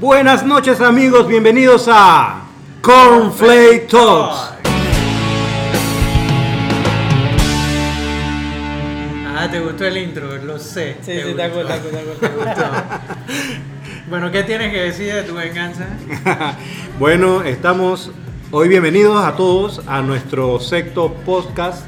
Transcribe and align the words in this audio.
Buenas 0.00 0.46
noches 0.46 0.80
amigos, 0.80 1.26
bienvenidos 1.26 1.88
a 1.90 2.42
Cornflake 2.82 3.88
Talks. 3.88 4.52
Ah, 9.26 9.48
te 9.50 9.58
gustó 9.58 9.86
el 9.86 9.96
intro, 9.96 10.36
lo 10.36 10.56
sé. 10.60 10.98
Sí, 11.02 11.20
sí, 11.20 11.34
te 11.34 11.42
acuerdo, 11.42 11.66
te 11.66 11.74
acuerdo, 11.74 12.12
te 12.12 12.26
acuerdo. 12.26 12.54
Bueno, 14.08 14.30
¿qué 14.30 14.44
tienes 14.44 14.72
que 14.72 14.82
decir 14.82 15.12
de 15.12 15.24
tu 15.24 15.34
venganza? 15.34 15.88
bueno, 17.00 17.42
estamos 17.42 18.12
hoy 18.52 18.68
bienvenidos 18.68 19.22
a 19.22 19.34
todos 19.34 19.82
a 19.88 20.00
nuestro 20.00 20.60
sexto 20.60 21.12
podcast. 21.26 21.84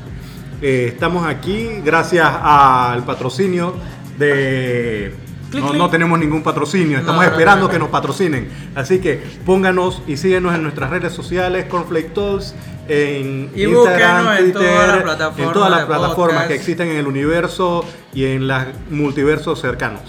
Eh, 0.60 0.86
estamos 0.92 1.24
aquí 1.26 1.80
gracias 1.84 2.28
al 2.28 3.04
patrocinio 3.04 3.76
de... 4.18 5.29
Clic, 5.50 5.62
No, 5.62 5.70
clic. 5.70 5.78
no 5.80 5.90
tenemos 5.90 6.18
ningún 6.18 6.42
patrocinio, 6.42 6.98
estamos 6.98 7.24
No, 7.24 7.30
esperando 7.30 7.66
no, 7.66 7.70
que 7.72 7.78
nos 7.78 7.88
patrocinen. 7.88 8.48
Así 8.74 9.00
que 9.00 9.20
pónganos 9.44 10.02
y 10.06 10.16
síguenos 10.16 10.54
en 10.54 10.62
nuestras 10.62 10.90
redes 10.90 11.12
sociales, 11.12 11.66
Cornflake 11.66 12.14
Talks, 12.14 12.54
en 12.88 13.50
Y 13.54 13.64
Instagram, 13.64 14.28
en 14.38 14.52
Twitter, 14.52 14.62
todas 14.70 14.88
las 14.88 15.02
plataformas 15.02 15.46
en 15.46 15.52
todas 15.52 15.70
las 15.70 15.84
plataformas 15.86 16.46
que 16.46 16.54
existen 16.54 16.88
en 16.88 16.96
el 16.96 17.06
universo 17.06 17.84
y 18.14 18.24
en 18.26 18.46
los 18.48 18.62
multiversos 18.90 19.60
cercanos. 19.60 20.02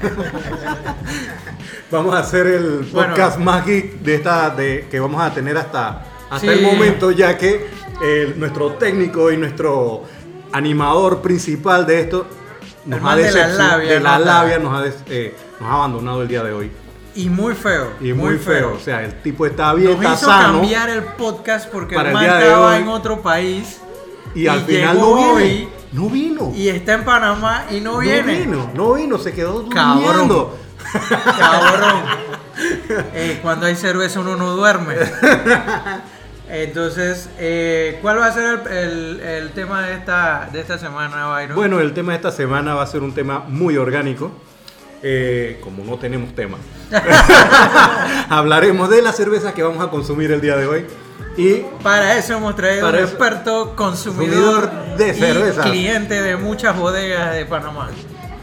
vamos 1.90 2.14
a 2.14 2.18
hacer 2.20 2.46
el 2.46 2.88
Bueno. 2.92 3.08
podcast 3.14 3.38
más 3.38 3.64
geek 3.66 4.00
de 4.00 4.14
esta 4.14 4.50
de 4.50 4.86
que 4.90 5.00
vamos 5.00 5.20
a 5.22 5.32
tener 5.32 5.56
hasta 5.56 6.04
hasta 6.30 6.40
Sí. 6.40 6.46
el 6.48 6.62
momento 6.62 7.10
ya 7.10 7.38
que 7.38 7.66
eh, 8.02 8.34
nuestro 8.36 8.72
técnico 8.72 9.32
y 9.32 9.36
nuestro 9.36 10.04
animador 10.52 11.20
principal 11.22 11.86
de 11.86 12.00
esto 12.00 12.26
nos 12.88 13.04
ha 13.04 13.16
de 13.16 13.30
la 13.32 13.46
labia, 13.48 13.92
de 13.92 14.00
la 14.00 14.18
¿no? 14.18 14.24
labia 14.24 14.58
nos 14.58 14.74
ha, 14.78 14.82
des- 14.82 15.02
eh, 15.08 15.36
nos 15.60 15.68
ha 15.70 15.74
abandonado 15.74 16.22
el 16.22 16.28
día 16.28 16.42
de 16.42 16.52
hoy 16.52 16.72
Y 17.14 17.28
muy 17.28 17.54
feo. 17.54 17.92
y 18.00 18.12
muy, 18.12 18.38
feo. 18.38 18.74
o 18.74 18.78
sea 18.80 19.04
el 19.04 19.20
tipo 19.22 19.46
está 19.46 19.72
bien 19.74 19.92
Nos 19.92 20.00
está 20.02 20.14
hizo 20.14 20.26
sano 20.26 20.60
cambiar 20.60 20.88
el 20.90 21.02
podcast 21.02 21.68
porque 21.70 21.94
el 21.96 22.12
man 22.12 22.24
estaba 22.24 22.74
hoy. 22.74 22.82
en 22.82 22.88
otro 22.88 23.20
país 23.22 23.80
y, 24.34 24.46
al 24.46 24.60
y 24.60 24.62
final 24.62 24.96
llegó 24.96 25.08
no 25.10 25.16
viene 25.16 25.32
hoy 25.32 25.68
no 25.92 26.10
vino 26.10 26.52
y 26.54 26.68
está 26.68 26.92
en 26.94 27.04
Panamá 27.04 27.64
y 27.70 27.80
no, 27.80 27.98
viene. 27.98 28.40
vino 28.40 28.70
no 28.74 28.92
vino 28.94 29.18
se 29.18 29.32
quedó 29.32 29.68
Cabrón. 29.68 30.04
durmiendo 30.04 30.58
Cabrón. 31.38 32.02
Eh, 33.14 33.38
cuando 33.42 33.66
hay 33.66 33.76
cerveza 33.76 34.20
uno 34.20 34.36
no 34.36 34.50
duerme. 34.56 34.94
Entonces, 36.50 37.28
eh, 37.38 37.98
¿cuál 38.00 38.18
va 38.20 38.26
a 38.26 38.32
ser 38.32 38.60
el, 38.70 38.76
el- 38.76 39.20
el 39.20 39.50
tema 39.50 39.82
de 39.82 39.94
esta, 39.94 40.48
de 40.52 40.60
esta 40.60 40.78
semana, 40.78 41.26
Byron? 41.28 41.54
Bueno, 41.56 41.80
el 41.80 41.92
tema 41.92 42.12
de 42.12 42.16
esta 42.16 42.30
semana 42.32 42.74
va 42.74 42.82
a 42.82 42.86
ser 42.86 43.02
un 43.02 43.12
tema 43.12 43.40
muy 43.48 43.76
orgánico. 43.76 44.32
Eh, 45.02 45.60
como 45.62 45.84
no 45.84 45.96
tenemos 45.98 46.34
tema, 46.34 46.58
hablaremos 48.30 48.90
de 48.90 49.00
las 49.02 49.16
cervezas 49.16 49.54
que 49.54 49.62
vamos 49.62 49.84
a 49.84 49.90
consumir 49.90 50.32
el 50.32 50.40
día 50.40 50.56
de 50.56 50.66
hoy. 50.66 50.86
Y 51.36 51.62
Para 51.84 52.16
eso 52.16 52.34
hemos 52.36 52.56
traído 52.56 52.86
Para 52.86 52.98
un 52.98 53.04
experto 53.04 53.76
consumidor 53.76 54.70
consumidor 54.70 54.96
de 54.96 55.08
y 55.10 55.14
cerveza. 55.14 55.62
cliente 55.62 56.20
de 56.20 56.36
muchas 56.36 56.76
bodegas 56.76 57.32
de 57.34 57.44
Panamá. 57.46 57.90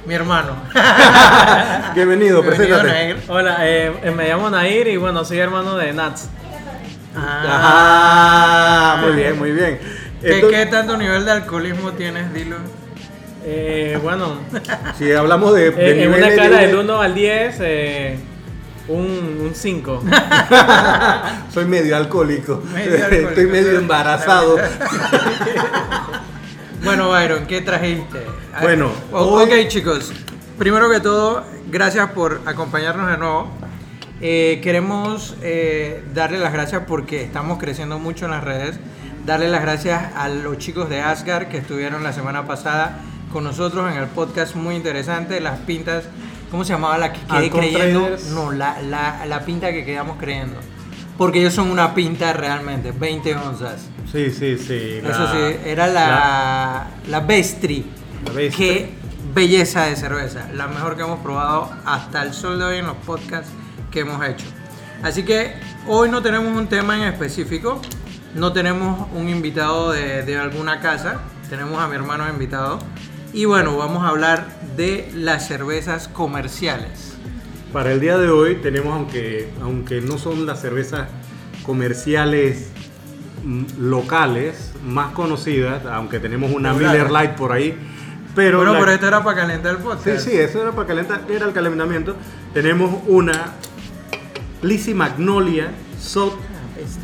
Mi 0.06 0.14
hermano. 0.14 0.52
bienvenido, 1.96 2.42
Bienvenido, 2.42 2.44
preséntate. 2.44 2.88
Nair. 2.88 3.18
Hola, 3.28 3.58
eh, 3.62 4.14
me 4.16 4.30
llamo 4.30 4.50
Nair 4.50 4.88
y 4.88 4.98
bueno, 4.98 5.26
soy 5.26 5.40
hermano 5.40 5.76
de 5.76 5.92
Nats. 5.92 6.30
Ah. 7.18 8.94
Ajá, 8.98 9.06
muy 9.08 9.16
bien, 9.16 9.38
muy 9.40 9.52
bien. 9.52 9.80
¿Qué, 10.22 10.46
qué 10.50 10.66
tanto 10.66 10.98
nivel 10.98 11.24
de 11.26 11.32
alcoholismo 11.32 11.92
tienes, 11.94 12.34
Dilo? 12.34 12.58
Eh, 13.44 14.00
bueno, 14.02 14.38
Si 14.98 15.12
hablamos 15.12 15.54
de, 15.54 15.72
de 15.72 15.92
eh, 15.92 16.04
en 16.06 16.14
una 16.14 16.28
escala 16.30 16.58
de- 16.60 16.68
del 16.68 16.76
1 16.78 17.02
al 17.02 17.14
10, 17.14 17.56
eh, 17.60 18.20
un 18.88 19.52
5. 19.54 20.04
soy 21.54 21.66
medio 21.66 21.96
alcohólico. 21.96 22.64
Medio 22.74 22.96
alcohólico, 22.96 23.30
Estoy 23.30 23.46
medio 23.48 23.78
embarazado. 23.80 24.58
Bueno, 26.84 27.10
Byron, 27.10 27.48
¿qué 27.48 27.62
trajiste? 27.62 28.22
Ah, 28.54 28.60
Bueno, 28.62 28.92
o- 29.12 29.18
hoy- 29.42 29.44
ok, 29.64 29.68
chicos. 29.70 30.14
Primero 30.60 30.90
que 30.90 31.00
todo, 31.00 31.44
gracias 31.72 32.12
por 32.12 32.42
acompañarnos 32.46 33.10
de 33.10 33.18
nuevo. 33.18 33.50
Eh, 34.22 34.60
queremos 34.64 35.36
eh, 35.42 36.04
darle 36.14 36.38
las 36.40 36.54
gracias 36.54 36.84
porque 36.88 37.24
estamos 37.24 37.58
creciendo 37.60 38.00
mucho 38.00 38.26
en 38.26 38.32
las 38.32 38.44
redes. 38.44 38.80
Darle 39.26 39.50
las 39.50 39.62
gracias 39.62 40.14
a 40.16 40.30
los 40.30 40.58
chicos 40.58 40.90
de 40.90 41.02
Asgard 41.02 41.48
que 41.48 41.58
estuvieron 41.58 42.04
la 42.04 42.14
semana 42.14 42.46
pasada 42.48 43.00
con 43.34 43.44
nosotros 43.44 43.92
en 43.92 43.98
el 43.98 44.06
podcast 44.08 44.56
muy 44.56 44.76
interesante. 44.76 45.40
Las 45.42 45.60
pintas, 45.60 46.06
¿cómo 46.52 46.64
se 46.64 46.74
llamaba 46.74 46.98
la 46.98 47.12
que 47.12 47.20
quedé 47.22 47.38
Alcon 47.38 47.60
creyendo? 47.60 48.00
Traders. 48.02 48.28
No, 48.28 48.52
la, 48.52 48.82
la, 48.82 49.26
la 49.26 49.44
pinta 49.44 49.72
que 49.72 49.84
quedamos 49.84 50.18
creyendo. 50.18 50.58
Porque 51.18 51.40
ellos 51.40 51.54
son 51.54 51.70
una 51.72 51.94
pinta 51.96 52.34
realmente, 52.34 52.92
20 52.92 53.36
onzas. 53.36 53.88
Sí, 54.12 54.30
sí, 54.32 54.58
sí. 54.58 55.00
Eso 55.04 55.24
la- 55.24 55.32
sí, 55.32 55.58
era 55.66 55.88
la, 55.88 56.88
la 57.10 57.20
Bestri. 57.22 57.86
La 58.26 58.32
Bestri. 58.32 58.66
Qué 58.66 58.90
belleza 59.34 59.84
de 59.86 59.96
cerveza. 59.96 60.48
La 60.54 60.68
mejor 60.68 60.96
que 60.96 61.02
hemos 61.04 61.20
probado 61.20 61.72
hasta 61.86 62.22
el 62.22 62.34
sol 62.34 62.60
de 62.60 62.66
hoy 62.66 62.78
en 62.78 62.86
los 62.88 62.98
podcasts 62.98 63.50
que 63.96 64.02
hemos 64.02 64.24
hecho. 64.28 64.46
Así 65.02 65.24
que 65.24 65.54
hoy 65.88 66.10
no 66.10 66.22
tenemos 66.22 66.54
un 66.56 66.68
tema 66.68 66.98
en 66.98 67.04
específico. 67.14 67.82
No 68.36 68.52
tenemos 68.52 69.08
un 69.14 69.30
invitado 69.30 69.94
de, 69.94 70.24
de 70.24 70.38
alguna 70.38 70.82
casa. 70.82 71.22
Tenemos 71.50 71.82
a 71.82 71.88
mi 71.88 71.96
hermano 71.96 72.28
invitado. 72.30 72.80
Y 73.32 73.46
bueno, 73.46 73.78
vamos 73.78 74.04
a 74.04 74.10
hablar 74.10 74.46
de 74.76 75.10
las 75.16 75.48
cervezas 75.48 76.10
comerciales. 76.10 77.14
Para 77.72 77.94
el 77.94 78.00
día 78.02 78.18
de 78.18 78.30
hoy 78.30 78.56
tenemos, 78.56 78.94
aunque, 78.94 79.50
aunque 79.62 80.02
no 80.02 80.18
son 80.18 80.46
las 80.46 80.60
cervezas 80.62 81.08
comerciales 81.66 82.70
mm, 83.44 83.64
locales 83.80 84.72
más 84.86 85.14
conocidas, 85.14 85.86
aunque 85.86 86.20
tenemos 86.20 86.52
una. 86.52 86.74
Miller 86.74 87.10
Lite 87.12 87.34
por 87.38 87.52
ahí, 87.54 87.78
pero... 88.36 88.58
bueno, 88.58 88.74
la- 88.74 88.80
pero 88.80 88.92
esto 88.92 89.08
era 89.08 89.24
para 89.24 89.38
calentar 89.42 89.72
el 89.72 89.78
Sí, 89.78 89.84
podcast. 89.84 90.20
sí, 90.28 90.32
eso 90.38 90.62
era 90.62 90.72
para 90.72 90.88
calentar, 90.88 91.22
era 91.30 91.46
el 91.46 91.54
calentamiento. 91.54 92.16
Tenemos 92.54 93.02
una 93.08 93.52
Lizzie 94.66 94.96
Magnolia 94.96 95.72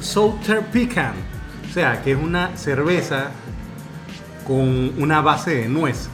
Salter 0.01 0.61
Pecan, 0.71 1.13
o 1.69 1.73
sea, 1.73 2.01
que 2.01 2.11
es 2.11 2.17
una 2.17 2.57
cerveza 2.57 3.31
con 4.45 4.93
una 5.01 5.21
base 5.21 5.55
de 5.55 5.69
nuez. 5.69 6.09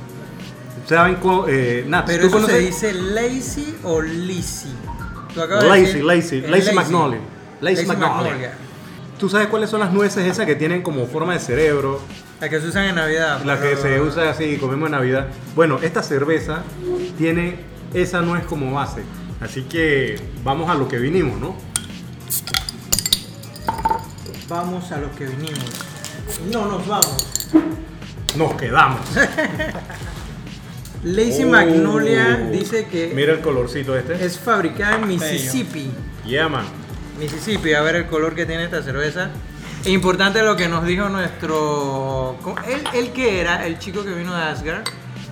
¿Saben 0.85 1.15
cómo? 1.15 1.45
Eh, 1.47 1.85
Nats, 1.87 2.05
Pero 2.05 2.29
¿tú 2.29 2.37
eso 2.37 2.47
se 2.47 2.59
dice 2.59 2.93
lazy 2.93 3.75
o 3.83 4.01
de 4.01 5.67
Lazy, 5.67 6.01
lazy, 6.01 6.41
lazy 6.41 6.73
magnolia. 6.73 7.19
Lazy 7.61 7.85
magnolia. 7.85 8.53
¿Tú 9.17 9.29
sabes 9.29 9.47
cuáles 9.47 9.69
son 9.69 9.79
las 9.79 9.91
nueces 9.91 10.25
esas 10.25 10.45
que 10.45 10.55
tienen 10.55 10.81
como 10.81 11.07
forma 11.07 11.33
de 11.33 11.39
cerebro? 11.39 12.01
La 12.39 12.49
que 12.49 12.61
se 12.61 12.67
usan 12.67 12.85
en 12.85 12.95
Navidad. 12.95 13.41
La 13.43 13.59
que 13.59 13.75
se 13.75 13.99
usa 13.99 14.29
así 14.29 14.57
comemos 14.57 14.87
en 14.87 14.91
Navidad. 14.91 15.27
Bueno, 15.55 15.79
esta 15.81 16.03
cerveza 16.03 16.61
tiene 17.17 17.55
esa 17.93 18.21
nuez 18.21 18.45
como 18.45 18.73
base. 18.73 19.03
Así 19.39 19.63
que 19.63 20.19
vamos 20.43 20.69
a 20.69 20.75
lo 20.75 20.87
que 20.87 20.97
vinimos, 20.97 21.39
¿no? 21.39 21.55
Vamos 24.49 24.91
a 24.91 24.97
lo 24.97 25.13
que 25.15 25.25
vinimos. 25.25 25.65
No 26.51 26.65
nos 26.65 26.87
vamos. 26.87 27.49
Nos 28.35 28.53
quedamos. 28.53 29.01
Lazy 31.03 31.43
Oh. 31.43 31.47
Magnolia 31.47 32.37
dice 32.51 32.87
que 32.87 33.11
Mira 33.13 33.33
el 33.33 33.41
colorcito 33.41 33.95
este. 33.95 34.25
es 34.25 34.39
fabricada 34.39 34.95
en 34.95 35.07
Mississippi. 35.07 35.91
Yeah, 36.25 36.49
man. 36.49 36.65
Mississippi, 37.19 37.73
a 37.73 37.81
ver 37.81 37.95
el 37.95 38.07
color 38.07 38.33
que 38.35 38.45
tiene 38.45 38.63
esta 38.63 38.81
cerveza. 38.81 39.29
E 39.85 39.91
importante 39.91 40.41
lo 40.41 40.55
que 40.55 40.67
nos 40.67 40.85
dijo 40.85 41.07
nuestro. 41.09 42.37
¿Él, 42.67 42.83
él 42.93 43.11
qué 43.13 43.41
era? 43.41 43.65
El 43.65 43.77
chico 43.77 44.03
que 44.03 44.13
vino 44.13 44.35
de 44.35 44.43
Asgard. 44.43 44.83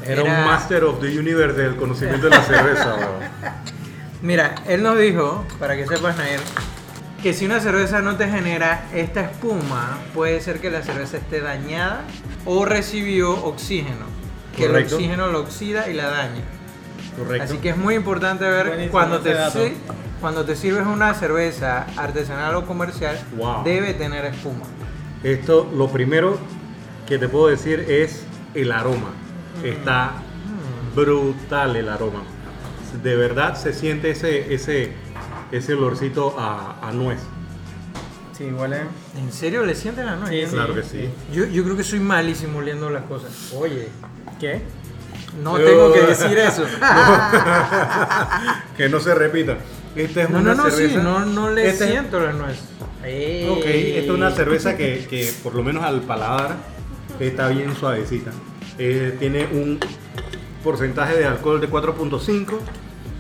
Era, 0.06 0.24
un 0.24 0.46
Master 0.46 0.84
of 0.84 1.02
the 1.02 1.20
Universe 1.20 1.60
del 1.60 1.76
conocimiento 1.76 2.30
de 2.30 2.38
la 2.38 2.44
cerveza, 2.44 2.96
bro. 2.96 3.20
Mira, 4.22 4.56
él 4.68 4.82
nos 4.84 4.98
dijo, 4.98 5.46
para 5.60 5.76
que 5.76 5.86
sepas, 5.88 6.18
Nair, 6.18 6.40
que 7.22 7.34
si 7.34 7.46
una 7.46 7.60
cerveza 7.60 8.02
no 8.02 8.16
te 8.18 8.28
genera 8.28 8.86
esta 8.94 9.22
espuma, 9.22 9.98
puede 10.14 10.42
ser 10.42 10.60
que 10.62 10.70
la 10.72 10.82
cerveza 10.84 11.18
esté 11.18 11.42
dañada 11.42 12.02
o 12.46 12.66
recibió 12.66 13.32
oxígeno. 13.46 14.06
Que 14.56 14.68
Correcto. 14.68 14.96
el 14.96 15.02
oxígeno 15.02 15.28
lo 15.28 15.40
oxida 15.42 15.90
y 15.90 15.94
la 15.94 16.10
daña. 16.10 16.42
Correcto. 17.18 17.44
Así 17.44 17.58
que 17.58 17.70
es 17.70 17.78
muy 17.78 17.96
importante 17.96 18.46
ver 18.46 18.68
Buenísimo 18.68 18.92
cuando 18.92 19.20
te, 19.20 19.34
dato. 19.34 19.64
si- 19.66 19.74
cuando 20.22 20.46
te 20.46 20.56
sirves 20.56 20.86
una 20.88 21.14
cerveza 21.14 21.86
artesanal 21.98 22.56
o 22.56 22.66
comercial, 22.66 23.20
Wow. 23.38 23.64
debe 23.64 23.94
tener 23.94 24.26
espuma. 24.26 24.66
Esto, 25.24 25.70
lo 25.76 25.90
primero 25.90 26.38
que 27.08 27.18
te 27.18 27.28
puedo 27.28 27.48
decir 27.48 27.86
es 27.90 28.24
el 28.54 28.72
aroma. 28.72 29.10
Está 29.64 30.14
brutal 30.96 31.76
el 31.76 31.90
aroma. 31.90 32.24
De 33.04 33.16
verdad 33.16 33.56
se 33.56 33.74
siente 33.74 34.12
ese, 34.12 34.54
ese, 34.54 34.92
ese 35.52 35.74
olorcito 35.74 36.36
a, 36.40 36.78
a 36.88 36.92
nuez. 36.92 37.20
Sí, 38.38 38.46
huele. 38.52 38.82
¿En 39.18 39.32
serio 39.32 39.66
le 39.66 39.76
sienten 39.76 40.06
la 40.08 40.16
nuez? 40.18 40.30
Sí, 40.32 40.46
sí. 40.48 40.52
Claro 40.56 40.76
que 40.76 40.84
sí. 40.84 41.10
Yo, 41.34 41.46
yo 41.46 41.64
creo 41.64 41.78
que 41.78 41.84
soy 41.84 42.00
malísimo 42.00 42.60
oliendo 42.60 42.90
las 42.90 43.04
cosas. 43.04 43.32
Oye, 43.56 43.88
¿Qué? 44.40 44.62
No 45.42 45.56
tengo 45.58 45.92
que 45.94 46.02
decir 46.02 46.38
eso. 46.38 46.66
que 48.78 48.90
no 48.90 49.00
se 49.00 49.14
repita. 49.16 49.58
Esta 49.96 50.24
es 50.24 50.30
No, 50.30 50.40
una 50.40 50.54
no, 50.56 50.64
no, 50.66 50.70
sí, 50.72 50.78
cerveza. 50.78 51.04
no, 51.04 51.26
no 51.26 51.50
le 51.52 51.70
Esta 51.70 51.86
es- 51.86 51.92
siento 51.92 52.20
la 52.20 52.34
nuez. 52.34 52.58
Ok, 53.50 53.66
esta 53.66 54.00
es 54.02 54.10
una 54.10 54.32
cerveza 54.32 54.76
que, 54.76 55.06
que 55.10 55.32
por 55.44 55.54
lo 55.56 55.62
menos 55.64 55.84
al 55.84 56.02
paladar 56.02 56.56
está 57.20 57.48
bien 57.50 57.76
suavecita. 57.76 58.32
Eh, 58.78 59.16
tiene 59.20 59.46
un 59.52 59.80
porcentaje 60.70 61.16
de 61.16 61.26
alcohol 61.26 61.62
de 61.62 61.70
4.5, 61.70 62.58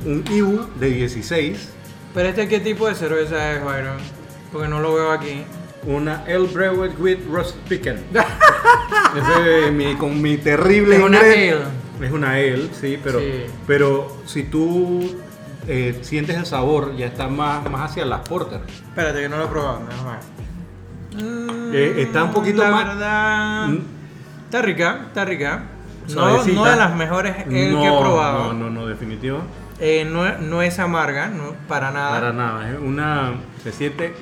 un 0.05 0.23
IBU 0.29 0.67
de 0.79 0.89
16, 0.89 1.69
Pero 2.13 2.27
este, 2.29 2.47
¿qué 2.49 2.59
tipo 2.59 2.87
de 2.89 2.95
cerveza 2.95 3.53
es, 3.53 3.63
Byron? 3.63 3.97
Porque 4.51 4.67
no 4.67 4.79
lo 4.81 4.93
veo 4.95 5.11
aquí. 5.11 5.43
una 5.87 6.23
Ale 6.25 6.47
Brewed 6.47 6.97
with 6.99 7.19
Roast 7.31 7.55
Picken. 7.69 8.03
Ese 9.15 9.67
es 9.67 9.71
mi- 9.71 9.95
con 9.95 10.19
mi 10.21 10.37
terrible 10.37 10.95
Es 10.97 11.03
una 11.03 11.17
inglés. 11.19 11.55
ale. 11.99 12.07
Es 12.07 12.11
una 12.11 12.31
ale, 12.31 12.69
sí, 12.73 12.99
pero, 13.03 13.19
Sí. 13.19 13.45
pero 13.67 14.17
si 14.25 14.43
tú 14.43 15.15
eh, 15.67 15.99
sientes 16.01 16.35
el 16.37 16.45
sabor, 16.45 16.95
ya 16.97 17.05
está 17.05 17.27
más, 17.27 17.69
más 17.69 17.91
hacia 17.91 18.05
las 18.05 18.21
porter. 18.27 18.61
Espérate, 18.67 19.21
que 19.21 19.29
no 19.29 19.37
lo 19.37 19.45
he 19.45 19.47
probado. 19.47 19.81
déjame 19.87 20.11
ver. 20.11 21.23
Mm, 21.23 21.73
Eh, 21.73 22.01
está 22.01 22.23
un 22.23 22.31
poquito 22.31 22.63
la 22.63 22.71
más- 22.71 22.87
verdad. 22.87 23.67
Mm. 23.67 23.79
Está 24.45 24.61
rica, 24.61 25.01
está 25.07 25.25
rica. 25.25 25.63
No, 26.07 26.13
Suavecita. 26.13 26.55
no 26.55 26.65
de 26.65 26.75
las 26.75 26.95
mejores 26.95 27.33
ale 27.35 27.45
que 27.49 27.69
he 27.69 27.71
probado. 27.71 28.53
No, 28.53 28.53
no, 28.53 28.69
no, 28.69 28.85
definitivo. 28.87 29.39
Eh, 29.79 30.07
no, 30.09 30.37
no 30.39 30.61
es 30.61 30.79
amarga, 30.79 31.27
no, 31.27 31.53
para 31.67 31.91
nada. 31.91 32.11
Para 32.11 32.33
nada, 32.33 32.69
es 32.71 32.77
una. 32.79 33.33
Se 33.63 33.71
siente 33.71 34.13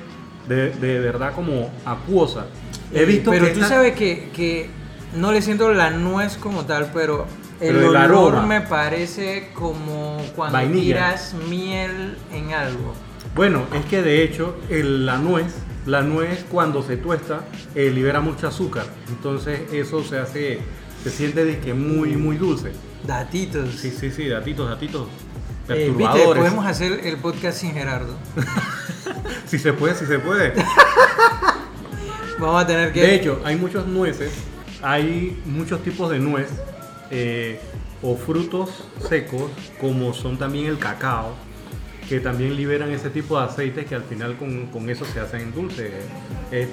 de, 0.48 0.70
de 0.70 0.98
verdad 1.00 1.32
como 1.34 1.70
acuosa. 1.84 2.46
He 2.92 3.02
Eh, 3.02 3.04
visto 3.04 3.30
pero 3.30 3.46
que 3.46 3.52
tú 3.52 3.60
esta- 3.60 3.74
sabes 3.74 3.94
que, 3.94 4.30
que 4.34 4.68
no 5.16 5.30
le 5.32 5.42
siento 5.42 5.72
la 5.72 5.90
nuez 5.90 6.36
como 6.38 6.64
tal, 6.64 6.90
pero 6.92 7.26
el 7.60 7.68
Pero 7.74 7.78
el 7.80 7.84
olor 7.96 8.00
aroma. 8.34 8.46
me 8.46 8.60
parece 8.62 9.50
como 9.54 10.18
cuando 10.34 10.54
Vainilla. 10.58 10.82
tiras 10.84 11.34
miel 11.48 12.16
en 12.32 12.52
algo. 12.52 12.94
Bueno, 13.34 13.62
es 13.74 13.84
que 13.86 14.02
de 14.02 14.22
hecho 14.24 14.56
el- 14.70 15.06
la 15.06 15.18
nuez, 15.18 15.54
la 15.86 16.02
nuez 16.02 16.44
cuando 16.50 16.82
se 16.82 16.96
tuesta 16.96 17.40
eh, 17.74 17.90
libera 17.94 18.20
mucho 18.20 18.48
azúcar. 18.48 18.86
Entonces 19.08 19.72
eso 19.72 20.02
se 20.02 20.18
hace, 20.18 20.58
se 21.04 21.10
siente 21.10 21.44
de 21.44 21.60
que 21.60 21.72
muy, 21.74 22.16
muy 22.16 22.36
dulce. 22.38 22.72
Datitos. 23.06 23.74
Sí, 23.76 23.90
sí, 23.92 24.10
sí, 24.10 24.26
datitos, 24.28 24.68
datitos. 24.68 25.06
Eh, 25.68 25.74
Viste, 25.74 25.74
Perturbadores. 25.92 26.36
podemos 26.42 26.66
hacer 26.66 27.00
el 27.06 27.16
podcast 27.18 27.58
sin 27.58 27.72
Gerardo. 27.72 28.16
Si 29.46 29.58
se 29.58 29.72
puede, 29.74 29.94
si 29.94 30.06
se 30.06 30.18
puede. 30.18 30.52
Vamos 32.38 32.62
a 32.62 32.66
tener 32.66 32.92
que. 32.92 33.00
De 33.02 33.14
hecho, 33.14 33.40
hay 33.44 33.56
muchas 33.56 33.86
nueces, 33.86 34.32
hay 34.82 35.40
muchos 35.46 35.82
tipos 35.82 36.10
de 36.10 36.18
nuez 36.18 36.48
eh, 37.10 37.60
o 38.02 38.16
frutos 38.16 38.70
secos, 39.08 39.50
como 39.80 40.12
son 40.14 40.38
también 40.38 40.66
el 40.66 40.78
cacao, 40.78 41.34
que 42.08 42.20
también 42.20 42.56
liberan 42.56 42.90
ese 42.90 43.10
tipo 43.10 43.38
de 43.38 43.44
aceites 43.46 43.86
que 43.86 43.94
al 43.94 44.02
final 44.02 44.36
con, 44.36 44.66
con 44.66 44.88
eso 44.90 45.04
se 45.04 45.20
hacen 45.20 45.52
dulce. 45.52 45.92
Es 46.50 46.68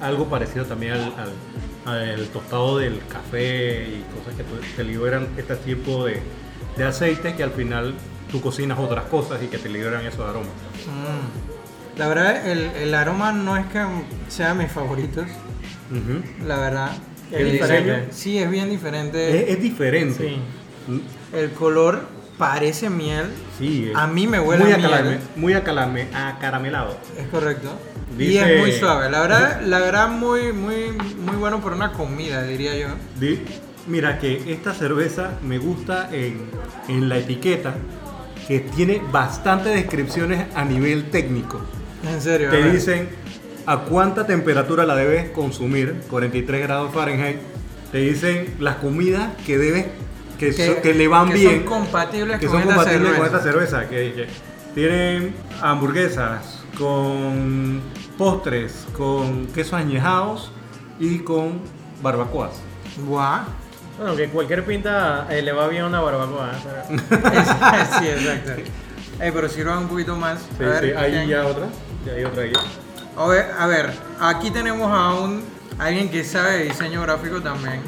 algo 0.00 0.26
parecido 0.28 0.64
también 0.64 0.94
al, 0.94 1.00
al- 1.16 1.32
al 1.84 2.26
tostado 2.28 2.78
del 2.78 3.00
café 3.08 3.82
y 3.88 4.04
cosas 4.18 4.34
que 4.36 4.44
te 4.76 4.84
liberan 4.84 5.28
este 5.36 5.56
tipo 5.56 6.04
de, 6.06 6.20
de 6.76 6.84
aceites 6.84 7.34
que 7.34 7.42
al 7.42 7.50
final 7.52 7.94
tú 8.30 8.40
cocinas 8.40 8.78
otras 8.78 9.04
cosas 9.04 9.42
y 9.42 9.46
que 9.48 9.58
te 9.58 9.68
liberan 9.68 10.04
esos 10.06 10.20
aromas. 10.20 10.48
Mm. 10.86 11.98
La 11.98 12.08
verdad, 12.08 12.48
el, 12.48 12.60
el 12.82 12.94
aroma 12.94 13.32
no 13.32 13.56
es 13.56 13.66
que 13.66 13.80
sea 14.28 14.54
mis 14.54 14.70
favoritos, 14.72 15.26
la 16.44 16.56
verdad. 16.58 16.90
Es 17.30 17.40
El 17.40 17.52
diferente. 17.52 17.90
diseño, 17.92 18.12
Sí, 18.12 18.38
es 18.38 18.50
bien 18.50 18.68
diferente. 18.70 19.44
Es, 19.44 19.56
es 19.56 19.62
diferente. 19.62 20.18
Sí. 20.28 20.90
Mm, 20.92 21.36
El 21.36 21.50
color 21.52 22.02
parece 22.36 22.90
miel. 22.90 23.26
Sí, 23.58 23.92
A 23.94 24.06
mí 24.08 24.26
me 24.26 24.40
huele 24.40 24.64
muy 24.64 24.72
a 24.72 24.76
miel. 24.76 24.90
acalarme- 24.90 25.18
muy 25.36 25.52
acaramelado. 25.54 26.96
Es 27.18 27.26
correcto. 27.28 27.70
Y 28.18 28.26
Dice- 28.26 28.54
es 28.54 28.60
muy 28.60 28.72
suave. 28.72 29.10
La 29.10 29.20
verdad, 29.20 29.60
la 29.64 29.78
verdad 29.80 30.08
muy, 30.08 30.52
muy, 30.52 30.92
muy 31.18 31.36
bueno 31.36 31.60
para 31.60 31.76
una 31.76 31.92
comida, 31.92 32.42
diría 32.42 32.76
yo. 32.76 32.88
Di- 33.18 33.42
Mira 33.86 34.18
que 34.18 34.50
esta 34.52 34.72
cerveza 34.72 35.32
me 35.42 35.58
gusta 35.58 36.08
en, 36.10 36.38
en 36.88 37.08
la 37.10 37.18
etiqueta 37.18 37.74
que 38.48 38.60
tiene 38.60 39.02
bastantes 39.12 39.74
descripciones 39.74 40.46
a 40.54 40.64
nivel 40.64 41.10
técnico. 41.10 41.60
En 42.02 42.20
serio. 42.20 42.48
Te 42.50 42.70
dicen 42.70 43.08
a 43.66 43.80
cuánta 43.80 44.26
temperatura 44.26 44.86
la 44.86 44.96
debes 44.96 45.30
consumir, 45.30 45.96
43 46.08 46.62
grados 46.62 46.94
Fahrenheit. 46.94 47.36
Te 47.92 47.98
dicen 47.98 48.54
las 48.58 48.76
comidas 48.76 49.30
que 49.46 49.58
debes 49.58 49.86
que, 50.38 50.52
so- 50.54 50.80
que 50.80 50.94
le 50.94 51.06
van 51.06 51.28
que 51.28 51.34
bien, 51.34 51.50
Son 51.56 51.64
compatibles 51.64 52.38
que 52.40 52.46
con 52.46 52.54
son 52.60 52.62
esta 52.62 52.74
compatibles 52.76 53.12
con 53.14 53.26
esta 53.26 53.40
cerveza. 53.42 53.88
Que, 53.88 54.12
que 54.14 54.26
tienen 54.74 55.34
hamburguesas 55.60 56.64
con 56.78 57.80
postres, 58.18 58.86
con 58.96 59.46
quesos 59.48 59.74
añejados 59.74 60.50
y 60.98 61.18
con 61.20 61.60
barbacoas. 62.02 62.52
Guau. 63.06 63.42
Bueno, 63.98 64.16
que 64.16 64.28
cualquier 64.28 64.64
pinta 64.64 65.26
eh, 65.30 65.40
le 65.42 65.52
va 65.52 65.68
bien 65.68 65.82
a 65.84 65.86
una 65.86 66.00
barbacoa. 66.00 66.50
¿eh? 66.52 66.96
Es- 67.32 67.98
sí, 67.98 68.08
exacto. 68.08 68.52
Ey, 69.20 69.30
pero 69.32 69.48
sirvan 69.48 69.78
un 69.78 69.88
poquito 69.88 70.16
más. 70.16 70.40
Sí, 70.58 70.64
A 70.64 70.68
ver, 70.68 70.84
sí, 70.84 70.90
ahí 70.96 71.12
¿quién? 71.12 71.28
ya 71.28 71.46
otra. 71.46 71.66
Ya 72.04 72.12
hay 72.12 72.24
otra 72.24 72.42
ahí. 72.42 72.52
A 73.16 73.26
ver, 73.26 73.50
a 73.56 73.66
ver, 73.66 73.92
aquí 74.20 74.50
tenemos 74.50 74.90
a 74.90 75.14
un 75.14 75.44
alguien 75.78 76.10
que 76.10 76.24
sabe 76.24 76.58
de 76.58 76.64
diseño 76.64 77.00
gráfico 77.02 77.40
también. 77.40 77.80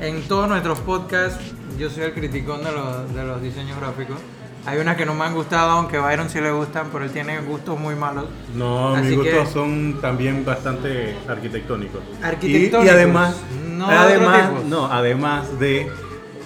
En 0.00 0.22
todos 0.28 0.48
nuestros 0.48 0.78
podcasts, 0.80 1.42
yo 1.78 1.90
soy 1.90 2.04
el 2.04 2.14
criticón 2.14 2.62
de 2.62 2.70
los, 2.70 3.12
de 3.14 3.24
los 3.24 3.42
diseños 3.42 3.76
gráficos. 3.78 4.16
Hay 4.66 4.78
unas 4.78 4.96
que 4.96 5.04
no 5.04 5.14
me 5.14 5.24
han 5.24 5.34
gustado, 5.34 5.72
aunque 5.72 5.98
a 5.98 6.00
Byron 6.00 6.30
sí 6.30 6.40
le 6.40 6.50
gustan, 6.50 6.88
pero 6.90 7.04
él 7.04 7.10
tiene 7.10 7.38
gustos 7.40 7.78
muy 7.78 7.94
malos. 7.94 8.24
No, 8.54 8.94
Así 8.94 9.08
mis 9.08 9.18
que- 9.24 9.32
gustos 9.32 9.52
son 9.52 9.98
también 10.00 10.42
bastante 10.44 11.14
arquitectónicos. 11.28 12.00
Arquitectónicos, 12.22 12.86
Y, 12.86 12.88
además, 12.88 13.36
no 13.68 13.88
de 13.88 13.94
además, 13.94 14.50
no, 14.66 14.86
además 14.90 15.58
de 15.58 15.88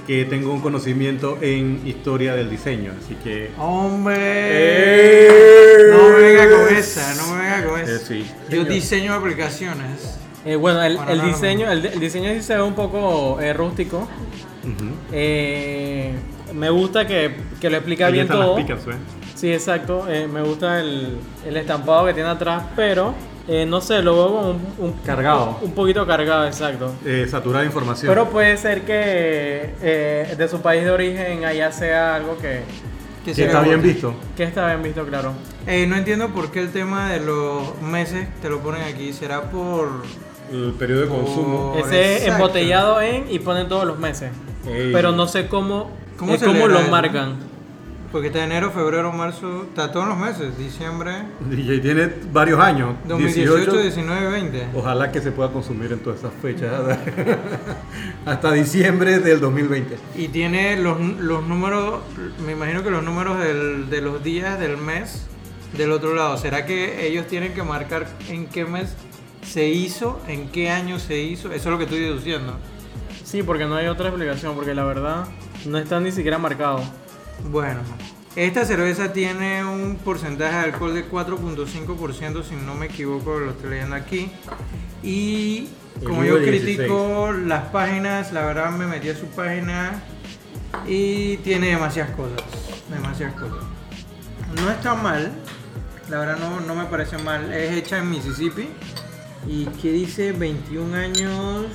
que 0.06 0.24
tengo 0.24 0.52
un 0.52 0.60
conocimiento 0.60 1.38
en 1.42 1.80
historia 1.86 2.34
del 2.34 2.50
diseño, 2.50 2.92
así 3.00 3.14
que. 3.22 3.50
¡Hombre! 4.48 5.28
No 5.92 6.08
me 6.08 6.16
venga 6.22 6.50
con 6.50 6.74
esa, 6.74 7.14
no 7.14 7.34
me 7.34 7.40
venga 7.42 7.64
con 7.68 7.80
Eh, 7.80 7.84
esa. 7.84 7.98
sí. 8.06 8.26
Yo 8.50 8.64
diseño 8.64 9.14
aplicaciones. 9.14 10.18
Eh, 10.44 10.56
bueno, 10.56 10.82
el, 10.82 10.98
diseño, 11.22 11.70
el, 11.70 11.84
el 11.86 12.00
diseño 12.00 12.32
sí 12.34 12.42
se 12.42 12.56
ve 12.56 12.62
un 12.62 12.74
poco 12.74 13.38
eh, 13.40 13.52
rústico. 13.52 14.08
Eh, 15.12 16.12
me 16.54 16.70
gusta 16.70 17.06
que, 17.06 17.34
que 17.60 17.70
lo 17.70 17.76
explica 17.76 18.06
Ahí 18.06 18.12
bien 18.12 18.24
están 18.26 18.40
todo. 18.40 18.56
las 18.56 18.64
picas, 18.66 18.86
¿eh? 18.86 18.98
Sí, 19.34 19.52
exacto. 19.52 20.06
Eh, 20.08 20.26
me 20.26 20.42
gusta 20.42 20.80
el, 20.80 21.18
el 21.46 21.56
estampado 21.56 22.06
que 22.06 22.14
tiene 22.14 22.28
atrás, 22.28 22.64
pero 22.74 23.14
eh, 23.46 23.64
no 23.66 23.80
sé, 23.80 24.02
lo 24.02 24.14
veo 24.16 24.26
como 24.28 24.50
un, 24.50 24.66
un- 24.78 24.92
Cargado. 25.04 25.58
Un 25.62 25.72
poquito 25.72 26.06
cargado, 26.06 26.46
exacto. 26.46 26.92
Eh, 27.04 27.26
saturada 27.30 27.60
de 27.60 27.66
información. 27.66 28.08
Pero 28.10 28.28
puede 28.30 28.56
ser 28.56 28.82
que 28.82 29.74
eh, 29.80 30.34
de 30.36 30.48
su 30.48 30.60
país 30.60 30.82
de 30.84 30.90
origen 30.90 31.44
allá 31.44 31.70
sea 31.72 32.16
algo 32.16 32.36
que, 32.38 32.62
Que 33.24 33.30
está 33.30 33.60
bien 33.60 33.80
visto. 33.80 34.12
que 34.36 34.42
está 34.44 34.66
bien 34.66 34.82
visto, 34.82 35.04
claro. 35.06 35.32
Eh, 35.66 35.86
no 35.86 35.96
entiendo 35.96 36.28
por 36.30 36.50
qué 36.50 36.60
el 36.60 36.72
tema 36.72 37.10
de 37.12 37.20
los 37.20 37.80
meses 37.82 38.26
te 38.42 38.48
lo 38.48 38.58
ponen 38.60 38.82
aquí. 38.82 39.12
¿Será 39.12 39.42
por 39.50 40.02
El 40.52 40.72
periodo 40.72 41.02
de 41.02 41.08
consumo. 41.08 41.76
Ese 41.78 42.16
es 42.16 42.26
embotellado 42.26 43.00
en 43.00 43.30
y 43.30 43.38
ponen 43.38 43.68
todos 43.68 43.84
los 43.86 43.98
meses. 43.98 44.30
Ey. 44.66 44.90
Pero 44.92 45.12
no 45.12 45.26
sé 45.28 45.46
cómo, 45.46 45.90
¿Cómo 46.18 46.34
eh, 46.34 46.38
se 46.38 46.44
cómo 46.46 46.66
lo 46.68 46.80
marcan. 46.82 47.36
Porque 48.12 48.28
está 48.28 48.42
enero, 48.42 48.70
febrero, 48.70 49.12
marzo, 49.12 49.64
está 49.68 49.92
todos 49.92 50.08
los 50.08 50.16
meses, 50.16 50.56
diciembre, 50.56 51.12
DJ 51.50 51.78
tiene 51.80 52.10
varios 52.32 52.58
años. 52.58 52.94
2018, 53.06 53.56
18. 53.56 53.82
19, 53.82 54.30
20. 54.30 54.68
Ojalá 54.74 55.12
que 55.12 55.20
se 55.20 55.30
pueda 55.30 55.50
consumir 55.52 55.92
en 55.92 55.98
todas 55.98 56.20
esas 56.20 56.32
fechas. 56.40 56.72
Hasta 58.26 58.52
diciembre 58.52 59.18
del 59.18 59.40
2020. 59.40 59.96
Y 60.16 60.28
tiene 60.28 60.78
los, 60.78 60.98
los 61.00 61.44
números, 61.46 62.00
me 62.46 62.52
imagino 62.52 62.82
que 62.82 62.90
los 62.90 63.02
números 63.04 63.38
del- 63.40 63.90
de 63.90 64.00
los 64.00 64.22
días 64.24 64.58
del 64.58 64.78
mes 64.78 65.26
del 65.76 65.92
otro 65.92 66.14
lado. 66.14 66.38
¿Será 66.38 66.64
que 66.64 67.06
ellos 67.06 67.26
tienen 67.26 67.52
que 67.52 67.62
marcar 67.62 68.06
en 68.30 68.46
qué 68.46 68.64
mes 68.64 68.94
se 69.46 69.68
hizo, 69.68 70.18
en 70.28 70.48
qué 70.48 70.70
año 70.70 70.98
se 70.98 71.18
hizo? 71.20 71.48
Eso 71.48 71.56
es 71.56 71.66
lo 71.66 71.76
que 71.78 71.84
estoy 71.84 72.00
deduciendo. 72.00 72.54
Sí, 73.22 73.42
porque 73.42 73.66
no 73.66 73.74
hay 73.74 73.86
otra 73.88 74.08
explicación, 74.08 74.54
porque 74.54 74.74
la 74.74 74.84
verdad 74.84 75.26
no 75.66 75.78
está 75.78 76.00
ni 76.00 76.12
siquiera 76.12 76.38
marcado. 76.38 76.80
Bueno, 77.50 77.80
esta 78.36 78.64
cerveza 78.64 79.12
tiene 79.12 79.64
un 79.64 79.96
porcentaje 79.96 80.56
de 80.56 80.64
alcohol 80.64 80.94
de 80.94 81.08
4.5%, 81.10 82.44
si 82.44 82.54
no 82.54 82.74
me 82.74 82.86
equivoco, 82.86 83.38
lo 83.38 83.50
estoy 83.50 83.70
leyendo 83.70 83.96
aquí. 83.96 84.30
Y 85.02 85.68
como 86.04 86.24
yo 86.24 86.36
IVA 86.36 86.50
16. 86.50 86.76
critico 86.76 87.32
las 87.32 87.64
páginas, 87.70 88.32
la 88.32 88.44
verdad 88.44 88.70
me 88.70 88.86
metí 88.86 89.08
a 89.08 89.16
su 89.16 89.26
página 89.26 90.02
y 90.86 91.38
tiene 91.38 91.68
demasiadas 91.68 92.14
cosas. 92.14 92.42
Demasiadas 92.90 93.34
cosas. 93.34 93.64
No 94.54 94.70
está 94.70 94.94
mal, 94.94 95.32
la 96.08 96.18
verdad 96.20 96.38
no, 96.38 96.60
no 96.60 96.74
me 96.74 96.84
parece 96.84 97.18
mal. 97.18 97.52
Es 97.52 97.72
hecha 97.72 97.98
en 97.98 98.10
Mississippi 98.10 98.68
y 99.46 99.66
que 99.66 99.92
dice 99.92 100.32
21 100.32 100.96
años. 100.96 101.66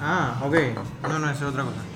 Ah, 0.00 0.40
ok. 0.44 0.56
No, 1.02 1.18
no, 1.18 1.30
esa 1.30 1.44
es 1.44 1.50
otra 1.50 1.64
cosa. 1.64 1.91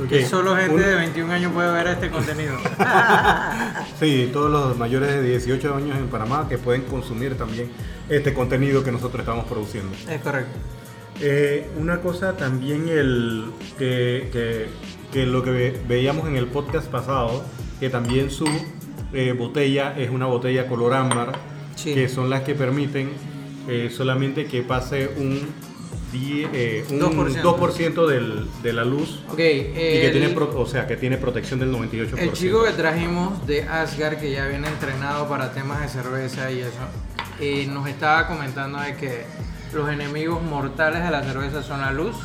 Ok, 0.00 0.08
Que 0.08 0.24
solo 0.26 0.54
gente 0.56 0.74
un- 0.74 0.80
de 0.80 0.94
21 0.94 1.32
años 1.32 1.52
puede 1.52 1.72
ver 1.72 1.86
este 1.88 2.10
contenido. 2.10 2.54
Sí, 4.00 4.30
todos 4.32 4.50
los 4.50 4.78
mayores 4.78 5.08
de 5.10 5.22
18 5.22 5.74
años 5.74 5.96
en 5.98 6.06
Panamá 6.08 6.46
que 6.48 6.56
pueden 6.58 6.82
consumir 6.82 7.36
también 7.36 7.68
este 8.08 8.32
contenido 8.32 8.84
que 8.84 8.92
nosotros 8.92 9.20
estamos 9.20 9.44
produciendo. 9.46 9.90
es 10.08 10.20
correcto. 10.20 10.56
Eh, 11.20 11.68
una 11.76 12.00
cosa 12.00 12.36
también 12.36 12.88
el 12.88 13.46
que, 13.76 14.28
que- 14.32 14.66
que 15.12 15.26
lo 15.26 15.42
que 15.42 15.50
ve- 15.50 15.80
veíamos 15.88 16.28
en 16.28 16.36
el 16.36 16.46
podcast 16.46 16.86
pasado, 16.88 17.42
que 17.80 17.90
también 17.90 18.30
su 18.30 18.46
eh, 19.12 19.32
botella 19.32 19.94
es 19.98 20.10
una 20.10 20.26
botella 20.26 20.68
color 20.68 20.94
ámbar, 20.94 21.32
Sí. 21.74 21.94
que 21.94 22.08
son 22.08 22.28
las 22.30 22.42
que 22.42 22.54
permiten 22.54 23.10
eh, 23.68 23.90
solamente 23.90 24.46
que 24.46 24.62
pase 24.62 25.10
un, 25.16 25.40
die- 26.12 26.48
eh, 26.52 26.84
un 26.90 26.98
2%. 27.00 27.42
2%, 27.42 28.06
del- 28.06 28.46
de 28.62 28.72
la 28.72 28.84
luz 28.84 29.20
y 29.32 29.36
que 29.36 30.06
el- 30.06 30.12
tiene, 30.12 30.28
pro- 30.30 30.58
o 30.60 30.66
sea, 30.66 30.86
que 30.86 30.96
tiene 30.96 31.16
protección 31.18 31.60
del 31.60 31.70
98%. 31.70 32.18
El 32.22 32.32
chico 32.32 32.64
que 32.64 32.72
trajimos 32.72 33.46
de 33.46 33.62
Asgard, 33.64 34.18
que 34.18 34.30
ya 34.32 34.46
viene 34.46 34.68
entrenado 34.68 35.28
para 35.28 35.52
temas 35.52 35.80
de 35.82 35.88
cerveza 35.88 36.50
y 36.50 36.60
eso, 36.60 36.70
eh, 37.40 37.66
nos 37.70 37.86
estaba 37.88 38.26
comentando 38.26 38.80
de 38.80 38.96
que 38.96 39.24
los 39.74 39.88
enemigos 39.90 40.42
mortales 40.42 41.04
de 41.04 41.10
la 41.10 41.22
cerveza 41.22 41.62
son 41.62 41.80
la 41.82 41.92
luz, 41.92 42.16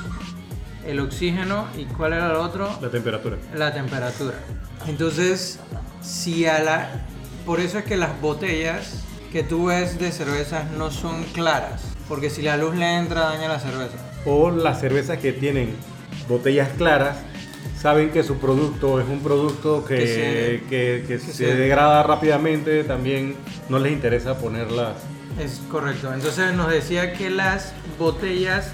el 0.85 0.99
oxígeno 0.99 1.67
y 1.77 1.85
¿cuál 1.85 2.13
era 2.13 2.27
el 2.29 2.35
otro? 2.37 2.69
La 2.81 2.89
temperatura. 2.89 3.37
La 3.55 3.73
temperatura. 3.73 4.35
Entonces, 4.87 5.59
si 6.01 6.45
a 6.45 6.59
la... 6.59 7.05
Por 7.45 7.59
eso 7.59 7.77
es 7.79 7.83
que 7.85 7.97
las 7.97 8.19
botellas 8.21 9.03
que 9.33 9.43
tú 9.43 9.65
ves 9.65 9.97
de 9.99 10.11
cervezas 10.11 10.69
no 10.77 10.91
son 10.91 11.23
claras, 11.33 11.81
porque 12.07 12.29
si 12.29 12.41
la 12.43 12.55
luz 12.55 12.75
le 12.75 12.95
entra 12.97 13.21
daña 13.21 13.49
la 13.49 13.59
cerveza. 13.59 13.97
O 14.25 14.51
las 14.51 14.79
cervezas 14.79 15.17
que 15.17 15.33
tienen 15.33 15.75
botellas 16.29 16.69
claras 16.77 17.17
saben 17.81 18.11
que 18.11 18.23
su 18.23 18.37
producto 18.37 19.01
es 19.01 19.07
un 19.09 19.19
producto 19.21 19.83
que, 19.83 19.95
Que 19.97 20.07
se- 20.07 20.63
que- 20.69 21.03
que 21.07 21.07
que 21.07 21.19
se, 21.19 21.33
se- 21.33 21.55
degrada 21.55 22.03
rápidamente, 22.03 22.83
también 22.83 23.35
no 23.69 23.79
les 23.79 23.91
interesa 23.91 24.37
ponerlas. 24.37 24.93
Es 25.43 25.61
correcto. 25.69 26.13
Entonces 26.13 26.53
nos 26.53 26.69
decía 26.71 27.13
que 27.13 27.29
las 27.31 27.73
botellas 27.97 28.67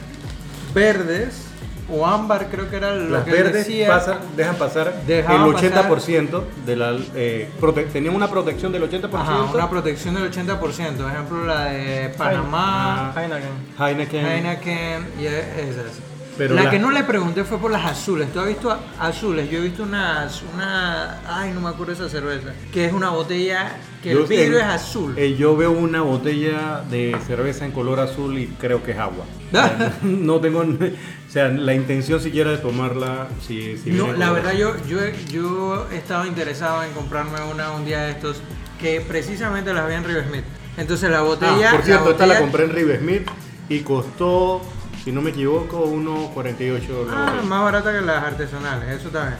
verdes 0.75 1.45
o 1.91 2.05
ámbar 2.05 2.47
creo 2.49 2.69
que 2.69 2.75
era 2.77 2.95
lo 2.95 3.09
Las 3.09 3.23
que 3.23 3.31
verdes 3.31 3.65
decía. 3.67 3.87
pasan- 3.87 4.19
dejan 4.35 4.55
pasar 4.55 4.93
Dejaban 5.07 5.47
el 5.47 5.55
80% 5.55 6.43
de 6.65 6.75
la... 6.75 6.97
eh, 7.15 7.49
prote- 7.59 7.87
tenían 7.91 8.15
una 8.15 8.29
protección 8.29 8.71
del 8.71 8.83
80%. 8.89 9.09
Ajá, 9.13 9.43
una 9.53 9.69
protección 9.69 10.15
del 10.15 10.31
80%. 10.31 10.59
Por 10.59 10.69
ejemplo, 10.71 11.45
la 11.45 11.65
de 11.65 12.09
Panamá, 12.17 13.11
Ah, 13.15 13.21
Heineken. 13.21 13.49
Heineken. 13.79 14.25
Heineken 14.25 15.07
y 15.19 15.25
esas. 15.25 15.99
Pero 16.37 16.55
la 16.55 16.63
la- 16.63 16.69
que 16.69 16.79
no 16.79 16.89
le 16.91 17.03
pregunté 17.03 17.43
fue 17.43 17.57
por 17.57 17.69
las 17.69 17.85
azules. 17.85 18.31
¿Tú 18.31 18.39
has 18.39 18.47
visto 18.47 18.73
azules? 18.99 19.49
Yo 19.49 19.57
he 19.59 19.61
visto 19.61 19.83
unas, 19.83 20.41
una, 20.53 21.19
ay, 21.27 21.51
no 21.51 21.59
me 21.59 21.67
acuerdo 21.69 21.91
esa 21.93 22.07
cerveza, 22.07 22.49
que 22.71 22.85
es 22.85 22.93
una 22.93 23.09
botella 23.09 23.73
que 24.03 24.13
Yo 24.13 24.21
el 24.21 24.27
vidrio 24.27 24.59
en- 24.59 24.65
es 24.65 24.73
azul. 24.73 25.13
eh, 25.17 25.35
yo 25.37 25.55
veo 25.57 25.71
una 25.71 26.01
botella 26.01 26.83
de 26.89 27.15
cerveza 27.27 27.65
en 27.65 27.71
color 27.71 27.99
azul 27.99 28.37
y 28.37 28.47
creo 28.47 28.81
que 28.83 28.91
es 28.91 28.97
agua. 28.97 29.25
O 29.47 29.51
sea, 29.51 29.93
no 30.03 30.39
tengo, 30.39 30.59
o 30.61 31.31
sea, 31.31 31.49
la 31.49 31.73
intención 31.73 32.19
siquiera 32.21 32.51
de 32.51 32.57
tomarla. 32.59 33.27
Si, 33.45 33.77
si 33.77 33.91
No, 33.91 34.13
la 34.13 34.31
verdad 34.31 34.53
yo, 34.53 34.73
yo, 34.87 35.03
he- 35.03 35.15
yo 35.31 35.87
he 35.91 35.97
estado 35.97 36.25
interesado 36.25 36.83
en 36.83 36.91
comprarme 36.91 37.41
una 37.51 37.71
un 37.71 37.85
día 37.85 38.01
de 38.03 38.11
estos 38.11 38.41
que 38.79 39.01
precisamente 39.01 39.73
las 39.73 39.87
vi 39.87 39.95
en 39.95 40.03
River 40.05 40.25
Smith. 40.29 40.43
Entonces 40.77 41.09
la 41.09 41.21
botella... 41.21 41.71
Ah, 41.71 41.75
por 41.75 41.83
cierto, 41.83 42.11
esta 42.11 42.25
la 42.25 42.35
botella- 42.35 42.39
compré 42.39 42.63
en 42.65 42.71
Rive 42.71 42.99
Smith 42.99 43.27
y 43.67 43.79
costó, 43.81 44.61
si 45.03 45.11
no 45.11 45.21
me 45.21 45.31
equivoco, 45.31 45.85
1.48 45.85 47.05
la 47.07 47.13
Ah, 47.13 47.25
botella. 47.25 47.41
más 47.43 47.63
barata 47.63 47.91
que 47.91 47.99
las 48.01 48.23
artesanales, 48.23 48.99
eso 49.01 49.09
también. 49.09 49.37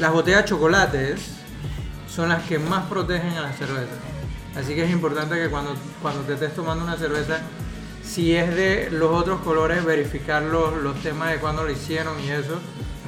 Las 0.00 0.12
botellas 0.12 0.44
chocolates 0.46 1.36
son 2.10 2.28
las 2.28 2.42
que 2.44 2.58
más 2.58 2.86
protegen 2.86 3.30
a 3.32 3.42
la 3.42 3.52
cerveza. 3.52 3.92
Así 4.56 4.74
que 4.74 4.84
es 4.84 4.90
importante 4.90 5.36
que 5.36 5.48
cuando, 5.48 5.74
cuando 6.02 6.22
te 6.22 6.34
estés 6.34 6.54
tomando 6.54 6.84
una 6.84 6.96
cerveza, 6.96 7.38
si 8.02 8.34
es 8.34 8.54
de 8.54 8.88
los 8.90 9.10
otros 9.12 9.40
colores, 9.42 9.84
verificar 9.84 10.42
los, 10.42 10.76
los 10.82 10.96
temas 11.02 11.30
de 11.30 11.36
cuándo 11.36 11.62
lo 11.62 11.70
hicieron 11.70 12.14
y 12.24 12.30
eso. 12.30 12.58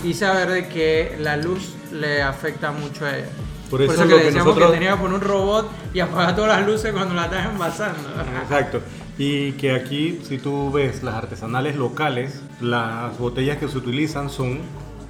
Y 0.05 0.15
saber 0.15 0.51
de 0.51 0.69
que 0.69 1.17
la 1.21 1.37
luz 1.37 1.75
le 1.93 2.23
afecta 2.23 2.71
mucho 2.73 3.05
a 3.07 3.17
ella. 3.19 3.29
Por 3.71 3.83
eso 3.83 3.95
que 4.03 4.05
le 4.05 4.17
que 4.19 4.25
decíamos 4.25 4.47
nosotros- 4.49 4.71
que 4.71 4.79
tenía 4.79 4.93
que 4.93 4.97
poner 4.99 5.15
un 5.15 5.21
robot 5.21 5.71
y 5.95 6.01
apagar 6.01 6.37
todas 6.37 6.59
las 6.61 6.67
luces 6.69 6.93
cuando 6.93 7.15
la 7.15 7.25
estás 7.25 7.47
envasando. 7.47 8.09
Exacto. 8.43 8.81
Y 9.19 9.53
que 9.53 9.75
aquí, 9.75 10.21
si 10.27 10.39
tú 10.39 10.71
ves 10.73 11.03
las 11.03 11.15
artesanales 11.15 11.77
locales, 11.77 12.41
las 12.61 13.17
botellas 13.19 13.59
que 13.59 13.69
se 13.69 13.79
utilizan 13.79 14.31
son 14.31 14.61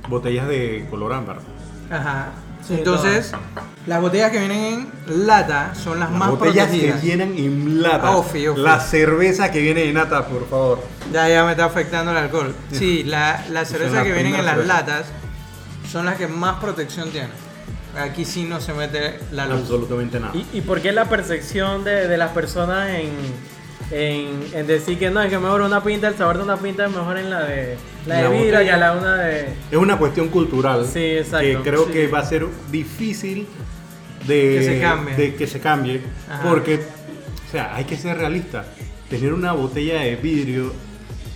botellas 0.08 0.46
de 0.48 0.86
color 0.90 1.12
ámbar. 1.12 1.38
Ajá. 1.90 2.30
Sí, 2.66 2.74
Entonces, 2.74 3.32
las 3.86 4.00
botellas 4.00 4.30
que 4.30 4.38
vienen 4.38 4.88
en 5.08 5.26
lata 5.26 5.74
son 5.74 5.98
las, 5.98 6.08
Las 6.10 6.18
más 6.18 6.30
botellas 6.30 6.66
protegidas. 6.68 7.00
que 7.00 7.06
vienen 7.06 7.36
en 7.36 7.82
lata. 7.82 8.10
Ofi, 8.16 8.46
ofi. 8.48 8.60
La 8.60 8.78
cerveza 8.80 9.50
que 9.50 9.60
viene 9.60 9.84
en 9.84 9.94
lata, 9.94 10.26
por 10.26 10.48
favor. 10.48 10.80
Ya, 11.12 11.28
ya 11.28 11.44
me 11.44 11.50
está 11.52 11.64
afectando 11.64 12.12
el 12.12 12.16
alcohol. 12.18 12.54
Sí, 12.72 13.02
la, 13.04 13.38
cervezas 13.64 13.92
las 13.94 14.04
que 14.04 14.12
vienen 14.12 14.34
en 14.36 14.44
las 14.44 14.54
primeras 14.56 14.86
latas 14.86 15.06
son 15.90 16.06
las 16.06 16.16
que 16.16 16.28
más 16.28 16.60
protección 16.60 17.10
tienen. 17.10 17.30
Aquí 17.98 18.24
sí 18.24 18.44
no 18.44 18.60
se 18.60 18.72
mete 18.72 19.18
la 19.32 19.46
luz. 19.46 19.60
Absolutamente 19.62 20.18
nada. 20.20 20.32
¿Y, 20.34 20.46
¿Y 20.54 20.60
por 20.62 20.80
qué 20.80 20.92
la 20.92 21.06
percepción 21.06 21.84
de, 21.84 22.08
de 22.08 22.16
las 22.16 22.30
personas 22.30 22.88
en, 22.90 23.10
en, 23.90 24.42
en 24.54 24.66
decir 24.66 24.98
que 24.98 25.10
no, 25.10 25.20
es 25.20 25.28
que 25.28 25.38
mejor 25.38 25.60
una 25.60 25.82
pinta, 25.82 26.08
el 26.08 26.16
sabor 26.16 26.38
de 26.38 26.44
una 26.44 26.56
pinta 26.56 26.86
es 26.86 26.90
mejor 26.90 27.18
en 27.18 27.28
la 27.28 27.40
de 27.42 27.76
la 28.06 28.14
de 28.16 28.22
La 28.22 28.28
vidrio 28.30 28.52
botella. 28.52 28.72
que 28.74 28.80
la 28.80 28.92
una 28.94 29.16
de... 29.16 29.54
Es 29.70 29.76
una 29.76 29.98
cuestión 29.98 30.28
cultural 30.28 30.86
Sí, 30.90 31.04
exacto, 31.18 31.46
que 31.46 31.56
creo 31.62 31.84
sí. 31.86 31.92
que 31.92 32.06
va 32.06 32.20
a 32.20 32.24
ser 32.24 32.46
difícil 32.70 33.46
de 34.26 34.56
Que 34.58 34.64
se 34.64 34.80
cambie. 34.80 35.14
de 35.16 35.34
que 35.34 35.46
se 35.46 35.60
cambie 35.60 36.00
Ajá. 36.30 36.42
porque, 36.48 36.76
o 37.48 37.50
sea, 37.50 37.74
hay 37.74 37.84
que 37.84 37.96
ser 37.96 38.16
realista. 38.18 38.64
Tener 39.10 39.32
una 39.32 39.52
botella 39.52 40.00
de 40.00 40.16
vidrio 40.16 40.72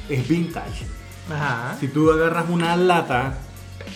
es 0.09 0.27
vintage. 0.29 0.87
Ajá. 1.31 1.77
Si 1.81 1.89
tú 1.89 2.11
agarras 2.11 2.47
una 2.49 2.77
lata, 2.77 3.39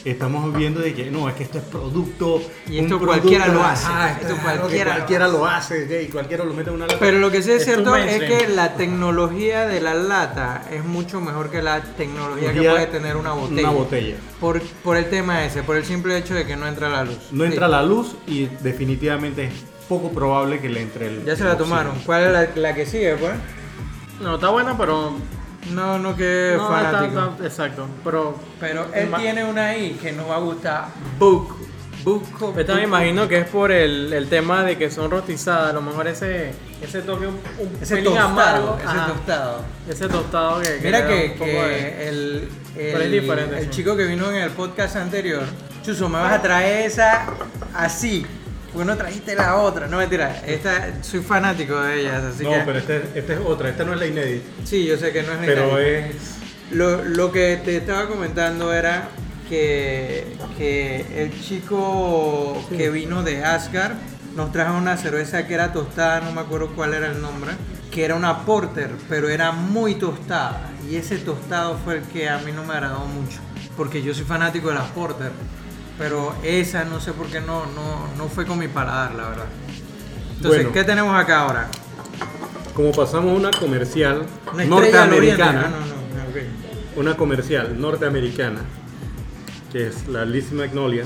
estamos 0.05 0.53
viendo 0.55 0.81
de 0.81 0.95
que 0.95 1.11
no, 1.11 1.29
es 1.29 1.35
que 1.35 1.43
esto 1.45 1.59
es 1.59 1.65
producto. 1.65 2.41
Y 2.67 2.79
un 2.79 2.85
esto 2.85 2.99
producto- 2.99 3.07
cualquiera 3.07 3.49
lo 3.49 3.63
hace. 3.65 3.87
Esto 4.21 4.37
cualquiera 4.43 4.95
cualquiera 4.97 5.29
lo 5.29 5.47
hace. 5.47 5.87
¿sí? 5.89 6.07
y 6.07 6.11
cualquiera 6.11 6.45
lo 6.45 6.55
mete 6.55 6.71
en 6.71 6.77
una 6.77 6.87
lata. 6.87 6.99
Pero 7.01 7.19
lo 7.19 7.31
que 7.31 7.43
sí 7.43 7.51
es 7.53 7.65
cierto 7.65 7.95
es 7.97 8.19
que 8.23 8.49
la 8.49 8.75
tecnología 8.75 9.67
de 9.67 9.81
la 9.81 9.95
lata 9.95 10.63
es 10.71 10.85
mucho 10.85 11.21
mejor 11.21 11.51
que 11.51 11.63
la 11.63 11.83
tecnología 11.83 12.53
que 12.53 12.63
puede 12.63 12.87
tener 12.87 13.17
una 13.17 13.33
botella. 13.33 13.61
Una 13.71 13.71
botella. 13.79 14.17
Por, 14.41 14.61
por 14.83 14.97
el 14.97 15.09
tema 15.11 15.45
ese, 15.45 15.63
por 15.63 15.77
el 15.77 15.85
simple 15.85 16.17
hecho 16.17 16.35
de 16.35 16.47
que 16.47 16.57
no 16.57 16.67
entra 16.67 16.89
la 16.89 17.05
luz. 17.05 17.19
No 17.33 17.45
entra 17.45 17.69
la 17.69 17.83
luz 17.83 18.17
y 18.27 18.47
definitivamente 18.63 19.45
es 19.45 19.53
poco 19.89 20.11
probable 20.13 20.61
que 20.61 20.69
le 20.69 20.83
entre 20.83 21.09
el. 21.09 21.25
Ya 21.25 21.35
se 21.37 21.43
el 21.43 21.49
la 21.49 21.55
oxígeno. 21.55 21.59
tomaron. 21.59 21.95
¿Cuál 22.07 22.23
es 22.25 22.33
la, 22.33 22.49
la 22.55 22.75
que 22.75 22.87
sigue, 22.87 23.17
pues? 23.17 23.33
No, 24.21 24.37
está 24.37 24.49
buena, 24.51 24.77
pero... 24.79 25.15
No, 25.73 25.99
no 25.99 26.17
que 26.17 26.55
no, 26.57 26.69
fanático. 26.69 27.21
está- 27.33 27.45
exacto, 27.47 27.87
pero... 28.05 28.35
Pero 28.59 28.87
él 28.95 29.09
Ma- 29.09 29.19
tiene 29.19 29.45
una 29.45 29.67
ahí 29.67 29.99
que 30.01 30.13
nos 30.13 30.29
va 30.29 30.37
a 30.37 30.41
gustar. 30.41 30.87
Book. 31.19 31.57
Book. 32.03 32.25
Esta 32.59 32.75
me 32.77 32.85
imagino 32.85 33.29
que 33.29 33.39
es 33.41 33.47
por 33.47 33.71
el, 33.71 34.11
el 34.15 34.27
tema 34.29 34.65
de 34.65 34.79
que 34.79 34.91
son 34.91 35.11
rostizadas, 35.11 35.69
a 35.71 35.73
lo 35.75 35.83
mejor 35.83 36.09
ese, 36.09 36.53
ese 36.83 37.03
toque 37.03 37.27
un, 37.27 37.35
un 37.59 37.79
Ese 37.81 37.97
pelín 37.97 38.15
tostado. 38.15 38.29
amargo, 38.31 38.77
ese 38.79 38.87
ajá, 38.89 39.07
tostado. 39.13 39.61
ese 39.87 40.09
tostado 40.09 40.61
que, 40.63 40.79
Mira 40.83 41.07
que, 41.07 41.35
poco 41.39 41.45
que 41.45 41.53
de- 41.53 42.09
el, 42.09 42.49
el, 42.77 43.71
chico 43.71 43.95
que 43.97 44.05
vino 44.05 44.31
en 44.31 44.37
el 44.37 44.51
podcast 44.51 44.97
anterior, 44.97 45.43
Chuso, 45.85 46.09
me 46.09 46.19
vas 46.19 46.33
a 46.33 46.41
traer 46.43 46.87
esa 46.87 47.27
así. 47.75 48.25
Porque 48.73 48.85
no 48.87 48.97
trajiste 48.97 49.35
la 49.35 49.57
otra. 49.57 49.87
No, 49.89 49.97
mentira. 49.99 50.43
Esta, 50.47 51.03
soy 51.03 51.21
fanático 51.21 51.81
de 51.81 52.01
ellas, 52.01 52.23
así 52.23 52.45
No, 52.45 52.51
que... 52.51 52.61
pero 52.65 52.79
esta 52.79 52.95
este 52.97 53.33
es 53.35 53.41
otra. 53.45 53.69
Esta 53.71 53.85
no 53.85 53.95
es 53.95 53.99
la 53.99 54.07
inédita. 54.07 54.47
Sí, 54.65 54.87
yo 54.87 54.97
sé 54.97 55.13
que 55.13 55.23
no 55.23 55.33
es 55.33 55.39
Pero 55.45 55.77
necesario. 55.77 56.07
es. 56.11 56.15
Lo, 56.73 57.05
lo 57.05 57.33
que 57.33 57.61
te 57.65 57.77
estaba 57.79 58.07
comentando 58.07 58.73
era 58.73 59.09
que, 59.49 60.37
que 60.57 61.05
el 61.25 61.43
chico 61.43 62.57
que 62.77 62.91
vino 62.91 63.25
de 63.25 63.45
Asgard 63.45 63.95
nos 64.37 64.53
trajo 64.53 64.79
una 64.79 64.97
cerveza 64.97 65.49
que 65.49 65.55
era 65.55 65.73
tostada, 65.73 66.21
no 66.21 66.31
me 66.31 66.41
acuerdo 66.43 66.69
cuál 66.77 66.95
era 66.95 67.09
el 67.09 67.21
nombre, 67.21 67.51
que 67.91 68.05
era 68.05 68.15
una 68.15 68.45
porter, 68.47 68.91
pero 69.09 69.29
era 69.29 69.51
muy 69.51 69.97
tostada. 69.97 70.71
Y 70.89 70.95
ese 70.95 71.19
tostado 71.19 71.77
fue 71.85 71.97
el 71.97 72.03
que 72.05 72.29
a 72.29 72.39
mí 72.39 72.53
no 72.53 72.63
me 72.63 72.75
agradó 72.75 73.01
mucho, 73.07 73.39
porque 73.77 74.01
yo 74.03 74.15
soy 74.15 74.25
fanático 74.25 74.69
de 74.69 74.75
las 74.77 74.89
porter, 74.91 75.33
pero 76.01 76.35
esa 76.43 76.85
no 76.87 76.99
sé 76.99 77.13
por 77.13 77.27
qué 77.27 77.41
no, 77.43 77.67
no, 77.67 78.09
no 78.17 78.29
fue 78.29 78.47
con 78.47 78.59
mi 78.59 78.69
paladar, 78.69 79.15
la 79.15 79.29
verdad. 79.29 79.45
Entonces, 80.37 80.63
Bueno. 80.63 80.73
¿qué 80.73 80.83
tenemos 80.83 81.15
acá 81.15 81.41
ahora? 81.43 81.69
Como 82.75 82.91
pasamos 82.93 83.39
una 83.39 83.51
comercial 83.51 84.23
Una 84.55 84.65
norteamericana. 84.65 85.63
No, 85.65 85.69
no, 85.69 86.29
ok. 86.31 86.97
Una 86.97 87.17
comercial 87.19 87.79
norteamericana. 87.79 88.61
Que 89.71 89.89
es 89.89 90.09
la 90.09 90.25
Lazy 90.25 90.55
Magnolia. 90.55 91.05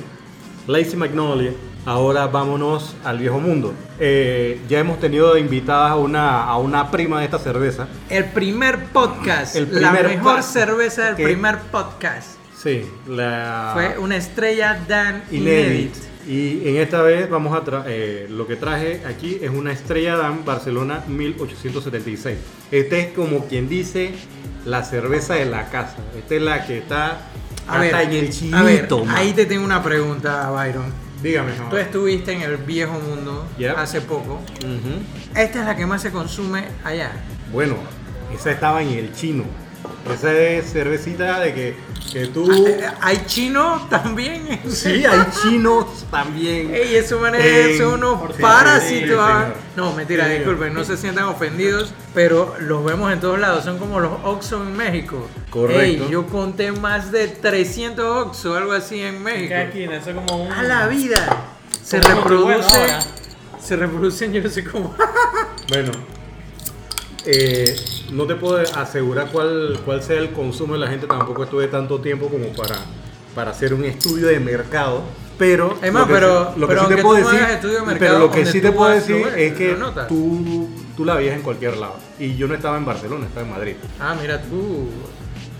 Lazy 0.69 0.97
Magnolia. 0.97 1.51
Ahora 1.87 2.29
vámonos 2.29 2.95
al 3.05 3.19
viejo 3.19 3.41
mundo. 3.41 3.75
Eh, 3.99 4.61
ya 4.69 4.79
hemos 4.79 5.01
tenido 5.01 5.37
invitadas 5.37 5.91
a 5.91 5.97
una, 5.97 6.45
a 6.45 6.57
una 6.59 6.91
prima 6.93 7.19
de 7.19 7.25
esta 7.25 7.41
cerveza. 7.41 7.89
El 8.09 8.27
primer 8.27 8.85
podcast, 8.87 9.57
El 9.57 9.83
la 9.83 9.91
mejor 9.91 10.43
cerveza 10.45 11.07
del 11.07 11.17
que- 11.17 11.25
primer 11.25 11.59
podcast. 11.59 12.34
Sí, 12.64 12.85
la 13.06 13.71
Fue 13.75 13.99
una 13.99 14.16
estrella 14.16 14.80
Dan 14.88 15.23
Inédit. 15.30 15.94
Y 16.26 16.66
en 16.66 16.76
esta 16.76 17.02
vez 17.02 17.28
vamos 17.28 17.54
a 17.54 17.62
tra- 17.62 17.85
eh, 17.87 18.26
lo 18.30 18.47
que 18.47 18.56
traje 18.56 19.02
aquí 19.06 19.38
es 19.42 19.50
una 19.50 19.71
estrella 19.73 20.16
Dan 20.16 20.42
Barcelona 20.47 21.04
1876. 21.06 22.38
Este 22.71 23.00
es 23.00 23.06
como 23.12 23.44
quien 23.47 23.68
dice 23.68 24.12
la 24.64 24.83
cerveza 24.83 25.35
de 25.35 25.44
la 25.44 25.68
casa. 25.68 25.97
Esta 26.16 26.35
es 26.37 26.40
la 26.42 26.66
que 26.66 26.78
está 26.78 27.18
A 27.68 27.78
ver, 27.78 27.94
hasta 27.94 28.02
en 28.04 28.11
el 28.12 28.54
a 28.54 28.62
ver, 28.62 28.76
chinito. 28.78 29.04
man. 29.04 29.14
ahí 29.16 29.35
te 29.35 29.44
tengo 29.44 29.64
una 29.66 29.83
pregunta, 29.83 30.50
Byron. 30.50 30.90
Dígame. 31.23 31.52
Tú 31.68 31.76
estuviste 31.76 32.33
en 32.33 32.40
el 32.42 32.56
viejo 32.56 32.92
mundo 33.00 33.47
Yep. 33.59 33.76
hace 33.76 34.00
poco. 34.00 34.40
Esta 35.37 35.61
es 35.61 35.66
la 35.66 35.76
que 35.76 35.85
más 35.85 36.00
se 36.00 36.11
consume 36.11 36.64
allá. 36.85 37.12
Bueno, 37.52 37.76
esa 38.35 38.50
estaba 38.50 38.83
en 38.83 38.88
el 38.88 39.12
chino. 39.12 39.44
Esa 40.11 40.33
es 40.33 40.73
cervecita 40.73 41.40
de 41.40 41.52
que, 41.54 41.76
que 42.14 42.26
tú... 42.28 42.49
¿Hay 43.00 43.25
chino 43.26 43.87
también? 43.90 44.61
Sí, 44.68 45.04
hay 45.04 45.26
chinos 45.42 45.87
también. 46.11 46.73
Ey, 46.75 46.94
eso 46.94 47.18
man 47.18 47.35
En- 47.35 47.42
es 47.42 47.80
unos 47.80 48.33
parásitos. 48.40 49.21
no, 49.76 49.92
mentira, 49.92 50.26
Sí, 50.28 50.35
disculpen, 50.35 50.73
no 50.73 50.85
se 50.85 50.97
sientan 50.97 51.25
ofendidos, 51.25 51.92
pero 52.14 52.54
los 52.61 52.85
vemos 52.85 53.12
en 53.12 53.21
todos 53.21 53.38
lados. 53.38 53.64
Son 53.64 53.78
como 53.78 53.99
los 54.00 54.12
Oxxo 54.23 54.62
en 54.62 54.76
México. 54.76 55.28
Correcto. 55.50 56.04
Ey, 56.04 56.09
yo 56.11 56.26
conté 56.26 56.71
más 56.73 57.11
de 57.11 57.26
300 57.28 58.26
Oxxo, 58.26 58.54
algo 58.56 58.73
así 58.73 59.00
en 59.02 59.23
México. 59.23 59.50
Cada 59.50 59.62
esquina, 59.64 59.97
eso 59.97 60.11
es 60.11 60.16
como 60.16 60.44
un. 60.44 60.52
A 60.52 60.62
la 60.62 60.87
vida. 60.87 61.44
Se 61.83 62.00
reproduce. 62.00 62.97
Se 63.61 63.76
reproducen, 63.76 64.33
yo 64.33 64.42
no 64.42 64.49
sé 64.49 64.62
cómo. 64.64 64.94
Bueno, 65.68 65.90
eh, 67.26 67.76
no 68.12 68.26
te 68.26 68.35
puedo 68.35 68.59
asegurar 68.76 69.28
cuál, 69.33 69.78
cuál 69.85 70.02
sea 70.02 70.19
el 70.19 70.31
consumo 70.31 70.75
de 70.75 70.81
la 70.81 70.88
gente, 70.88 71.07
tampoco 71.07 71.45
estuve 71.45 71.69
tanto 71.69 72.00
tiempo 72.00 72.28
como 72.28 72.47
para, 72.52 72.76
para 73.35 73.50
hacer 73.50 73.75
un 73.75 73.85
estudio 73.85 74.26
de 74.28 74.40
mercado. 74.40 75.02
Pero 75.37 75.76
Es 75.83 75.93
más, 75.93 76.02
lo 76.02 76.07
que 76.09 76.14
pero- 76.14 76.52
sí- 76.54 76.61
lo 76.61 76.69
que 76.69 76.78
sí 76.78 76.87
te 76.95 77.02
puedo 77.02 77.16
decir, 77.16 77.40
pero 77.99 78.19
lo 78.21 78.31
que 78.31 78.47
sí 78.47 78.61
te 78.61 78.71
puedo 78.71 78.88
lo 78.90 78.95
decir 78.95 79.26
es 79.37 79.52
que 79.54 79.76
tú, 80.09 80.69
tú 80.97 81.04
la 81.04 81.14
veías 81.16 81.35
en 81.35 81.43
cualquier 81.43 81.76
lado. 81.76 81.97
Y 82.21 82.37
yo 82.37 82.47
no 82.47 82.54
estaba 82.54 82.76
en 82.76 82.85
Barcelona, 82.85 83.26
estaba 83.26 83.45
en 83.45 83.52
Madrid. 83.52 83.75
Ah, 83.99 84.14
mira 84.21 84.40
tú. 84.43 84.88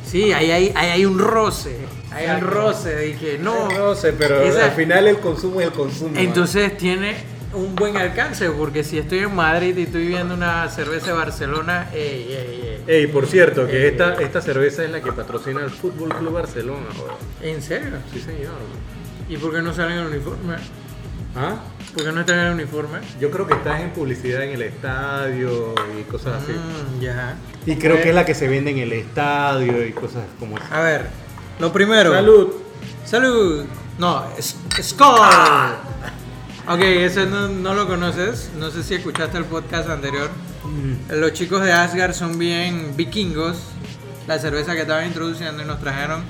Sí, 0.07 0.33
ahí 0.33 0.53
hay, 0.53 0.73
ahí 0.77 0.91
hay 0.91 1.05
un 1.07 1.19
roce. 1.19 1.77
Hay 2.13 2.29
un 2.29 2.41
roce 2.43 2.95
de 2.95 3.17
que 3.17 3.39
no. 3.39 3.97
Sé, 3.97 4.13
pero 4.13 4.43
Esa- 4.43 4.67
al 4.67 4.71
final 4.73 5.09
el 5.09 5.19
consumo 5.19 5.61
es 5.61 5.67
el 5.67 5.73
consumo. 5.73 6.13
Entonces 6.17 6.77
tiene 6.77 7.17
un 7.55 7.75
buen 7.75 7.97
alcance, 7.97 8.51
porque 8.51 8.85
si 8.85 8.99
estoy 8.99 9.21
en 9.21 9.35
Madrid 9.35 9.77
y 9.77 9.83
estoy 9.83 10.07
viendo 10.07 10.35
una 10.35 10.69
cerveza 10.69 11.09
de 11.09 11.13
Barcelona, 11.13 11.89
ey, 11.93 12.27
ey, 12.29 12.61
ey. 12.63 12.85
Ey, 12.87 13.07
por 13.07 13.27
cierto, 13.27 13.67
que 13.67 13.89
esta, 13.89 14.15
esta 14.15 14.41
cerveza 14.41 14.85
es 14.85 14.91
la 14.91 15.01
que 15.01 15.13
patrocina 15.13 15.61
el 15.63 15.71
Fútbol 15.71 16.11
Club 16.11 16.33
Barcelona. 16.33 16.87
weón. 16.99 17.17
¿En 17.43 17.63
serio? 17.63 17.93
Sí, 18.13 18.21
señor. 18.21 18.53
¿Y 19.29 19.37
por 19.37 19.53
qué 19.53 19.63
no 19.63 19.73
salen 19.73 19.99
en 19.99 19.99
el 20.01 20.07
uniforme? 20.09 20.57
¿Ah? 21.37 21.57
¿Por 21.95 22.05
qué 22.05 22.13
no 22.13 22.21
están 22.21 22.39
en 22.39 22.47
el 22.47 22.55
uniforme? 22.55 22.99
Yo 23.21 23.31
creo 23.31 23.47
que 23.47 23.55
estás 23.55 23.81
en 23.81 23.91
publicidad 23.91 24.43
en 24.43 24.51
el 24.51 24.63
estadio 24.63 25.75
y 25.99 26.03
cosas 26.03 26.43
así. 26.43 26.53
Mm, 26.53 27.01
ya. 27.01 27.37
Y 27.67 27.77
creo 27.77 28.01
que 28.01 28.11
es 28.11 28.15
la 28.15 28.25
que 28.25 28.35
se 28.35 28.49
vende 28.49 28.71
en 28.71 28.79
el 28.79 28.93
estadio 28.93 29.85
y 29.87 29.93
cosas 29.93 30.25
como 30.39 30.57
así. 30.57 30.67
A 30.71 30.81
ver, 30.81 31.07
lo 31.59 31.73
primero. 31.73 32.13
Salud. 32.13 32.53
Salud. 33.05 33.65
No, 33.99 34.25
es. 34.37 34.57
Ok, 36.69 36.81
ese 36.81 37.27
no, 37.27 37.49
no 37.49 37.75
lo 37.75 37.87
conoces. 37.87 38.51
No 38.59 38.71
sé 38.71 38.83
si 38.83 38.95
escuchaste 38.95 39.37
el 39.39 39.45
podcast 39.45 39.89
anterior. 39.91 40.31
Los 41.11 41.33
chicos 41.35 41.63
de 41.63 41.73
Asgard 41.73 42.15
son 42.15 42.39
bien 42.39 42.97
vikingos. 42.97 43.59
La 44.27 44.39
cerveza 44.39 44.73
que 44.75 44.81
estaban 44.83 45.07
introduciendo 45.07 45.63
y 45.63 45.67
nos 45.67 45.79
trajeron 45.81 46.23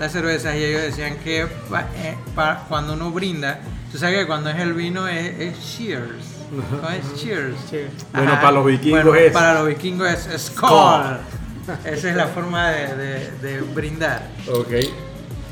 las 0.00 0.10
cervezas 0.12 0.56
y 0.56 0.64
ellos 0.64 0.82
decían 0.82 1.16
que 1.18 1.46
pa- 1.70 1.86
eh, 1.96 2.16
pa- 2.34 2.64
cuando 2.68 2.94
uno 2.94 3.12
brinda, 3.12 3.60
tú 3.92 3.98
sabes 3.98 4.18
que 4.18 4.26
cuando 4.26 4.50
es 4.50 4.58
el 4.58 4.74
vino 4.74 5.06
es, 5.06 5.38
es 5.40 5.76
cheers. 5.76 6.10
¿Cómo 6.50 6.88
es 6.90 7.22
cheers? 7.22 7.54
Cheers. 7.70 7.92
Bueno, 8.12 8.32
para 8.32 8.50
los 8.50 8.66
vikingos 8.66 9.04
Bueno, 9.04 9.18
es- 9.18 9.32
Para 9.32 9.54
los 9.54 9.68
vikingos 9.68 10.08
es, 10.08 10.42
Skål. 10.46 11.18
Esa 11.84 12.10
es 12.10 12.16
la 12.16 12.26
forma 12.26 12.70
de, 12.70 12.96
de- 12.96 13.30
de 13.40 13.60
brindar. 13.60 14.26
Ok. 14.52 14.72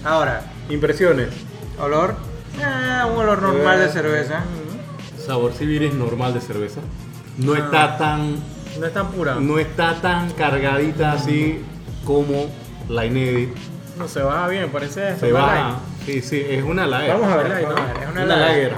Ahora, 0.05 0.43
Impresiones. 0.69 1.29
olor. 1.79 2.17
Ah, 2.63 3.07
un 3.11 3.19
olor 3.19 3.43
normal 3.43 3.79
de 3.79 3.89
cerveza. 3.89 4.41
Sabor 5.25 5.53
civilis 5.53 5.95
normal 5.95 6.35
de 6.35 6.41
cerveza. 6.41 6.81
No 7.39 7.55
Ah. 7.55 7.59
está 7.59 7.97
tan. 7.99 8.37
No 8.79 8.87
es 8.87 8.93
tan 8.93 9.11
pura. 9.13 9.35
No, 9.37 9.41
No 9.41 9.59
está 9.59 9.95
tan 10.01 10.31
cargadita 10.33 11.13
así 11.13 11.61
como 12.05 12.47
la 12.89 13.07
Inédit. 13.07 13.51
se 14.07 14.23
baja 14.23 14.49
bien, 14.49 14.71
parece. 14.71 15.17
Se 15.19 15.33
va. 15.33 15.79
Sí, 16.05 16.21
sí, 16.21 16.45
es 16.49 16.63
una 16.63 16.87
lager. 16.87 17.15
Vamos 17.15 17.29
a 17.33 17.37
verla 17.37 17.57
ahí, 17.57 17.65
¿no? 17.65 17.75
ver, 17.75 17.85
es 18.03 18.11
una 18.11 18.25
Una 18.25 18.37
lager. 18.37 18.73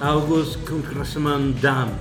August 0.00 0.68
Kunkrasman 0.68 1.60
Dam. 1.60 1.88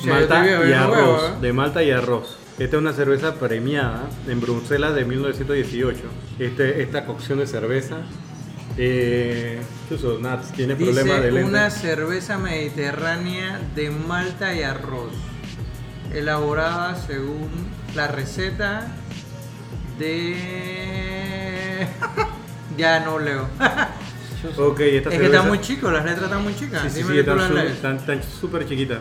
Sí, 0.00 0.06
yo 0.06 0.14
te 0.14 0.20
Malta 0.20 0.46
y 0.46 0.50
yo 0.50 0.56
no 0.56 0.62
veo, 0.62 1.04
arroz. 1.04 1.22
¿eh? 1.24 1.32
De 1.42 1.52
Malta 1.52 1.82
y 1.82 1.90
arroz. 1.90 2.36
Esta 2.58 2.76
es 2.76 2.80
una 2.80 2.92
cerveza 2.94 3.34
premiada 3.34 4.04
en 4.28 4.40
Bruselas 4.40 4.94
de 4.94 5.04
1918. 5.04 5.98
Este, 6.38 6.82
esta 6.82 7.04
cocción 7.04 7.38
de 7.38 7.46
cerveza. 7.46 7.96
Eh, 8.76 9.60
Nats 10.20 10.52
tiene 10.52 10.76
problemas 10.76 11.04
de 11.04 11.26
Dice 11.26 11.32
lente. 11.32 11.48
una 11.48 11.70
cerveza 11.70 12.38
mediterránea 12.38 13.60
de 13.74 13.90
malta 13.90 14.54
y 14.54 14.62
arroz, 14.62 15.12
elaborada 16.14 16.94
según 16.96 17.48
la 17.94 18.06
receta 18.08 18.86
de... 19.98 21.86
ya 22.78 23.00
no 23.00 23.18
leo. 23.18 23.48
Ok, 24.56 24.80
esta 24.80 25.10
es 25.10 25.14
que 25.16 25.20
cerveza. 25.20 25.36
está 25.36 25.42
muy 25.48 25.60
chico, 25.60 25.90
las 25.90 26.02
letras 26.02 26.24
están 26.24 26.42
muy 26.42 26.54
chicas. 26.56 26.80
Sí, 26.84 26.88
sí, 26.88 27.02
sí, 27.02 27.12
que 27.12 27.20
están 27.20 27.58
están- 27.58 27.96
están 27.96 28.22
súper 28.22 28.66
chiquita. 28.66 29.00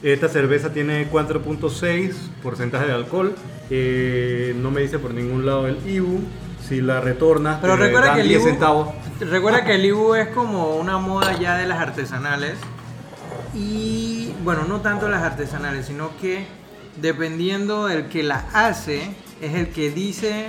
Esta 0.00 0.28
cerveza 0.28 0.72
tiene 0.72 1.10
4.6 1.10 2.12
porcentaje 2.40 2.86
de 2.86 2.92
alcohol. 2.92 3.34
Eh, 3.68 4.54
no 4.62 4.70
me 4.70 4.82
dice 4.82 5.00
por 5.00 5.12
ningún 5.12 5.44
lado 5.44 5.66
el 5.66 5.78
IBU. 5.88 6.20
Si 6.68 6.80
la 6.80 7.00
retornas, 7.00 7.58
Pero 7.60 7.74
te 7.76 7.84
recuerda 7.84 8.06
dan 8.08 8.16
que 8.16 8.22
el 8.22 8.28
10 8.28 8.40
Ibu, 8.40 8.50
centavos. 8.50 8.88
recuerda 9.20 9.64
que 9.64 9.74
el 9.76 9.84
Ibu 9.84 10.14
es 10.14 10.28
como 10.28 10.76
una 10.76 10.98
moda 10.98 11.38
ya 11.38 11.56
de 11.56 11.66
las 11.66 11.78
artesanales. 11.80 12.54
Y 13.54 14.32
bueno, 14.44 14.64
no 14.64 14.80
tanto 14.80 15.08
las 15.08 15.22
artesanales, 15.22 15.86
sino 15.86 16.10
que 16.20 16.46
dependiendo 17.00 17.86
del 17.86 18.08
que 18.08 18.22
la 18.22 18.44
hace, 18.52 19.14
es 19.40 19.54
el 19.54 19.68
que 19.68 19.90
dice 19.90 20.48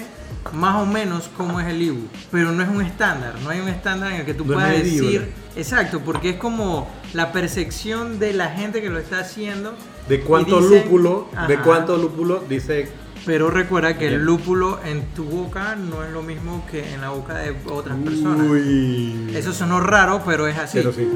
más 0.54 0.82
o 0.82 0.86
menos 0.86 1.30
cómo 1.38 1.60
es 1.60 1.68
el 1.68 1.82
Ibu. 1.82 2.08
Pero 2.32 2.52
no 2.52 2.64
es 2.64 2.70
un 2.70 2.82
estándar, 2.82 3.36
no 3.44 3.50
hay 3.50 3.60
un 3.60 3.68
estándar 3.70 4.12
en 4.12 4.22
el 4.22 4.26
que 4.26 4.34
tú 4.34 4.46
No 4.46 4.54
puedas 4.56 4.72
decir. 4.72 5.32
Exacto, 5.56 6.02
porque 6.04 6.32
es 6.32 6.36
como 6.38 6.88
la 7.14 7.32
percepción 7.32 8.20
de 8.20 8.34
la 8.34 8.50
gente 8.50 8.82
que 8.82 8.90
lo 8.90 9.00
está 9.00 9.20
haciendo. 9.20 9.74
De 10.08 10.22
cuánto 10.22 10.62
dicen- 10.62 10.84
lúpulo, 10.86 11.28
de 11.48 11.54
Ajá. 11.56 11.64
cuánto 11.64 11.98
lúpulo 11.98 12.44
dice. 12.48 12.90
Pero 13.26 13.50
recuerda 13.50 13.98
que 13.98 14.08
el 14.08 14.24
lúpulo 14.24 14.80
en 14.86 15.04
tu 15.16 15.24
boca 15.26 15.76
no 15.76 16.04
es 16.04 16.12
lo 16.12 16.22
mismo 16.22 16.66
que 16.70 16.94
en 16.94 17.02
la 17.02 17.10
boca 17.10 17.36
de 17.36 17.56
otras 17.70 17.98
personas. 17.98 18.48
Uy. 18.50 19.32
Eso 19.36 19.54
sonó 19.54 19.80
raro, 19.80 20.22
pero 20.26 20.48
es 20.48 20.58
así. 20.58 20.78
Pero 20.78 20.94
sí. 20.94 21.08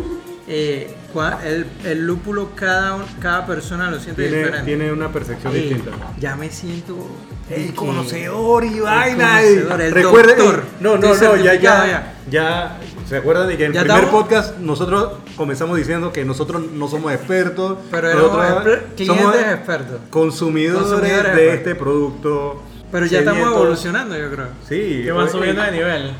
Eh, 0.48 0.94
el, 1.46 1.66
el 1.86 2.06
lúpulo, 2.06 2.50
cada, 2.56 2.96
un- 2.96 3.06
cada 3.22 3.46
persona 3.46 3.90
lo 3.90 4.00
siente 4.00 4.24
Tiene, 4.24 4.38
diferente. 4.40 4.66
tiene 4.66 4.92
una 4.92 5.10
percepción 5.12 5.54
distinta. 5.54 5.92
Ya 6.20 6.36
me 6.36 6.50
siento. 6.50 6.98
El 7.50 7.74
conocedor 7.74 8.64
y 8.66 8.76
el 8.76 8.82
vaina. 8.82 9.38
conocedor, 9.40 9.82
el 9.82 9.94
Recuerden- 9.94 10.38
doctor. 10.38 10.64
No, 10.82 10.98
no, 10.98 11.14
Estoy 11.14 11.40
no, 11.40 11.44
ya, 11.46 11.54
ya, 11.56 12.14
ya. 12.30 12.78
¿Se 13.12 13.18
acuerdan 13.18 13.50
de 13.50 13.58
que 13.58 13.66
en 13.66 13.72
el 13.72 13.74
¿Ya 13.76 13.82
primer 13.82 14.04
estamos? 14.06 14.22
podcast 14.24 14.58
nosotros 14.60 15.10
comenzamos 15.36 15.76
diciendo 15.78 16.14
que 16.14 16.24
nosotros 16.24 16.62
no 16.72 16.88
somos 16.88 17.12
expertos? 17.12 17.78
Pero 17.92 18.08
éramos 18.10 18.32
nosotros 18.38 18.66
exper- 18.78 18.96
clientes 18.96 19.42
expertos. 19.54 20.00
consumidores, 20.10 20.82
Consumidores 20.88 21.24
de 21.24 21.30
expertos. 21.30 21.54
este 21.58 21.76
producto. 21.76 22.64
Pero 22.90 23.06
ya 23.08 23.20
estamos 23.20 23.48
evolucionando, 23.48 24.18
yo 24.18 24.32
creo. 24.32 24.48
Sí. 24.66 25.02
Que 25.04 25.12
van 25.12 25.30
subiendo 25.30 25.62
de 25.62 25.72
nivel. 25.74 26.12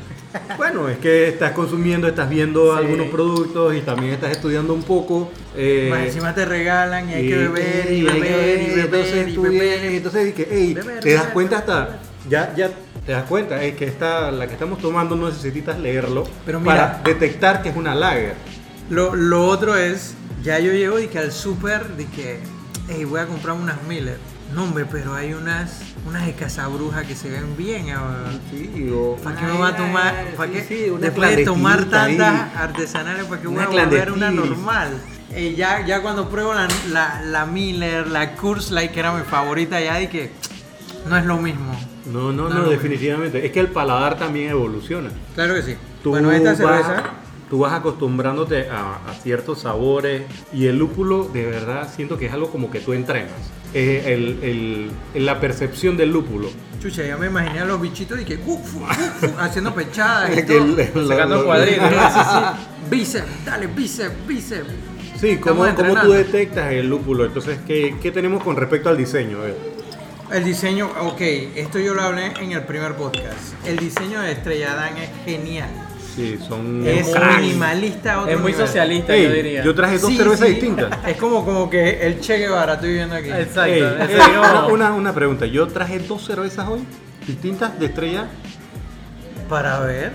Bueno, 0.58 0.86
es 0.90 0.98
que 0.98 1.28
estás 1.28 1.52
consumiendo, 1.52 2.06
estás 2.08 2.28
viendo 2.28 2.72
Sí. 2.76 2.84
algunos 2.84 3.06
productos 3.06 3.74
y 3.74 3.80
también 3.80 4.12
estás 4.12 4.32
estudiando 4.32 4.74
un 4.74 4.82
poco. 4.82 5.30
eh, 5.56 5.88
Más 5.90 6.00
encima 6.00 6.34
te 6.34 6.44
regalan 6.44 7.08
y 7.08 7.14
hay 7.14 7.26
que 7.28 7.36
beber 7.36 7.90
y 7.90 8.06
hay 8.06 8.20
que 8.20 8.20
beber 8.20 8.62
y 8.62 8.66
beber 8.66 8.84
entonces 8.84 9.28
y 9.28 9.36
beber. 9.38 9.84
entonces 9.92 10.24
di 10.26 10.32
que, 10.32 10.42
ey, 10.50 10.74
Beber, 10.74 11.00
te 11.00 11.10
das 11.14 11.20
beber, 11.22 11.32
cuenta 11.32 11.60
beber. 11.62 11.72
hasta, 11.84 11.98
ya, 12.28 12.54
ya 12.54 12.70
te 13.06 13.12
das 13.12 13.24
cuenta, 13.24 13.62
es 13.62 13.74
que 13.76 13.86
esta, 13.86 14.30
la 14.30 14.46
que 14.46 14.52
estamos 14.52 14.78
tomando 14.78 15.16
no 15.16 15.28
necesitas 15.28 15.78
leerlo 15.78 16.24
Pero 16.46 16.60
mira. 16.60 16.74
para 16.74 17.02
detectar 17.02 17.62
que 17.62 17.70
es 17.70 17.76
una 17.76 17.94
lager. 17.94 18.34
Lo, 18.90 19.14
lo 19.16 19.46
otro 19.46 19.76
es, 19.76 20.14
ya 20.42 20.58
yo 20.58 20.72
llego 20.72 20.98
y 21.00 21.08
que 21.08 21.18
al 21.18 21.32
súper, 21.32 21.88
de 21.96 22.06
que, 22.06 22.38
hey, 22.88 23.04
voy 23.04 23.20
a 23.20 23.26
comprarme 23.26 23.62
unas 23.62 23.82
Miller. 23.84 24.18
No, 24.54 24.64
hombre, 24.64 24.84
pero 24.84 25.14
hay 25.14 25.32
unas, 25.32 25.80
unas 26.06 26.26
de 26.26 26.34
Casabruja 26.34 27.04
que 27.04 27.14
se 27.16 27.30
ven 27.30 27.56
bien. 27.56 27.86
ah. 27.90 28.26
Sí, 28.50 28.90
o 28.94 29.16
¿Para 29.16 29.36
qué 29.36 29.46
me 29.46 29.52
voy 29.52 29.70
a 29.70 29.76
tomar? 29.76 30.14
¿Para 30.36 30.52
Sí, 30.52 30.58
qué? 30.58 30.64
sí, 30.84 30.90
una 30.90 31.00
Después 31.06 31.36
de 31.36 31.44
tomar 31.44 31.84
tantas 31.86 32.54
artesanales, 32.54 33.24
¿para 33.24 33.40
qué 33.40 33.48
voy 33.48 33.62
a 33.62 33.68
volver 33.68 34.12
una 34.12 34.30
normal? 34.30 34.90
Eh, 35.34 35.54
ya, 35.56 35.86
ya 35.86 36.02
cuando 36.02 36.28
pruebo 36.28 36.52
la, 36.52 36.68
la, 36.90 37.22
la 37.22 37.46
Miller, 37.46 38.06
la 38.08 38.32
Light, 38.70 38.90
que 38.92 39.00
era 39.00 39.12
mi 39.12 39.24
favorita, 39.24 39.80
ya 39.80 39.96
dije, 39.96 40.30
No 41.08 41.16
es 41.16 41.24
lo 41.26 41.36
mismo. 41.38 41.72
No, 42.06 42.32
no, 42.32 42.48
No, 42.48 42.58
no, 42.60 42.68
definitivamente. 42.70 43.44
Es 43.44 43.52
que 43.52 43.60
el 43.60 43.68
paladar 43.68 44.18
también 44.18 44.50
evoluciona. 44.50 45.10
Claro 45.34 45.54
que 45.54 45.62
sí. 45.62 45.76
Tú 46.02 46.10
bueno, 46.10 46.30
esta 46.32 46.50
vas- 46.50 46.58
cerveza. 46.58 47.04
Tú 47.50 47.58
vas 47.58 47.74
acostumbrándote 47.74 48.70
a, 48.70 48.94
a 49.10 49.14
ciertos 49.22 49.60
sabores 49.60 50.22
y 50.54 50.66
el 50.68 50.78
lúpulo, 50.78 51.24
de 51.24 51.44
verdad, 51.44 51.86
siento 51.94 52.16
que 52.16 52.26
es 52.26 52.32
algo 52.32 52.50
como 52.50 52.70
que 52.70 52.80
tú 52.80 52.94
entrenas. 52.94 53.32
Es 53.74 54.06
el- 54.06 54.38
el- 54.42 54.90
el- 55.14 55.26
la 55.26 55.38
percepción 55.38 55.96
del 55.98 56.10
lúpulo. 56.12 56.48
Chucha, 56.80 57.04
ya 57.04 57.16
me 57.18 57.26
imaginé 57.26 57.60
a 57.60 57.64
los 57.66 57.78
bichitos 57.80 58.18
y 58.20 58.24
que 58.24 58.36
uf, 58.46 58.76
uf, 58.76 59.38
haciendo 59.38 59.74
pechadas 59.74 60.30
y 60.30 60.34
Que 60.36 60.42
todo. 60.44 60.78
el- 61.02 61.08
Sacando 61.08 61.44
cuadritos. 61.44 61.88
Sí, 61.90 61.94
sí, 62.14 62.20
sí. 62.30 62.90
Bíceps, 62.90 63.44
dale, 63.44 63.66
bíceps, 63.66 64.26
bíceps. 64.26 64.66
Sí, 65.20 65.36
¿cómo, 65.36 65.64
cómo 65.76 65.94
tú 66.00 66.10
detectas 66.12 66.72
el 66.72 66.88
lúpulo? 66.88 67.24
Entonces, 67.26 67.58
¿qué, 67.66 67.96
qué 68.02 68.10
tenemos 68.10 68.42
con 68.42 68.56
respecto 68.56 68.88
al 68.88 68.96
diseño? 68.96 69.38
A 69.38 69.44
ver. 69.44 69.71
El 70.32 70.44
diseño, 70.44 70.90
ok, 71.02 71.20
esto 71.56 71.78
yo 71.78 71.94
lo 71.94 72.02
hablé 72.02 72.32
en 72.40 72.52
el 72.52 72.62
primer 72.62 72.94
podcast. 72.94 73.54
El 73.66 73.76
diseño 73.78 74.20
de 74.20 74.32
Estrella 74.32 74.74
Dan 74.74 74.96
es 74.96 75.10
genial. 75.24 75.68
Sí, 76.14 76.38
son... 76.46 76.86
Es 76.86 77.06
muy- 77.08 77.36
minimalista 77.40 78.20
otro 78.20 78.32
Es 78.32 78.38
muy 78.40 78.52
nivel. 78.52 78.66
socialista, 78.66 79.14
Ey, 79.14 79.24
yo 79.24 79.32
diría. 79.32 79.64
yo 79.64 79.74
traje 79.74 79.98
dos 79.98 80.10
Sí, 80.10 80.16
cervezas 80.16 80.46
sí. 80.48 80.54
distintas. 80.54 80.90
Es 81.06 81.16
como, 81.16 81.44
como 81.44 81.68
que 81.70 82.06
el 82.06 82.20
Che 82.20 82.36
Guevara 82.38 82.74
estoy 82.74 82.92
viendo 82.94 83.14
aquí. 83.14 83.30
Exacto. 83.30 83.62
Ey, 83.72 83.80
ey, 83.82 84.36
una, 84.38 84.66
una- 84.66 84.92
una 84.94 85.12
pregunta. 85.14 85.46
Yo 85.46 85.66
traje 85.68 85.98
dos 86.00 86.24
cervezas 86.26 86.68
hoy, 86.68 86.84
distintas, 87.26 87.78
de 87.78 87.86
estrella. 87.86 88.26
Para 89.48 89.80
ver. 89.80 90.12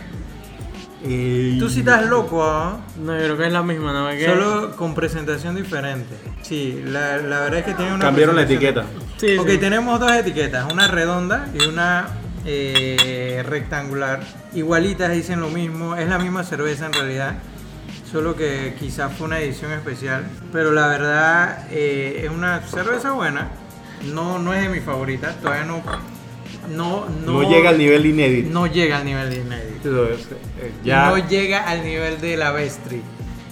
Tú 1.03 1.69
sí 1.69 1.79
estás 1.79 2.05
loco, 2.05 2.43
¿ah? 2.43 2.79
No, 2.99 3.13
yo 3.15 3.23
creo 3.23 3.38
que 3.38 3.47
es 3.47 3.53
la 3.53 3.63
misma, 3.63 3.93
¿no? 3.93 4.10
Solo 4.25 4.75
con 4.75 4.95
presentación 4.95 5.55
diferente. 5.55 6.15
Sí, 6.41 6.81
la, 6.86 7.17
la 7.17 7.41
verdad 7.41 7.60
es 7.60 7.65
que 7.65 7.73
tiene 7.75 7.93
una. 7.93 8.05
Cambiaron 8.05 8.36
la 8.36 8.43
etiqueta. 8.43 8.86
Sí, 9.17 9.38
ok, 9.38 9.49
sí. 9.49 9.57
tenemos 9.57 9.99
dos 9.99 10.12
etiquetas, 10.12 10.71
una 10.71 10.88
redonda 10.88 11.47
y 11.53 11.65
una 11.65 12.07
eh, 12.45 13.43
rectangular. 13.47 14.21
Igualitas, 14.53 15.12
dicen 15.12 15.39
lo 15.39 15.49
mismo, 15.49 15.95
es 15.95 16.07
la 16.07 16.17
misma 16.17 16.43
cerveza 16.43 16.86
en 16.88 16.93
realidad, 16.93 17.36
solo 18.12 18.36
que 18.36 18.75
quizás 18.79 19.13
fue 19.13 19.27
una 19.27 19.39
edición 19.39 19.71
especial. 19.73 20.25
Pero 20.51 20.71
la 20.71 20.88
verdad 20.88 21.67
eh, 21.71 22.21
es 22.23 22.31
una 22.31 22.62
cerveza 22.62 23.12
buena, 23.12 23.49
no, 24.13 24.39
no 24.39 24.53
es 24.53 24.63
de 24.63 24.69
mi 24.69 24.79
favorita, 24.79 25.33
todavía 25.33 25.65
no. 25.65 25.83
No, 26.69 27.05
no, 27.25 27.41
No, 27.43 27.49
llega 27.49 27.69
al 27.69 27.77
nivel 27.77 28.05
inédito. 28.05 28.49
No 28.51 28.67
llega 28.67 28.97
al 28.97 29.05
nivel 29.05 29.33
inédito. 29.33 30.05
Es, 30.10 30.21
eh, 30.60 30.71
ya, 30.83 31.10
No 31.10 31.17
llega 31.27 31.63
al 31.69 31.83
nivel 31.83 32.19
de 32.21 32.38
la 32.38 32.51
Vestri. 32.51 33.01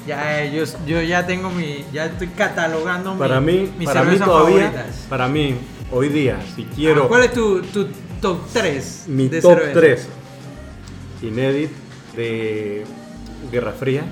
Ya, 0.07 0.43
eh, 0.43 0.51
yo, 0.55 0.63
yo 0.85 1.01
ya 1.01 1.25
tengo 1.25 1.49
mi. 1.49 1.83
Ya 1.91 2.05
estoy 2.05 2.27
catalogando 2.27 3.13
mi- 3.13 3.19
para 3.19 3.41
mí, 3.41 3.71
mis 3.77 3.87
para 3.87 4.03
mí 4.03 4.17
todavía, 4.17 4.69
favoritas. 4.71 5.05
para 5.09 5.27
mí, 5.27 5.55
hoy 5.91 6.09
día, 6.09 6.39
si 6.55 6.63
quiero 6.65 7.07
¿Cuál 7.07 7.23
es 7.23 7.33
tu, 7.33 7.61
tu 7.63 7.87
top 8.21 8.39
3? 8.53 9.05
mi 9.07 9.27
de 9.29 9.41
top 9.41 9.51
cerveza? 9.57 9.79
3 9.79 10.07
inédit 11.23 11.71
de 12.15 12.83
Guerra 13.51 13.71
Fría 13.71 14.03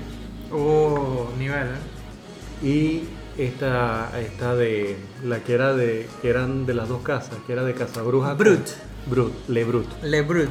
Oh, 0.50 1.28
nivel. 1.38 1.66
¿eh? 1.68 2.66
y 2.66 3.04
esta, 3.40 4.10
esta 4.20 4.54
de 4.56 4.96
la 5.24 5.40
que 5.40 5.54
era 5.54 5.72
de 5.74 6.08
que 6.22 6.28
eran 6.30 6.66
de 6.66 6.74
las 6.74 6.88
dos 6.88 7.02
casas, 7.02 7.34
que 7.46 7.52
era 7.52 7.64
de 7.64 7.74
Casabruja. 7.74 8.28
con- 8.28 8.38
Brut. 8.38 8.66
Brut, 9.06 9.32
Le 9.48 9.64
Brut. 9.64 9.86
Le 10.02 10.22
Brut. 10.22 10.50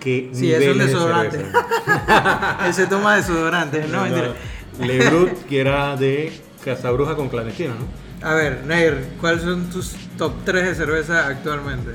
Que 0.00 0.30
Sí, 0.32 0.50
es 0.52 0.66
un 0.66 0.78
de 0.78 0.86
desodorante. 0.86 1.36
cerveza. 1.36 2.58
Él 2.66 2.74
se 2.74 2.86
toma 2.86 3.16
desodorante, 3.16 3.84
no, 3.86 3.98
No, 3.98 4.02
mentira. 4.04 4.34
Le 4.80 5.10
Brut, 5.10 5.32
que 5.46 5.60
era 5.60 5.94
de 5.96 6.32
Casabruja 6.64 7.14
con 7.16 7.28
clandestina, 7.28 7.74
¿no? 7.74 8.26
A 8.26 8.34
ver, 8.34 8.64
Nair, 8.66 9.08
¿cuáles 9.20 9.42
son 9.42 9.68
tus 9.70 9.94
top 10.16 10.32
3 10.44 10.64
de 10.68 10.74
cerveza 10.74 11.26
actualmente? 11.26 11.90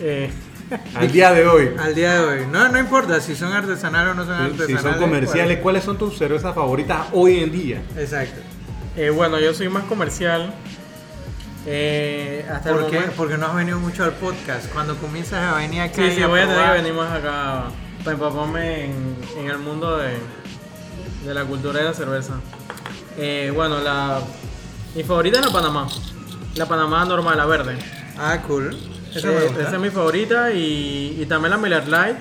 Eh, 0.00 0.30
Al 0.94 1.10
día 1.12 1.32
de 1.32 1.46
hoy. 1.46 1.70
Al 1.78 1.94
día 1.94 2.14
de 2.14 2.20
hoy. 2.40 2.46
No, 2.50 2.68
no 2.70 2.78
importa 2.78 3.20
si 3.20 3.34
son 3.34 3.52
artesanales 3.52 4.12
o 4.12 4.14
no 4.14 4.24
son 4.24 4.34
artesanales. 4.34 4.76
Si 4.80 4.82
son 4.82 4.98
comerciales, 4.98 5.58
¿cuáles 5.60 5.84
son 5.84 5.96
tus 5.98 6.16
cervezas 6.18 6.54
favoritas 6.54 7.06
hoy 7.12 7.38
en 7.42 7.52
día? 7.52 7.82
Exacto. 7.96 8.40
Eh, 8.96 9.10
bueno, 9.10 9.38
yo 9.40 9.54
soy 9.54 9.68
más 9.68 9.84
comercial. 9.84 10.54
Eh, 11.66 12.44
hasta 12.50 12.70
el 12.70 12.76
¿Por 12.76 12.86
qué? 12.90 12.96
momento. 12.96 13.16
Porque 13.16 13.38
no 13.38 13.46
has 13.46 13.56
venido 13.56 13.78
mucho 13.78 14.04
al 14.04 14.12
podcast. 14.12 14.70
Cuando 14.72 14.96
comienzas 14.96 15.52
a 15.52 15.56
venir 15.56 15.80
acá 15.80 15.94
Sí, 15.96 16.12
sí, 16.16 16.22
a 16.22 16.26
voy 16.26 16.40
a 16.40 16.46
tener 16.46 16.64
que 16.66 16.72
venir 16.72 16.92
más 16.94 17.10
acá 17.12 17.64
para 18.04 18.12
empaparme 18.12 18.84
en, 18.84 19.16
en 19.38 19.48
el 19.48 19.58
mundo 19.58 19.96
de, 19.96 20.14
de 21.24 21.34
la 21.34 21.44
cultura 21.44 21.78
de 21.78 21.84
la 21.86 21.94
cerveza. 21.94 22.34
Eh, 23.16 23.50
bueno, 23.54 23.80
la, 23.80 24.20
mi 24.94 25.02
favorita 25.04 25.38
es 25.38 25.46
la 25.46 25.52
Panamá. 25.52 25.88
La 26.56 26.66
Panamá 26.66 27.04
normal, 27.04 27.36
la 27.36 27.46
verde. 27.46 27.78
Ah, 28.18 28.42
cool. 28.46 28.76
Eh, 29.14 29.50
esa 29.60 29.74
es 29.74 29.80
mi 29.80 29.90
favorita 29.90 30.50
y, 30.52 31.16
y 31.20 31.26
también 31.26 31.52
la 31.52 31.56
Miller 31.56 31.86
Lite, 31.86 32.18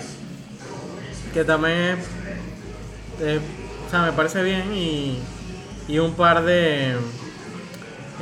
que 1.34 1.44
también 1.44 1.98
es, 3.20 3.40
o 3.88 3.90
sea, 3.90 4.04
me 4.04 4.12
parece 4.14 4.42
bien 4.44 4.72
y, 4.74 5.20
y 5.88 6.00
un 6.00 6.14
par 6.14 6.44
de, 6.44 6.96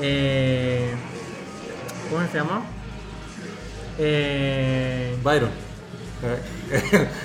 eh, 0.01 0.93
¿cómo 2.09 2.27
se 2.31 2.37
llama? 2.37 2.63
Eh, 3.97 5.15
Byron. 5.23 5.51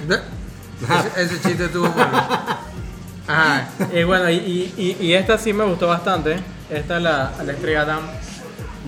Ese, 0.77 1.23
ese 1.23 1.41
chiste 1.41 1.69
tuvo 1.69 1.89
bueno. 1.89 2.13
Ajá. 3.27 3.69
eh, 3.93 4.05
bueno, 4.05 4.31
y, 4.31 4.97
y, 5.01 5.13
esta 5.15 5.39
sí 5.39 5.53
me 5.55 5.65
gustó 5.65 5.89
bastante. 5.89 6.37
Esta 6.71 6.99
es 6.99 7.03
la, 7.03 7.33
la 7.45 7.53
estrella 7.53 7.85
Damm. 7.85 8.05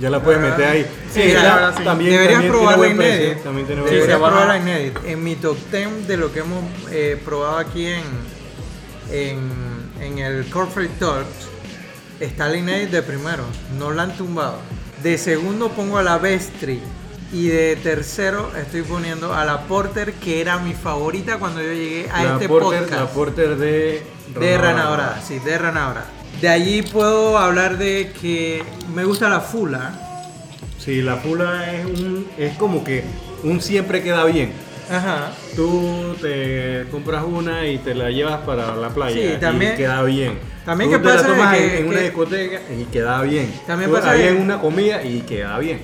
Ya 0.01 0.11
la 0.11 0.23
puedes 0.23 0.41
meter 0.41 0.65
ahí. 0.65 0.87
Sí, 1.13 1.33
la 1.33 1.55
verdad 1.55 1.75
sí. 1.77 1.85
También, 1.85 2.11
Deberías 2.13 2.33
también 2.35 2.53
probarla 2.53 2.85
precio, 2.85 3.05
Inédit. 3.05 3.43
También 3.43 3.67
Sí, 3.67 3.75
Deberías 3.75 4.19
probarla 4.19 4.57
Inédit. 4.59 4.97
En 5.07 5.25
mi 5.25 5.37
top 5.37 5.57
10 5.73 6.07
de 6.07 6.17
lo 6.17 6.33
que 6.33 6.41
hemos 6.41 6.65
eh, 6.91 7.21
probado 7.25 7.59
aquí 7.59 7.87
en, 7.87 8.05
en, 9.11 9.51
en 10.01 10.19
el 10.19 10.49
Corporate 10.51 10.93
Talks 10.99 11.49
está 12.21 12.55
Inédit 12.55 12.91
de 12.91 13.03
primero. 13.03 13.45
No 13.79 13.93
la 13.93 14.05
han 14.05 14.17
tumbado. 14.17 14.59
De 15.03 15.19
segundo 15.19 15.71
pongo 15.71 15.99
a 15.99 16.03
la 16.03 16.19
Vestri. 16.19 16.81
Y 17.33 17.49
de 17.49 17.77
tercero 17.77 18.51
estoy 18.57 18.83
poniendo 18.83 19.35
a 19.35 19.45
la 19.45 19.67
Porter, 19.67 20.15
que 20.15 20.41
era 20.41 20.59
mi 20.59 20.73
favorita 20.73 21.39
cuando 21.39 21.61
yo 21.61 21.73
llegué 21.73 22.09
a 22.11 22.25
la 22.25 22.33
este 22.35 22.49
porter, 22.49 22.81
podcast. 22.81 23.03
La 23.03 23.09
porter 23.09 23.57
de... 23.57 24.03
De 24.39 24.59
Rana 24.59 24.85
Dorada, 24.85 25.23
sí, 25.27 25.39
de 25.39 25.59
Rana 25.59 25.89
Dorada. 25.89 26.07
De 26.41 26.49
allí 26.49 26.83
puedo 26.83 27.37
hablar 27.37 27.77
de 27.77 28.13
que 28.21 28.63
me 28.95 29.05
gusta 29.05 29.29
la 29.29 29.41
Fula. 29.41 29.93
Sí, 30.79 31.03
la 31.03 31.17
fula 31.17 31.75
es, 31.75 31.85
un, 31.85 32.27
es 32.39 32.57
como 32.57 32.83
que 32.83 33.05
un 33.43 33.61
siempre 33.61 34.03
queda 34.03 34.25
bien. 34.25 34.53
Ajá. 34.91 35.33
Tú 35.55 36.15
te 36.21 36.87
compras 36.91 37.25
una 37.27 37.67
y 37.67 37.79
te 37.79 37.95
la 37.95 38.11
llevas 38.11 38.41
para 38.41 38.75
la 38.77 38.89
playa 38.91 39.15
Sí, 39.15 39.37
también- 39.41 39.75
y 39.75 39.77
queda 39.77 40.03
bien. 40.03 40.39
también 40.65 40.91
Tú 40.91 40.97
que 40.97 41.03
te 41.03 41.09
la 41.09 41.15
pasa 41.17 41.29
de 41.29 41.35
tomas 41.35 41.57
que- 41.57 41.65
en, 41.65 41.83
en 41.83 41.89
una 41.89 41.97
que- 41.99 42.03
discoteca 42.05 42.61
y 42.79 42.85
queda 42.85 43.23
bien. 43.23 43.55
También 43.67 43.91
Tú 43.91 43.97
pasa 43.97 44.17
en 44.17 44.37
una 44.41 44.61
comida 44.61 45.03
y 45.03 45.21
queda 45.21 45.59
bien. 45.59 45.81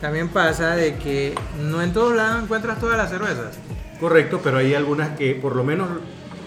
También 0.00 0.28
pasa 0.28 0.74
de 0.76 0.96
que 0.96 1.34
no 1.60 1.82
en 1.82 1.92
todos 1.92 2.14
lados 2.16 2.42
encuentras 2.42 2.80
todas 2.80 2.96
las 2.96 3.10
cervezas. 3.10 3.58
Correcto, 4.00 4.40
pero 4.42 4.56
hay 4.58 4.74
algunas 4.74 5.10
que 5.16 5.34
por 5.34 5.54
lo 5.54 5.62
menos 5.62 5.88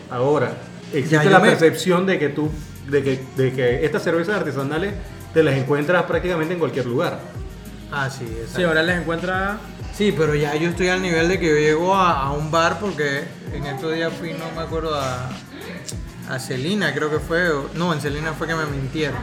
ahora 0.09 0.53
existe 0.91 1.23
Ya, 1.25 1.29
la 1.29 1.39
me- 1.39 1.49
percepción 1.49 2.05
de 2.05 2.17
que 2.19 2.29
tú 2.29 2.51
de 2.87 3.01
que, 3.01 3.19
de 3.37 3.53
que 3.53 3.85
estas 3.85 4.03
cervezas 4.03 4.35
artesanales 4.37 4.93
te 5.33 5.41
las 5.41 5.55
encuentras 5.55 6.03
prácticamente 6.03 6.53
en 6.53 6.59
cualquier 6.59 6.85
lugar. 6.85 7.19
Ah, 7.91 8.09
sí, 8.09 8.25
exacto. 8.25 8.57
Sí, 8.57 8.63
ahora 8.63 8.83
les 8.83 8.97
encuentra. 8.99 9.57
Sí, 9.95 10.13
pero 10.17 10.34
ya 10.36 10.56
yo 10.56 10.69
estoy 10.69 10.88
al 10.89 11.01
nivel 11.01 11.27
de 11.27 11.39
que 11.39 11.47
yo 11.47 11.56
llego 11.56 11.93
a, 11.95 12.23
a 12.23 12.32
un 12.32 12.49
bar 12.49 12.79
porque 12.79 13.23
en 13.53 13.65
estos 13.65 13.93
días 13.93 14.12
fui, 14.19 14.34
no 14.34 14.45
me 14.56 14.62
acuerdo, 14.63 14.95
a, 14.99 15.29
a 16.29 16.39
Celina, 16.39 16.93
creo 16.93 17.12
que 17.12 17.19
fue. 17.19 17.49
o- 17.51 17.69
No, 17.75 17.93
en 17.93 18.01
Celina 18.01 18.34
fue 18.34 18.47
que 18.47 18.56
me 18.56 18.65
mintieron. 18.65 19.17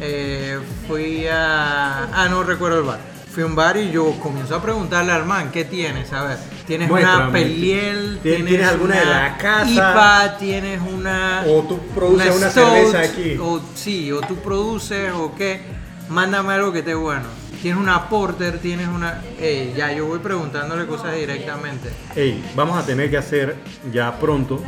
Eh, 0.00 0.58
fui 0.86 1.26
a. 1.28 2.04
Ah, 2.12 2.28
no 2.28 2.42
recuerdo 2.42 2.78
el 2.80 2.84
bar. 2.84 3.00
Fui 3.32 3.42
a 3.42 3.46
un 3.46 3.54
bar 3.54 3.78
y 3.78 3.90
yo 3.90 4.10
comienzo 4.20 4.54
a 4.56 4.60
preguntarle 4.62 5.12
al 5.12 5.24
man, 5.24 5.50
¿qué 5.50 5.64
tienes? 5.64 6.12
A 6.12 6.24
ver, 6.24 6.38
¿tienes 6.66 6.90
una. 7.00 7.32
Peliel? 7.32 8.18
¿Tienes- 8.22 8.46
tienes 8.46 8.68
alguna 8.68 8.96
de 9.00 9.06
la 9.06 9.38
casa? 9.38 9.70
IPA? 9.70 10.36
¿Tienes 10.38 10.80
una...? 10.82 11.44
O 11.48 11.62
tú 11.62 11.78
produces 11.94 12.36
una 12.36 12.50
stout, 12.50 12.68
cerveza 12.68 13.00
aquí. 13.00 13.38
O, 13.40 13.62
sí, 13.74 14.12
o 14.12 14.20
tú 14.20 14.36
produces 14.36 15.10
o 15.14 15.34
qué. 15.34 15.62
Mándame 16.10 16.52
algo 16.52 16.70
que 16.72 16.80
esté 16.80 16.94
bueno. 16.94 17.24
Tienes 17.62 17.80
una 17.80 18.08
porter, 18.08 18.58
tienes 18.58 18.88
una... 18.88 19.22
Ey, 19.40 19.72
ya, 19.76 19.92
yo 19.92 20.06
voy 20.06 20.18
preguntándole 20.18 20.84
cosas 20.86 21.14
directamente. 21.14 21.90
Ey, 22.16 22.44
vamos 22.56 22.76
a 22.76 22.84
tener 22.84 23.08
que 23.08 23.16
hacer 23.16 23.54
ya 23.92 24.18
pronto 24.18 24.60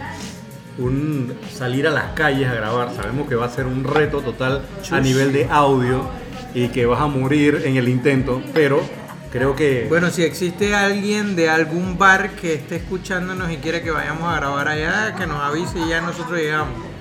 un 0.78 1.36
salir 1.52 1.88
a 1.88 1.90
las 1.90 2.12
calles 2.12 2.48
a 2.48 2.54
grabar. 2.54 2.94
Sabemos 2.94 3.28
que 3.28 3.34
va 3.34 3.46
a 3.46 3.50
ser 3.50 3.66
un 3.66 3.82
reto 3.82 4.20
total 4.20 4.62
a 4.92 5.00
nivel 5.00 5.32
de 5.32 5.48
audio 5.50 6.08
y 6.54 6.68
que 6.68 6.86
vas 6.86 7.00
a 7.00 7.08
morir 7.08 7.62
en 7.64 7.76
el 7.76 7.88
intento, 7.88 8.40
pero 8.54 8.80
creo 9.32 9.56
que 9.56 9.86
Bueno, 9.88 10.10
si 10.10 10.22
existe 10.22 10.72
alguien 10.72 11.34
de 11.34 11.50
algún 11.50 11.98
bar 11.98 12.30
que 12.36 12.54
esté 12.54 12.76
escuchándonos 12.76 13.50
y 13.50 13.56
quiere 13.56 13.82
que 13.82 13.90
vayamos 13.90 14.32
a 14.32 14.36
grabar 14.36 14.68
allá, 14.68 15.16
que 15.16 15.26
nos 15.26 15.42
avise 15.42 15.80
y 15.80 15.88
ya 15.88 16.00
nosotros 16.00 16.38
llegamos. 16.38 16.93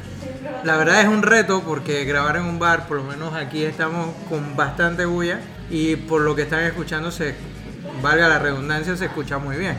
La 0.64 0.78
verdad 0.78 1.02
es 1.02 1.08
un 1.08 1.22
reto 1.22 1.62
porque 1.62 2.06
grabar 2.06 2.38
en 2.38 2.44
un 2.44 2.60
bar, 2.60 2.88
por 2.88 2.98
lo 2.98 3.04
menos 3.04 3.34
aquí 3.34 3.64
estamos 3.64 4.10
con 4.30 4.56
bastante 4.56 5.06
bulla 5.06 5.40
y 5.70 5.96
por 5.96 6.22
lo 6.22 6.36
que 6.36 6.44
están 6.44 6.64
escuchando 6.64 7.12
se, 7.12 7.36
valga 8.02 8.28
la 8.28 8.40
redundancia, 8.40 8.96
se 8.96 9.06
escucha 9.06 9.38
muy 9.38 9.58
bien. 9.58 9.78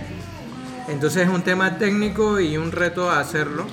Entonces 0.88 1.22
es 1.22 1.28
un 1.28 1.42
tema 1.42 1.78
técnico 1.78 2.40
y 2.40 2.56
un 2.56 2.72
reto 2.72 3.10
hacerlo. 3.10 3.66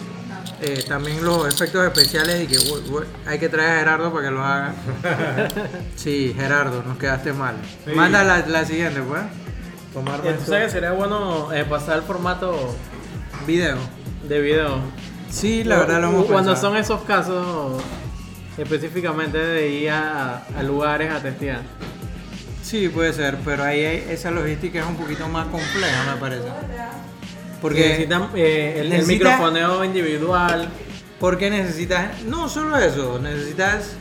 Eh, 0.63 0.83
también 0.87 1.23
los 1.23 1.47
efectos 1.51 1.83
especiales 1.83 2.43
y 2.43 2.47
que 2.47 2.57
uy, 2.57 2.83
uy, 2.91 3.03
hay 3.25 3.39
que 3.39 3.49
traer 3.49 3.71
a 3.71 3.79
Gerardo 3.79 4.13
para 4.13 4.27
que 4.27 4.31
lo 4.31 4.45
haga. 4.45 4.73
Sí, 5.95 6.35
Gerardo, 6.37 6.83
nos 6.83 6.97
quedaste 6.97 7.33
mal. 7.33 7.55
Sí. 7.85 7.91
Manda 7.95 8.23
la, 8.23 8.45
la 8.45 8.65
siguiente, 8.65 9.01
pues. 9.01 9.21
Tomar 9.93 10.21
Entonces 10.23 10.65
que 10.65 10.69
sería 10.69 10.91
bueno 10.91 11.51
eh, 11.51 11.65
pasar 11.65 11.97
el 11.97 12.03
formato 12.03 12.75
video. 13.45 13.77
de 14.27 14.39
video. 14.39 14.79
Sí, 15.31 15.63
la 15.63 15.79
verdad 15.79 16.01
lo 16.01 16.09
hemos 16.09 16.25
Cuando 16.25 16.51
pensado. 16.51 16.71
son 16.73 16.77
esos 16.77 17.01
casos 17.03 17.81
específicamente 18.57 19.37
de 19.37 19.69
ir 19.69 19.89
a, 19.89 20.43
a 20.57 20.63
lugares 20.63 21.11
a 21.11 21.21
testear. 21.21 21.61
Sí, 22.61 22.89
puede 22.89 23.13
ser, 23.13 23.37
pero 23.43 23.63
ahí 23.63 23.83
hay- 23.83 24.05
esa 24.09 24.29
logística 24.31 24.79
es 24.79 24.85
un 24.85 24.95
poquito 24.95 25.27
más 25.27 25.47
compleja, 25.47 26.13
me 26.13 26.19
parece. 26.19 26.47
Porque 27.61 27.87
necesitan 27.89 28.29
eh, 28.35 28.73
el, 28.79 28.85
el 28.87 28.89
necesita- 28.91 29.07
microfoneo 29.29 29.83
individual. 29.85 30.69
Porque 31.19 31.49
necesitas, 31.51 32.21
no 32.23 32.49
solo 32.49 32.77
eso, 32.79 33.19
necesitas 33.19 33.91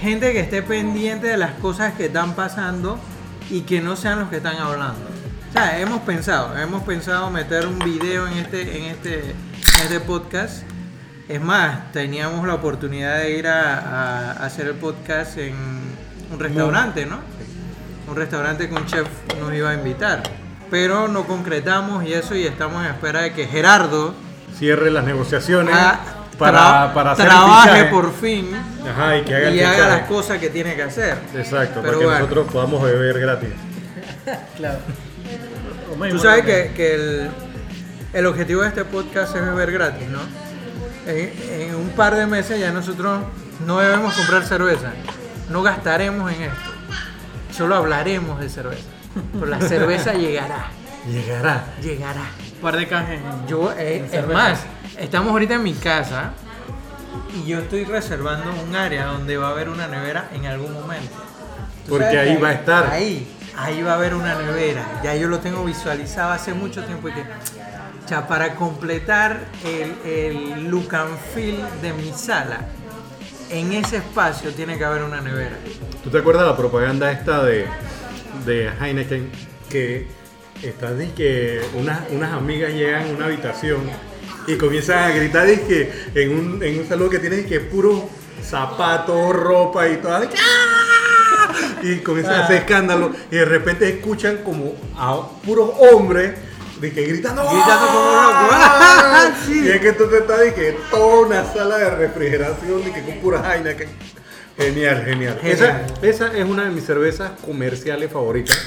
gente 0.00 0.32
que 0.32 0.40
esté 0.40 0.62
pendiente 0.62 1.26
de 1.26 1.36
las 1.36 1.52
cosas 1.54 1.94
que 1.94 2.06
están 2.06 2.34
pasando 2.34 2.98
y 3.50 3.62
que 3.62 3.80
no 3.80 3.96
sean 3.96 4.20
los 4.20 4.28
que 4.28 4.36
están 4.36 4.56
hablando. 4.56 5.00
O 5.50 5.52
sea, 5.52 5.80
hemos 5.80 6.00
pensado, 6.02 6.56
hemos 6.56 6.84
pensado 6.84 7.28
meter 7.30 7.66
un 7.66 7.80
video 7.80 8.28
en 8.28 8.34
este, 8.34 8.78
en 8.78 8.84
este, 8.84 9.34
este 9.84 10.00
podcast. 10.00 10.62
Es 11.28 11.40
más, 11.40 11.92
teníamos 11.92 12.46
la 12.46 12.54
oportunidad 12.54 13.18
de 13.18 13.32
ir 13.32 13.46
a, 13.48 13.78
a- 13.78 14.32
a 14.32 14.46
hacer 14.46 14.66
el 14.68 14.74
podcast 14.74 15.36
en 15.38 15.54
un 16.32 16.38
restaurante, 16.38 17.04
¿no? 17.06 17.18
Un 18.08 18.16
restaurante 18.16 18.68
que 18.68 18.74
un 18.74 18.86
chef 18.86 19.06
nos 19.38 19.52
iba 19.52 19.70
a 19.70 19.74
invitar. 19.74 20.22
Pero 20.70 21.08
no 21.08 21.24
concretamos 21.26 22.04
y 22.04 22.12
eso 22.14 22.34
y 22.34 22.46
estamos 22.46 22.84
en 22.84 22.90
espera 22.92 23.22
de 23.22 23.32
que 23.32 23.46
Gerardo 23.46 24.14
Cierre 24.58 24.90
las 24.90 25.04
negociaciones 25.04 25.74
Ah, 25.78 26.00
para, 26.38 26.92
para 26.94 27.12
hacer 27.12 27.26
el 27.26 27.30
trabaje 27.30 27.84
por 27.86 28.12
fin 28.14 28.50
Ajá, 28.90 29.16
y 29.18 29.22
que 29.24 29.34
haga 29.34 29.48
el 29.48 29.54
y 29.56 29.60
haga 29.62 29.88
las 29.88 30.00
cosas 30.08 30.38
que 30.38 30.48
tiene 30.50 30.74
que 30.74 30.82
hacer. 30.82 31.16
Exacto, 31.34 31.80
Pero 31.80 31.84
para 31.84 31.98
que 31.98 32.04
bueno. 32.04 32.18
nosotros 32.20 32.46
podamos 32.52 32.82
beber 32.82 33.18
gratis. 33.20 33.50
Claro. 34.56 34.78
Tú 36.10 36.18
sabes 36.18 36.44
que, 36.44 36.72
que 36.76 36.94
el, 36.94 37.30
el 38.12 38.26
objetivo 38.26 38.62
de 38.62 38.68
este 38.68 38.84
podcast 38.84 39.34
es 39.36 39.42
beber 39.44 39.72
gratis, 39.72 40.08
¿no? 40.08 40.20
En, 41.06 41.32
en 41.70 41.74
un 41.74 41.90
par 41.90 42.14
de 42.16 42.26
meses 42.26 42.58
ya 42.60 42.70
nosotros 42.72 43.20
no 43.66 43.78
debemos 43.78 44.14
comprar 44.14 44.44
cerveza, 44.44 44.92
no 45.50 45.62
gastaremos 45.62 46.30
en 46.32 46.42
esto, 46.42 46.70
solo 47.56 47.76
hablaremos 47.76 48.40
de 48.40 48.48
cerveza. 48.48 48.84
Pero 49.32 49.46
la 49.46 49.60
cerveza 49.60 50.12
llegará, 50.14 50.66
Llegará. 51.10 51.64
llegará. 51.82 52.22
Un 52.56 52.60
par 52.62 52.76
de 52.76 52.86
cajas. 52.88 53.18
Yo, 53.48 53.72
eh, 53.76 54.02
es 54.04 54.10
cerveza. 54.10 54.38
más, 54.38 54.60
estamos 54.98 55.30
ahorita 55.32 55.54
en 55.54 55.62
mi 55.62 55.72
casa 55.74 56.32
y 57.34 57.48
yo 57.48 57.58
estoy 57.60 57.84
reservando 57.84 58.52
un 58.62 58.76
área 58.76 59.06
donde 59.06 59.36
va 59.38 59.48
a 59.48 59.50
haber 59.52 59.68
una 59.70 59.86
nevera 59.88 60.28
en 60.34 60.46
algún 60.46 60.72
momento. 60.72 61.14
¿Tú 61.86 61.92
Porque 61.92 62.18
ahí 62.18 62.36
va 62.36 62.48
a 62.48 62.52
estar. 62.52 62.90
Ahí, 62.92 63.26
ahí 63.56 63.82
va 63.82 63.92
a 63.92 63.94
haber 63.94 64.14
una 64.14 64.34
nevera. 64.34 64.84
Ya 65.02 65.14
yo 65.16 65.28
lo 65.28 65.38
tengo 65.38 65.64
visualizado 65.64 66.32
hace 66.32 66.52
mucho 66.52 66.84
tiempo 66.84 67.08
y 67.08 67.12
que, 67.12 67.24
o 68.08 68.10
sea, 68.10 68.26
para 68.26 68.54
completar 68.54 69.38
el, 69.62 70.10
el 70.10 70.70
look 70.70 70.94
and 70.94 71.14
feel 71.34 71.58
de 71.82 71.92
mi 71.92 72.10
sala, 72.10 72.60
en 73.50 73.70
ese 73.74 73.98
espacio 73.98 74.50
tiene 74.52 74.78
que 74.78 74.84
haber 74.86 75.02
una 75.02 75.20
nevera. 75.20 75.58
¿Tú 76.02 76.08
te 76.08 76.16
acuerdas 76.16 76.46
la 76.46 76.56
propaganda 76.56 77.12
esta 77.12 77.44
de, 77.44 77.66
de 78.46 78.70
Heineken 78.80 79.30
que 79.68 80.06
está 80.62 80.94
de 80.94 81.12
que 81.12 81.60
unas, 81.74 82.00
unas 82.10 82.32
amigas 82.32 82.72
llegan 82.72 83.10
a 83.10 83.12
una 83.14 83.26
habitación 83.26 83.80
y 84.46 84.56
comienzan 84.56 85.10
a 85.10 85.14
gritar 85.14 85.46
de 85.46 85.60
que 85.60 85.92
en 86.14 86.30
un, 86.30 86.62
en 86.62 86.80
un 86.80 86.88
salón 86.88 87.10
que 87.10 87.18
tiene 87.18 87.44
que 87.44 87.60
puro 87.60 88.08
zapatos, 88.42 89.36
ropa 89.36 89.86
y 89.86 89.98
todo 89.98 90.20
de 90.20 90.28
¡ah! 90.28 91.52
y 91.82 91.96
comienzan 91.96 92.36
a 92.36 92.44
hacer 92.44 92.56
escándalo 92.56 93.12
y 93.30 93.36
de 93.36 93.44
repente 93.44 93.86
escuchan 93.86 94.38
como 94.38 94.72
a 94.96 95.28
puros 95.44 95.72
hombres 95.92 96.47
de 96.80 96.92
que 96.92 97.02
gritando 97.06 97.42
Gritando 97.42 97.86
como 97.86 97.98
¡Ah! 98.12 99.30
locos. 99.30 99.38
Sí. 99.46 99.62
y 99.64 99.68
es 99.68 99.80
que 99.80 99.92
tú 99.92 100.06
te 100.08 100.18
estás 100.18 100.40
de 100.40 100.54
que 100.54 100.76
toda 100.90 101.26
una 101.26 101.44
sala 101.52 101.76
de 101.78 101.90
refrigeración 101.90 102.84
de 102.84 102.92
que 102.92 103.02
con 103.02 103.14
pura 103.16 103.54
Heineken 103.54 103.88
genial 104.56 105.04
genial, 105.04 105.38
Genial. 105.40 105.86
Esa, 106.02 106.26
esa 106.26 106.36
es 106.38 106.44
una 106.44 106.64
de 106.64 106.70
mis 106.70 106.84
cervezas 106.84 107.30
comerciales 107.44 108.10
favoritas 108.12 108.58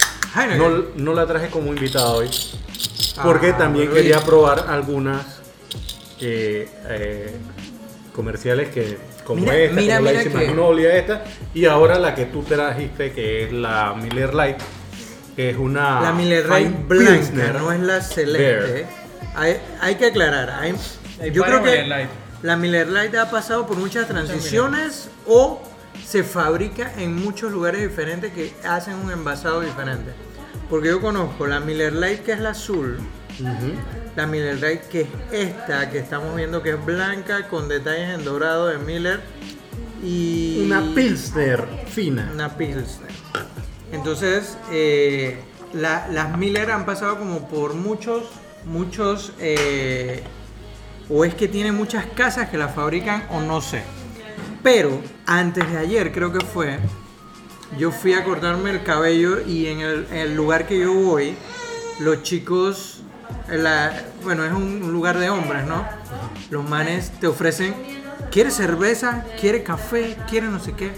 no, 0.58 0.70
no 0.96 1.14
la 1.14 1.26
traje 1.28 1.50
como 1.50 1.68
invitado 1.74 2.18
hoy 2.18 2.30
porque 3.24 3.50
Ah, 3.52 3.58
también 3.58 3.90
quería 3.92 4.18
y- 4.18 4.26
probar 4.26 4.66
algunas 4.70 5.26
eh, 6.22 6.70
eh, 6.90 7.36
comerciales 8.16 8.70
que 8.70 8.98
como 9.26 9.42
Mira, 9.42 9.56
esta, 9.58 9.76
mira, 9.82 9.96
como 9.98 10.06
la 10.06 10.12
mira 10.12 10.24
Easy 10.24 10.30
que- 10.38 10.46
Magnolia 10.48 10.96
esta 10.98 11.24
y 11.54 11.66
ahora 11.66 12.00
la 12.00 12.16
que 12.16 12.26
tú 12.26 12.44
trajiste 12.44 13.12
que 13.12 13.44
es 13.46 13.52
la 13.54 13.94
Miller 13.94 14.34
Lite 14.34 14.58
que 15.42 15.50
es 15.52 15.58
una 15.58 16.02
La 16.02 16.12
Miller 16.14 16.44
Lite 16.48 16.56
Fine 16.70 16.84
blanca, 16.88 17.12
Pilsner 17.14 17.56
no 17.56 17.72
es 17.72 17.80
la 17.80 18.02
celeste. 18.02 18.86
Hay, 19.36 19.58
hay 19.80 19.96
que 19.96 20.06
aclarar. 20.08 20.50
hay- 20.52 20.76
Hay 21.20 21.32
yo 21.32 21.44
creo 21.44 21.64
que 21.64 21.78
la 22.44 22.56
Miller 22.58 22.88
Lite 22.88 23.18
ha 23.18 23.30
pasado 23.32 23.66
por 23.66 23.78
muchas 23.78 24.08
transiciones 24.08 25.10
o 25.28 25.62
se 26.06 26.24
fabrica 26.24 26.92
en 26.98 27.16
muchos 27.16 27.52
lugares 27.52 27.82
diferentes 27.82 28.32
que 28.34 28.54
hacen 28.68 28.96
un 28.96 29.12
envasado 29.12 29.62
diferente. 29.62 30.12
Porque 30.70 30.88
yo 30.90 31.02
conozco 31.02 31.48
la 31.48 31.60
Miller 31.60 31.94
Lite 31.94 32.22
que 32.24 32.32
es 32.34 32.40
la 32.40 32.52
azul, 32.52 32.98
la 34.16 34.28
Miller 34.28 34.56
Lite 34.56 34.84
que 34.92 35.02
es 35.02 35.08
esta 35.32 35.90
que 35.90 35.98
estamos 36.00 36.36
viendo 36.36 36.62
que 36.62 36.72
es 36.72 36.86
blanca 36.86 37.48
con 37.48 37.68
detalles 37.68 38.10
en 38.16 38.24
dorado 38.26 38.68
de 38.68 38.78
Miller 38.78 39.20
y 40.04 40.64
una 40.66 40.82
Pilsner 40.96 41.64
fina 41.88 42.30
una 42.34 42.50
Pilsner. 42.58 43.12
Entonces, 43.92 44.58
eh, 44.72 45.38
la- 45.74 46.08
las 46.10 46.38
Miller 46.38 46.72
han 46.72 46.86
pasado 46.86 47.18
como 47.18 47.48
por 47.48 47.74
muchos, 47.74 48.24
muchos, 48.66 49.34
eh, 49.40 50.24
o 51.10 51.26
es 51.26 51.36
que 51.36 51.48
tiene 51.48 51.72
muchas 51.72 52.06
casas 52.06 52.50
que 52.50 52.58
la 52.58 52.70
fabrican 52.70 53.26
o 53.32 53.42
no 53.42 53.62
sé. 53.62 53.84
Pero 54.64 55.02
antes 55.26 55.70
de 55.72 55.78
ayer 55.78 56.12
creo 56.12 56.32
que 56.32 56.46
fue, 56.46 56.80
yo 57.78 57.92
fui 57.92 58.14
a 58.14 58.24
cortarme 58.24 58.70
el 58.70 58.84
cabello 58.84 59.42
y 59.46 59.68
en 59.68 59.82
el, 59.82 60.36
lugar 60.36 60.68
que 60.68 60.80
yo 60.80 60.94
voy, 60.94 61.36
los 62.00 62.24
chicos, 62.24 63.02
bueno, 64.24 64.46
es 64.46 64.52
un 64.54 64.92
lugar 64.92 65.18
de 65.18 65.30
hombres, 65.30 65.66
¿no? 65.66 65.86
Los 66.50 66.68
manes 66.68 67.12
te 67.20 67.28
ofrecen, 67.28 67.74
¿quieres 68.30 68.56
cerveza? 68.56 69.26
¿Quieres 69.40 69.64
café? 69.64 70.18
¿Quieres 70.30 70.50
no 70.50 70.60
sé 70.60 70.74
qué? 70.74 70.92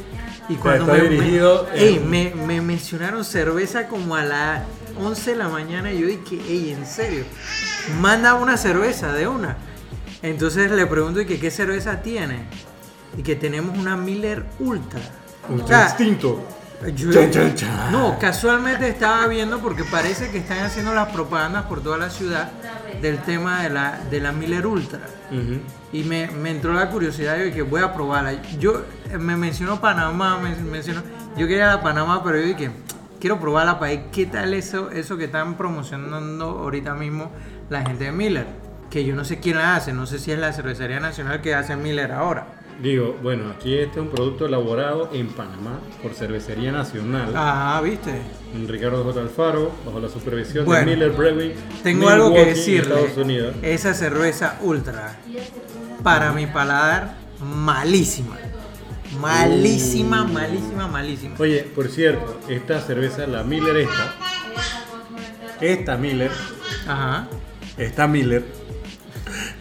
Y 0.49 0.55
cuando 0.55 0.85
está 0.93 1.03
me, 1.03 1.09
dirigido 1.09 1.67
me- 1.73 1.79
ey, 1.81 1.99
me, 1.99 2.33
me 2.35 2.61
mencionaron 2.61 3.23
cerveza 3.23 3.87
como 3.87 4.15
a 4.15 4.23
las 4.23 4.61
11 4.99 5.31
de 5.31 5.37
la 5.37 5.47
mañana 5.49 5.91
y 5.91 5.99
yo 6.01 6.07
dije, 6.07 6.35
ey, 6.47 6.71
en 6.71 6.85
serio, 6.85 7.23
manda 7.99 8.33
una 8.35 8.57
cerveza 8.57 9.13
de 9.13 9.27
una. 9.27 9.57
Entonces 10.21 10.69
le 10.71 10.85
pregunto 10.85 11.21
y 11.21 11.25
que 11.25 11.39
qué 11.39 11.49
cerveza 11.51 12.01
tiene. 12.01 12.45
Y 13.17 13.23
que 13.23 13.35
tenemos 13.35 13.77
una 13.77 13.95
Miller 13.95 14.45
Ultra. 14.59 15.01
Ultra 15.49 15.65
O 15.65 15.67
sea, 15.67 15.83
instinto 15.87 16.43
yo- 16.95 17.13
Chan, 17.13 17.31
chan, 17.31 17.55
chan. 17.55 17.91
No, 17.91 18.17
casualmente 18.19 18.89
estaba 18.89 19.27
viendo 19.27 19.59
porque 19.59 19.83
parece 19.85 20.29
que 20.29 20.39
están 20.39 20.59
haciendo 20.59 20.93
las 20.93 21.09
propagandas 21.13 21.63
por 21.65 21.81
toda 21.81 21.97
la 21.97 22.09
ciudad 22.09 22.51
del 23.01 23.19
tema 23.19 23.63
de 23.63 23.69
la, 23.69 23.99
de 24.09 24.19
la 24.19 24.31
Miller 24.31 24.65
Ultra. 24.65 24.99
Y 25.91 26.03
me, 26.03 26.27
me 26.27 26.51
entró 26.51 26.73
la 26.73 26.89
curiosidad 26.89 27.37
y 27.37 27.45
dije, 27.45 27.61
voy 27.61 27.81
a 27.81 27.93
probarla. 27.93 28.33
Yo 28.59 28.83
eh, 29.11 29.17
me 29.17 29.35
mencionó 29.35 29.79
Panamá, 29.79 30.37
me 30.37 30.55
mencionó. 30.55 31.01
Yo 31.37 31.47
quería 31.47 31.67
la 31.67 31.81
Panamá, 31.81 32.23
pero 32.23 32.37
yo 32.37 32.45
dije, 32.45 32.71
quiero 33.19 33.39
probarla 33.39 33.79
para 33.79 33.91
ver 33.91 34.05
qué 34.11 34.25
tal 34.25 34.53
eso, 34.53 34.91
eso 34.91 35.17
que 35.17 35.25
están 35.25 35.55
promocionando 35.55 36.45
ahorita 36.45 36.93
mismo 36.93 37.31
la 37.69 37.81
gente 37.83 38.05
de 38.05 38.11
Miller. 38.11 38.45
Que 38.89 39.05
yo 39.05 39.15
no 39.15 39.25
sé 39.25 39.39
quién 39.39 39.57
la 39.57 39.75
hace, 39.75 39.93
no 39.93 40.05
sé 40.05 40.19
si 40.19 40.31
es 40.31 40.39
la 40.39 40.53
cervecería 40.53 40.99
nacional 40.99 41.41
que 41.41 41.55
hace 41.55 41.75
Miller 41.75 42.11
ahora. 42.11 42.45
Digo, 42.81 43.17
bueno, 43.21 43.49
aquí 43.51 43.75
este 43.77 43.99
es 43.99 44.05
un 44.05 44.09
producto 44.09 44.45
elaborado 44.45 45.09
en 45.13 45.27
Panamá 45.29 45.79
por 46.01 46.13
Cervecería 46.13 46.71
Nacional. 46.71 47.31
Ah, 47.35 47.79
viste. 47.83 48.21
Ricardo 48.67 49.03
J. 49.03 49.21
Alfaro, 49.21 49.71
bajo 49.85 49.99
la 49.99 50.09
supervisión 50.09 50.65
Bueno, 50.65 50.85
de 50.85 50.95
Miller 50.95 51.11
Brewing. 51.11 51.53
Tengo 51.81 52.09
algo 52.09 52.33
que 52.33 52.45
decirle. 52.45 52.95
Estados 52.95 53.17
Unidos. 53.17 53.55
Esa 53.61 53.93
cerveza 53.93 54.57
ultra, 54.61 55.17
para 56.03 56.31
mi 56.33 56.45
paladar, 56.47 57.15
malísima. 57.39 58.37
Malísima, 59.19 60.25
malísima, 60.25 60.87
malísima. 60.87 61.35
Oye, 61.39 61.63
por 61.75 61.87
cierto, 61.87 62.39
esta 62.49 62.81
cerveza, 62.81 63.27
la 63.27 63.43
Miller 63.43 63.77
esta, 63.77 64.15
esta 65.61 65.97
Miller, 65.97 66.31
Ajá. 66.87 67.27
esta 67.77 68.07
Miller, 68.07 68.43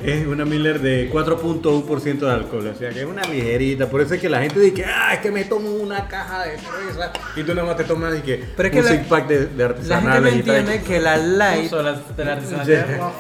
Es 0.05 0.27
una 0.27 0.45
Miller 0.45 0.81
de 0.81 1.11
4.1% 1.13 2.19
de 2.19 2.31
alcohol, 2.31 2.67
o 2.67 2.75
sea 2.75 2.91
que 2.91 3.01
es 3.01 3.07
una 3.07 3.23
ligerita. 3.23 3.89
Por 3.89 4.01
eso 4.01 4.15
es 4.15 4.21
que 4.21 4.29
la 4.29 4.41
gente 4.41 4.59
dice, 4.61 4.85
ah, 4.85 5.15
es 5.15 5.21
que 5.21 5.31
me 5.31 5.45
tomo 5.45 5.71
una 5.71 6.09
caja 6.09 6.43
de 6.45 6.59
cerveza 6.59 7.13
y 7.37 7.43
tú 7.45 7.55
nada 7.55 7.67
más 7.69 7.77
te 7.77 7.85
tomas 7.85 8.17
y 8.19 8.21
que 8.23 8.45
Pero 8.57 8.67
es 8.69 8.73
que 8.73 8.81
un 8.81 8.85
la- 8.87 8.91
six 8.93 9.07
pack 9.07 9.29
de, 9.29 9.47
de 9.47 9.69
La 9.69 9.75
gente 9.75 9.89
no 9.89 9.95
artesanales 10.15 10.35
y 10.37 10.43
tal. 10.43 10.57
entiende 10.57 10.83
que 10.87 11.01
la 11.01 11.17
light 11.17 11.71
la, 11.73 11.93
de 12.17 12.25
la 12.25 12.33
artesanal. 12.33 13.13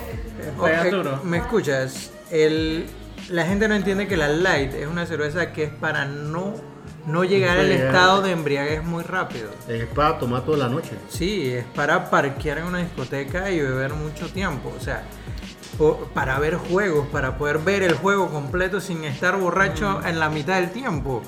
¿Me 1.24 1.38
escuchas? 1.38 2.10
El, 2.30 2.86
la 3.30 3.44
gente 3.46 3.68
no 3.68 3.74
entiende 3.74 4.06
que 4.08 4.16
la 4.16 4.28
light 4.28 4.74
es 4.74 4.86
una 4.86 5.06
cerveza 5.06 5.52
que 5.52 5.64
es 5.64 5.70
para 5.70 6.04
no, 6.06 6.54
no 7.06 7.24
llegar 7.24 7.58
al 7.58 7.68
Llegar. 7.68 7.86
estado 7.86 8.22
de 8.22 8.32
embriaguez 8.32 8.82
muy 8.82 9.04
rápido. 9.04 9.50
Es 9.68 9.84
para 9.86 10.18
tomar 10.18 10.44
toda 10.44 10.58
la 10.58 10.68
noche. 10.68 10.90
Sí, 11.08 11.48
es 11.52 11.64
para 11.76 12.10
parquear 12.10 12.58
en 12.58 12.64
una 12.64 12.78
discoteca 12.78 13.50
y 13.50 13.60
beber 13.60 13.92
mucho 13.94 14.26
tiempo. 14.28 14.72
O 14.76 14.82
sea, 14.82 15.02
para 16.14 16.38
ver 16.38 16.56
juegos, 16.56 17.06
para 17.08 17.36
poder 17.38 17.58
ver 17.58 17.82
el 17.82 17.94
juego 17.94 18.28
completo 18.28 18.80
sin 18.80 19.04
estar 19.04 19.36
borracho 19.36 20.00
en 20.06 20.18
la 20.20 20.28
mitad 20.28 20.56
del 20.60 20.70
tiempo. 20.70 21.22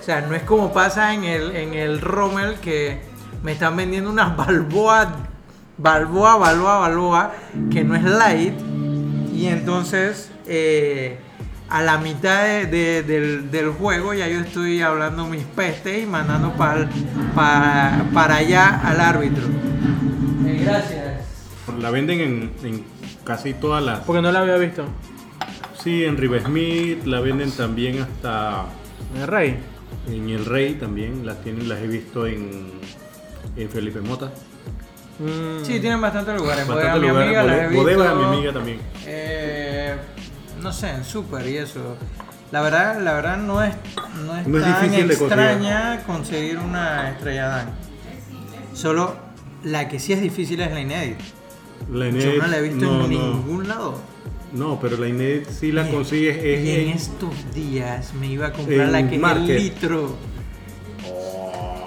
O 0.00 0.02
sea, 0.02 0.20
no 0.22 0.34
es 0.34 0.42
como 0.42 0.72
pasa 0.72 1.12
en 1.14 1.24
el, 1.24 1.54
en 1.56 1.74
el 1.74 2.00
Rommel 2.00 2.54
que 2.60 3.00
me 3.42 3.52
están 3.52 3.76
vendiendo 3.76 4.10
unas 4.10 4.36
balboa, 4.36 5.08
balboa, 5.76 6.36
balboa, 6.36 6.78
balboa, 6.78 7.32
que 7.70 7.84
no 7.84 7.94
es 7.94 8.02
light. 8.04 8.54
Y 9.34 9.46
entonces, 9.46 10.30
eh, 10.46 11.18
a 11.68 11.82
la 11.82 11.98
mitad 11.98 12.44
de- 12.44 12.66
de- 12.66 13.02
del, 13.02 13.50
del 13.50 13.68
juego 13.70 14.14
ya 14.14 14.26
yo 14.26 14.40
estoy 14.40 14.80
hablando 14.80 15.26
mis 15.26 15.44
pestes 15.44 16.02
y 16.02 16.06
mandando 16.06 16.54
pa'l- 16.56 16.88
pa- 17.34 18.04
para 18.14 18.36
allá 18.36 18.80
al 18.82 19.00
árbitro. 19.00 19.44
Eh, 20.46 20.62
gracias. 20.64 21.24
La 21.78 21.90
venden 21.90 22.20
en, 22.20 22.50
en 22.64 22.84
casi 23.28 23.52
todas 23.54 23.82
las... 23.84 24.00
Porque 24.00 24.22
no 24.22 24.32
la 24.32 24.40
había 24.40 24.56
visto. 24.56 24.84
Sí, 25.84 26.02
en 26.04 26.16
River 26.16 26.42
Smith, 26.44 27.04
la 27.04 27.20
venden 27.20 27.52
también 27.52 28.00
hasta 28.02 28.64
El 29.14 29.26
rey. 29.28 29.56
en 30.08 30.28
El 30.30 30.44
Rey 30.46 30.74
también, 30.74 31.24
las 31.26 31.40
tienen, 31.42 31.68
las 31.68 31.78
he 31.78 31.86
visto 31.86 32.26
en, 32.26 32.70
en 33.56 33.68
Felipe 33.70 34.00
Mota. 34.00 34.32
Mm. 35.20 35.62
Sí, 35.64 35.78
tienen 35.78 36.00
bastantes 36.00 36.34
lugares. 36.36 36.66
Bodega 36.66 36.94
Bastante 36.94 37.06
mi 37.06 37.12
lugares, 37.12 37.36
amiga, 37.38 37.42
las 37.44 37.56
he 37.56 37.58
Bode- 37.60 37.68
visto. 37.68 37.98
Bodega 37.98 38.14
mi 38.14 38.24
amiga 38.24 38.52
también. 38.52 38.78
Eh, 39.06 39.94
no 40.62 40.72
sé, 40.72 40.90
en 40.90 41.04
Super 41.04 41.46
y 41.46 41.56
eso. 41.58 41.96
La 42.50 42.62
verdad, 42.62 42.98
la 43.02 43.12
verdad 43.12 43.36
no 43.36 43.62
es, 43.62 43.74
no 44.24 44.36
es 44.36 44.46
No 44.46 44.58
es 44.58 44.64
tan 44.64 44.82
difícil 44.82 45.06
de 45.08 45.16
conseguir. 45.18 45.44
extraña 45.44 46.02
conseguir 46.06 46.58
una 46.58 47.10
estrella 47.10 47.46
Dan. 47.48 47.70
Solo 48.74 49.16
la 49.64 49.88
que 49.88 49.98
sí 49.98 50.12
es 50.14 50.20
difícil 50.22 50.60
es 50.60 50.72
la 50.72 50.80
inédita. 50.80 51.24
La 51.92 52.08
Yo 52.10 52.32
no 52.42 52.46
la 52.48 52.58
he 52.58 52.62
visto 52.62 52.84
no, 52.84 53.04
en 53.06 53.12
no. 53.12 53.34
ningún 53.34 53.68
lado. 53.68 54.00
No, 54.52 54.78
pero 54.80 54.96
la 54.96 55.08
Inédit 55.08 55.48
sí 55.48 55.72
la 55.72 55.88
Y- 55.88 55.92
consigues 55.92 56.36
es 56.38 56.64
y 56.64 56.70
en 56.72 56.80
en- 56.88 56.96
estos 56.96 57.30
días 57.54 58.12
me 58.14 58.26
iba 58.28 58.46
a 58.48 58.52
comprar 58.52 58.88
la 58.88 59.06
que 59.08 59.14
es 59.14 59.20
Market. 59.20 59.50
el 59.50 59.56
litro. 59.56 60.16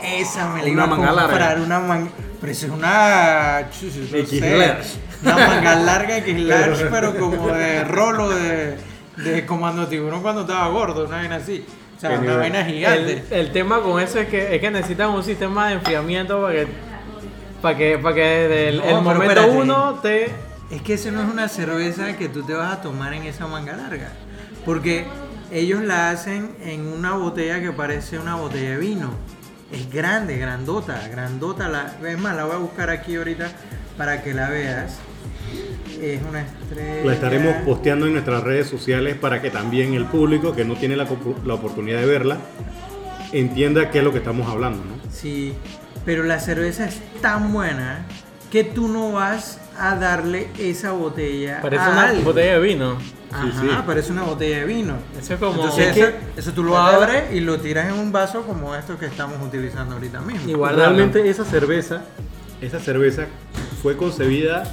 Esa 0.03 0.49
me 0.49 0.59
la 0.59 0.63
Una 0.65 0.71
iba 0.71 0.83
a 0.83 0.87
manga 0.87 1.11
larga. 1.11 1.27
comprar, 1.29 1.59
una 1.61 1.79
manga. 1.79 2.11
Pero 2.39 2.51
eso 2.51 2.65
es 2.67 2.71
una. 2.71 3.61
no 3.61 4.25
sé. 4.25 4.75
Una 5.23 5.35
manga 5.47 5.75
larga 5.75 6.23
que 6.23 6.31
es 6.31 6.39
large, 6.41 6.85
pero 6.85 7.15
como 7.17 7.47
de 7.49 7.83
rolo 7.83 8.29
de, 8.29 8.77
de 9.17 9.45
Comando 9.45 9.87
Tiburón 9.87 10.21
cuando 10.21 10.41
estaba 10.41 10.67
gordo, 10.69 11.05
una 11.05 11.17
vaina 11.17 11.35
así. 11.35 11.63
O 11.97 11.99
sea, 12.01 12.19
una 12.19 12.37
vaina 12.37 12.61
El, 12.67 12.73
gigante. 12.73 13.23
el 13.29 13.51
tema 13.51 13.79
con 13.81 14.01
eso 14.01 14.19
es 14.19 14.27
que, 14.27 14.55
es 14.55 14.59
que 14.61 14.71
necesitan 14.71 15.09
un 15.11 15.23
sistema 15.23 15.67
de 15.67 15.73
enfriamiento 15.75 16.41
para 16.41 16.53
que, 16.55 16.67
para 17.61 17.77
que, 17.77 17.97
para 17.97 18.15
que 18.15 18.21
desde 18.21 18.69
el, 18.69 18.77
No, 18.77 18.83
el 18.83 18.89
pero 18.89 19.01
momento 19.03 19.31
espérate. 19.31 19.57
uno 19.57 19.99
te... 20.01 20.31
Es 20.71 20.81
que 20.81 20.93
eso 20.93 21.11
no 21.11 21.21
es 21.21 21.29
una 21.29 21.47
cerveza 21.49 22.15
que 22.17 22.29
tú 22.29 22.43
te 22.43 22.53
vas 22.53 22.73
a 22.77 22.81
tomar 22.81 23.13
en 23.13 23.23
esa 23.23 23.47
manga 23.47 23.75
larga. 23.75 24.09
Porque 24.65 25.05
ellos 25.51 25.81
la 25.83 26.09
hacen 26.11 26.51
en 26.63 26.87
una 26.87 27.13
botella 27.13 27.59
que 27.61 27.71
parece 27.71 28.19
una 28.19 28.35
botella 28.35 28.71
de 28.71 28.77
vino. 28.77 29.11
Es 29.71 29.91
grande, 29.91 30.37
grandota, 30.37 31.07
grandota. 31.09 31.67
La, 31.67 31.93
es 32.07 32.17
más, 32.17 32.35
la 32.35 32.45
voy 32.45 32.55
a 32.55 32.59
buscar 32.59 32.89
aquí 32.89 33.15
ahorita 33.17 33.51
para 33.97 34.23
que 34.23 34.33
la 34.33 34.49
veas. 34.49 34.99
Es 36.01 36.21
una 36.27 36.41
estrella. 36.41 37.05
La 37.05 37.13
estaremos 37.13 37.53
posteando 37.65 38.05
en 38.07 38.13
nuestras 38.13 38.41
redes 38.43 38.67
sociales 38.67 39.15
para 39.17 39.41
que 39.41 39.49
también 39.51 39.93
el 39.93 40.05
público 40.05 40.55
que 40.55 40.63
no 40.63 40.75
tiene 40.75 40.95
la, 40.95 41.05
la 41.45 41.53
oportunidad 41.53 41.99
de 41.99 42.05
verla 42.05 42.37
entienda 43.33 43.91
qué 43.91 43.99
es 43.99 44.03
lo 44.03 44.11
que 44.11 44.17
estamos 44.19 44.49
hablando, 44.49 44.79
¿no? 44.83 45.11
Sí, 45.11 45.53
pero 46.05 46.23
la 46.23 46.39
cerveza 46.39 46.85
es 46.85 46.99
tan 47.21 47.51
buena 47.53 48.05
que 48.51 48.63
tú 48.63 48.87
no 48.87 49.11
vas 49.13 49.59
a 49.77 49.95
darle 49.95 50.47
esa 50.59 50.91
botella 50.91 51.59
Parece 51.61 51.83
a 51.83 51.89
una 51.89 52.01
alguien. 52.07 52.25
botella 52.25 52.53
de 52.53 52.59
vino. 52.59 52.97
Ajá, 53.31 53.43
Sí, 53.45 53.57
sí. 53.61 53.67
parece 53.85 54.11
una 54.11 54.23
botella 54.23 54.57
de 54.59 54.65
vino. 54.65 54.95
Eso 55.17 55.33
es 55.35 55.39
como... 55.39 55.53
Entonces 55.53 55.87
Es 55.87 55.93
que- 55.95 56.01
eso, 56.01 56.11
eso 56.35 56.51
tú 56.51 56.63
lo 56.65 56.77
abres 56.77 57.31
y 57.33 57.39
lo 57.39 57.59
tiras 57.61 57.87
en 57.87 57.93
un 57.97 58.11
vaso 58.11 58.41
como 58.43 58.75
estos 58.75 58.99
que 58.99 59.05
estamos 59.05 59.37
utilizando 59.41 59.95
ahorita 59.95 60.19
mismo. 60.21 60.57
Guardarlo. 60.57 60.95
Realmente 60.97 61.29
esa 61.29 61.45
cerveza, 61.45 62.01
esa 62.61 62.79
cerveza 62.79 63.27
fue 63.81 63.95
concebida 63.95 64.63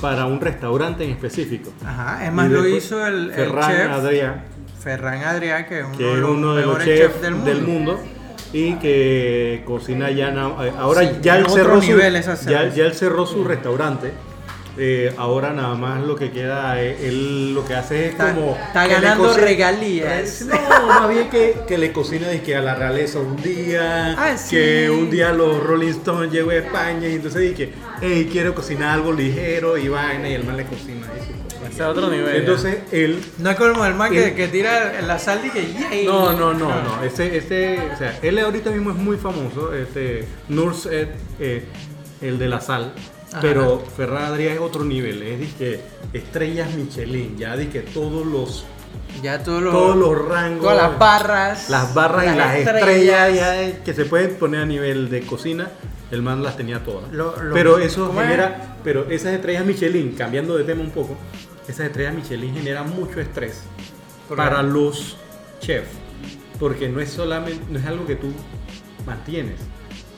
para 0.00 0.26
un 0.26 0.40
restaurante 0.40 1.04
en 1.04 1.10
específico. 1.10 1.72
Ajá, 1.86 2.26
es 2.26 2.32
más 2.32 2.50
lo 2.50 2.66
hizo 2.66 3.06
el, 3.06 3.30
el 3.30 3.34
Ferran 3.34 3.70
chef 3.70 3.90
Adrià, 3.90 4.34
Ferran 4.82 5.22
Adrià, 5.22 5.66
que 5.66 5.80
es 5.80 5.86
uno, 5.86 5.96
que 5.96 6.04
de 6.04 6.16
los 6.16 6.30
uno 6.30 6.54
de 6.56 6.62
los 6.66 6.78
mejores 6.78 6.98
chefs 7.00 7.20
chefs 7.20 7.44
del 7.44 7.62
mundo. 7.62 8.00
Y 8.52 8.74
que 8.74 9.62
cocina 9.66 10.10
ya 10.10 10.28
eh, 10.30 10.72
ahora 10.78 11.02
Sí, 11.02 11.08
ya 11.22 11.36
él 11.38 11.46
cerró 11.48 11.82
su, 11.82 11.98
ya, 12.48 12.68
ya 12.74 12.84
él 12.86 12.94
cerró 12.94 13.26
su 13.26 13.44
restaurante 13.44 14.12
Eh, 14.80 15.12
ahora 15.16 15.52
nada 15.52 15.74
más 15.74 16.00
lo 16.06 16.14
que 16.14 16.30
queda 16.30 16.80
es 16.80 17.00
él 17.02 17.52
lo 17.52 17.64
que 17.64 17.74
hace 17.74 18.06
es 18.06 18.10
Está- 18.12 18.32
como 18.32 18.56
está 18.56 18.86
que 18.86 18.92
ganando 18.94 19.34
regalías. 19.36 20.42
no 20.46 20.86
más 20.86 21.08
bien 21.08 21.28
que, 21.30 21.56
que 21.66 21.76
le 21.78 21.92
cocina 21.92 22.28
dizque, 22.28 22.54
a 22.54 22.60
la 22.60 22.76
realeza 22.76 23.18
un 23.18 23.34
día 23.42 24.14
Ah, 24.16 24.36
sí. 24.36 24.50
que 24.54 24.88
un 24.88 25.10
día 25.10 25.32
los 25.32 25.60
Rolling 25.64 25.88
Stones 25.90 26.30
llegó 26.30 26.50
a 26.50 26.54
España 26.56 27.08
y 27.08 27.14
entonces 27.16 27.40
dije 27.42 27.72
hey 28.00 28.28
quiero 28.30 28.54
cocinar 28.54 28.90
algo 28.94 29.12
ligero 29.12 29.76
y 29.76 29.88
vaina 29.88 30.28
y 30.28 30.34
el 30.34 30.44
man 30.44 30.56
le 30.56 30.64
cocina 30.64 31.06
eso 31.20 31.32
es 31.66 31.80
otro 31.80 32.08
nivel. 32.10 32.32
ya. 32.32 32.38
entonces 32.40 32.78
él 32.92 33.20
No 33.38 33.50
es 33.50 33.56
como 33.56 33.84
el 33.84 33.94
man 33.94 34.10
que, 34.12 34.34
que 34.34 34.48
tira 34.48 35.00
la 35.02 35.18
sal 35.18 35.40
y 35.44 35.50
que 35.50 35.72
¡yay! 35.72 36.06
No, 36.06 36.32
no, 36.32 36.54
no, 36.54 36.68
no. 36.68 37.02
Este, 37.02 37.36
este, 37.36 37.78
o 37.94 37.96
sea, 37.98 38.18
él 38.22 38.38
ahorita 38.38 38.70
mismo 38.70 38.90
es 38.90 38.96
muy 38.96 39.16
famoso, 39.16 39.74
este, 39.74 40.26
Nurs, 40.48 40.86
Ed, 40.86 41.08
eh, 41.40 41.64
el 42.20 42.38
de 42.38 42.48
la 42.48 42.60
sal. 42.60 42.92
Ajá. 43.30 43.40
Pero 43.42 43.82
Ferran 43.96 44.32
Adrià 44.32 44.52
es 44.54 44.60
otro 44.60 44.84
nivel, 44.84 45.22
es 45.22 45.52
que 45.54 45.80
estrellas 46.14 46.70
Michelin, 46.74 47.36
ya 47.36 47.56
di 47.56 47.66
que 47.66 47.80
todos 47.80 48.26
los, 48.26 48.64
Ya 49.22 49.42
todos 49.42 49.62
los, 49.62 49.72
todos 49.74 49.96
los 49.96 50.26
rangos, 50.28 50.62
todas 50.62 50.76
las 50.90 50.98
barras, 50.98 51.68
las 51.70 51.92
barras 51.92 52.24
y 52.24 52.36
las 52.36 52.56
estrellas, 52.56 53.34
ya, 53.34 53.62
eh, 53.62 53.80
que 53.84 53.92
se 53.92 54.06
pueden 54.06 54.34
poner 54.36 54.60
a 54.62 54.64
nivel 54.66 55.10
de 55.10 55.20
cocina, 55.22 55.68
el 56.10 56.22
man 56.22 56.42
las 56.42 56.56
tenía 56.56 56.82
todas. 56.82 57.12
Lo- 57.12 57.36
lo- 57.42 57.52
pero 57.54 57.78
eso 57.78 58.06
¿cómo 58.06 58.22
es? 58.22 58.28
genera, 58.28 58.76
pero 58.82 59.10
esas 59.10 59.34
estrellas 59.34 59.66
Michelin, 59.66 60.12
cambiando 60.14 60.56
de 60.56 60.64
tema 60.64 60.80
un 60.80 60.90
poco, 60.90 61.18
esas 61.68 61.86
estrellas 61.86 62.14
Michelin 62.14 62.54
generan 62.54 62.88
mucho 62.90 63.20
estrés 63.20 63.62
para 64.34 64.62
los 64.62 65.16
chefs, 65.60 65.90
porque 66.58 66.88
no 66.88 67.00
es 67.00 67.10
solamente, 67.10 67.62
no 67.70 67.78
es 67.78 67.86
algo 67.86 68.06
que 68.06 68.16
tú 68.16 68.32
mantienes, 69.06 69.60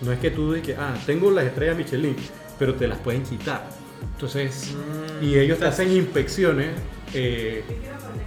no 0.03 0.13
es 0.13 0.19
que 0.19 0.31
tú 0.31 0.53
digas, 0.53 0.79
ah, 0.81 0.95
tengo 1.07 1.31
las 1.31 1.45
estrellas 1.45 1.77
Michelin, 1.77 2.17
pero 2.59 2.75
te 2.75 2.87
las 2.89 2.99
pueden 2.99 3.23
quitar. 3.23 3.67
Entonces, 4.15 4.75
Mm, 5.21 5.25
y 5.25 5.39
ellos 5.39 5.59
te 5.59 5.67
hacen 5.67 5.91
inspecciones 5.93 6.69
eh, 7.15 7.65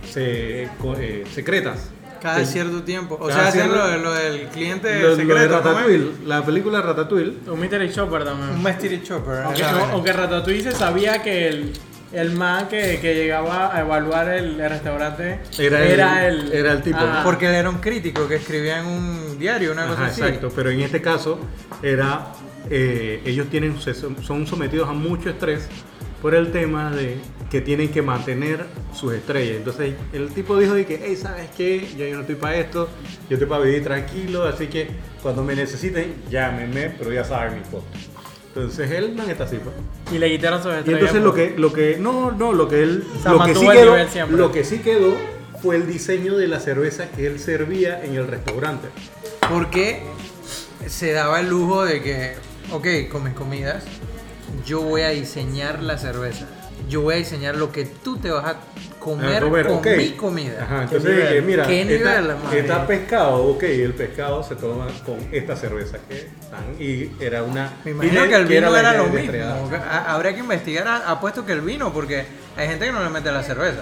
se- 0.10 0.64
eh, 0.64 1.24
secretas. 1.34 1.90
Cada 2.22 2.46
cierto 2.46 2.84
tiempo. 2.84 3.16
O 3.20 3.28
Cada 3.28 3.52
sea, 3.52 3.64
hacen 3.64 3.70
lo, 3.72 3.98
lo 3.98 4.14
del 4.14 4.48
cliente 4.48 4.94
lo, 5.02 5.10
lo 5.10 5.16
de 5.18 5.24
secreto. 5.24 5.56
Ratatouille, 5.58 6.12
la 6.26 6.46
película 6.46 6.82
Ratatouille, 6.82 7.38
Un 7.48 7.60
Mystery 7.60 7.90
Shopper 7.90 8.22
Un 8.22 8.26
también. 8.28 8.64
mystery 8.64 9.04
chopper. 9.04 9.40
Aunque, 9.44 9.64
o 9.64 9.68
aunque 9.92 10.14
Ratatouille 10.14 10.64
se 10.64 10.72
sabía 10.72 11.22
que 11.22 11.48
el, 11.50 11.74
el 12.14 12.32
man 12.32 12.68
que, 12.68 13.00
que 13.02 13.16
llegaba 13.16 13.76
a 13.76 13.82
evaluar 13.82 14.30
el, 14.30 14.60
el 14.60 14.70
restaurante 14.70 15.40
Era 15.58 16.28
el- 16.28 16.52
era 16.54 16.72
el 16.72 16.82
tipo. 16.82 16.98
Ah, 17.00 17.22
Porque 17.24 17.46
era 17.48 17.70
un 17.70 17.80
crítico 17.80 18.28
que 18.28 18.36
escribía 18.36 18.80
en 18.80 18.86
un 18.86 19.40
diario, 19.40 19.72
una 19.72 19.84
cosa 19.88 20.02
Ajá, 20.04 20.06
así. 20.12 20.22
exacto, 20.22 20.52
pero 20.56 20.70
en 20.70 20.82
este 20.82 21.02
caso 21.02 21.40
era, 21.82 22.28
eh, 22.70 23.22
ellos 23.26 23.48
tienen, 23.50 23.76
son 23.80 24.46
sometidos 24.48 24.88
a 24.90 24.94
mucho 24.94 25.30
estrés 25.30 25.68
por 26.22 26.34
el 26.36 26.52
tema 26.52 26.90
de 26.92 27.18
que 27.50 27.60
tienen 27.62 27.90
que 27.90 28.02
mantener 28.02 28.66
sus 28.96 29.14
estrellas. 29.14 29.58
Entonces 29.58 29.94
el 30.14 30.30
tipo 30.30 30.58
dijo 30.58 30.74
de 30.74 30.86
que, 30.86 31.00
hey, 31.04 31.16
¿sabes 31.16 31.50
qué? 31.58 31.86
Ya 31.98 32.08
yo 32.08 32.16
no 32.16 32.22
estoy 32.22 32.36
para 32.36 32.56
esto, 32.56 32.90
yo 33.30 33.36
estoy 33.36 33.48
para 33.48 33.64
vivir 33.64 33.84
tranquilo, 33.84 34.44
así 34.46 34.68
que 34.68 34.88
cuando 35.22 35.44
me 35.44 35.56
necesiten, 35.56 36.14
llámenme, 36.30 36.92
pero 36.98 37.12
ya 37.12 37.24
saben 37.24 37.56
mi 37.60 37.64
foto. 37.66 37.86
Entonces 38.56 38.92
él 38.92 39.16
man 39.16 39.30
está 39.30 39.46
así, 39.46 39.58
pues. 39.58 39.76
Y 40.14 40.20
le 40.20 40.30
quitaron 40.30 40.62
sus 40.62 40.72
Y 40.72 40.78
estrellas. 40.78 41.00
entonces 41.02 41.24
lo 41.24 41.34
que, 41.34 41.56
lo 41.58 41.74
que, 41.74 41.98
no, 41.98 42.32
no, 42.32 42.54
lo 42.54 42.68
que 42.68 42.84
él, 42.84 43.04
sea, 43.22 43.32
lo 43.32 43.44
que 43.44 43.56
sí 43.56 43.68
quedó, 43.68 44.28
lo 44.30 44.52
que 44.52 44.64
sí 44.64 44.78
quedó 44.80 45.16
fue 45.62 45.76
el 45.78 45.88
diseño 45.88 46.38
de 46.38 46.48
la 46.48 46.60
cerveza 46.60 47.10
que 47.10 47.26
él 47.26 47.40
servía 47.40 48.04
en 48.04 48.16
el 48.16 48.28
restaurante. 48.28 48.90
Porque 49.50 50.04
se 50.88 51.14
daba 51.14 51.40
el 51.40 51.50
lujo 51.50 51.84
de 51.84 52.02
que, 52.04 52.34
ok, 52.72 53.10
comes 53.12 53.34
comidas, 53.34 53.84
yo 54.66 54.82
voy 54.82 55.02
a 55.02 55.10
diseñar 55.10 55.82
la 55.82 55.98
cerveza. 55.98 56.46
Yo 56.94 57.02
voy 57.02 57.16
a 57.16 57.18
diseñar 57.18 57.56
lo 57.56 57.72
que 57.72 57.86
tú 57.86 58.18
te 58.18 58.30
vas 58.30 58.46
a 58.46 58.56
comer, 59.00 59.38
Ah, 59.38 59.46
comer, 59.48 59.66
con 59.66 59.82
mi 59.98 60.12
comida. 60.12 60.62
Ajá, 60.62 60.76
¿Qué 60.88 60.96
entonces 60.96 61.16
dije, 61.16 61.42
mira, 61.42 61.66
¿Qué 61.66 61.82
está, 61.82 62.22
nivel, 62.22 62.36
está 62.56 62.86
pescado, 62.86 63.46
ok, 63.46 63.64
el 63.64 63.94
pescado 63.96 64.44
se 64.44 64.56
toma 64.56 64.86
con 65.04 65.18
esta 65.32 65.56
cerveza 65.56 65.98
que 66.08 66.20
están 66.20 66.64
y 66.80 67.10
era 67.20 67.42
una... 67.42 67.74
Me 67.84 67.92
imagino 67.92 68.28
que 68.28 68.36
el 68.36 68.46
vino 68.46 68.78
era, 68.78 68.94
lo 68.94 69.08
mismo. 69.08 69.32
Habría 69.90 70.34
que 70.34 70.40
investigar, 70.40 70.88
apuesto 71.08 71.44
que 71.44 71.54
el 71.54 71.62
vino, 71.62 71.92
porque 71.92 72.26
hay 72.56 72.68
gente 72.68 72.86
que 72.86 72.92
no 72.92 73.04
le 73.04 73.10
mete 73.10 73.32
la 73.32 73.42
cerveza. 73.42 73.82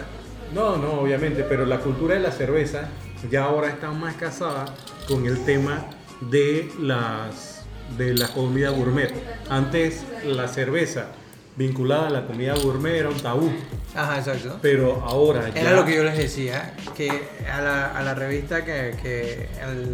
No, 0.53 0.77
no, 0.77 0.93
obviamente, 1.01 1.43
pero 1.43 1.65
la 1.65 1.79
cultura 1.79 2.15
de 2.15 2.21
la 2.21 2.31
cerveza 2.31 2.87
ya 3.29 3.43
ahora 3.43 3.67
está 3.67 3.91
más 3.91 4.15
casada 4.15 4.65
con 5.05 5.25
el 5.25 5.43
tema 5.43 5.85
de 6.21 6.71
las 6.79 7.65
de 7.97 8.13
la 8.13 8.29
comida 8.29 8.69
gourmet. 8.69 9.11
Antes 9.49 10.05
la 10.23 10.47
cerveza 10.47 11.07
vinculada 11.55 12.07
a 12.07 12.09
la 12.09 12.25
comida 12.25 12.53
gourmet 12.55 12.95
era 12.95 13.09
un 13.09 13.19
tabú, 13.19 13.51
Ajá, 13.93 14.19
exacto. 14.19 14.57
pero 14.61 15.01
ahora 15.05 15.49
ya 15.49 15.61
Era 15.61 15.73
lo 15.73 15.85
que 15.85 15.95
yo 15.95 16.03
les 16.03 16.17
decía, 16.17 16.75
que 16.95 17.09
a 17.51 17.61
la, 17.61 17.87
a 17.87 18.01
la 18.03 18.13
revista 18.15 18.63
que, 18.63 18.95
que 19.01 19.49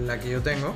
la 0.05 0.19
que 0.19 0.29
yo 0.29 0.41
tengo, 0.41 0.75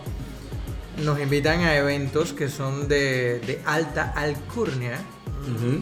nos 1.04 1.20
invitan 1.20 1.62
a 1.62 1.76
eventos 1.76 2.34
que 2.34 2.50
son 2.50 2.88
de, 2.88 3.40
de 3.40 3.62
alta 3.66 4.12
alcurnia. 4.16 5.00
Ujú. 5.44 5.82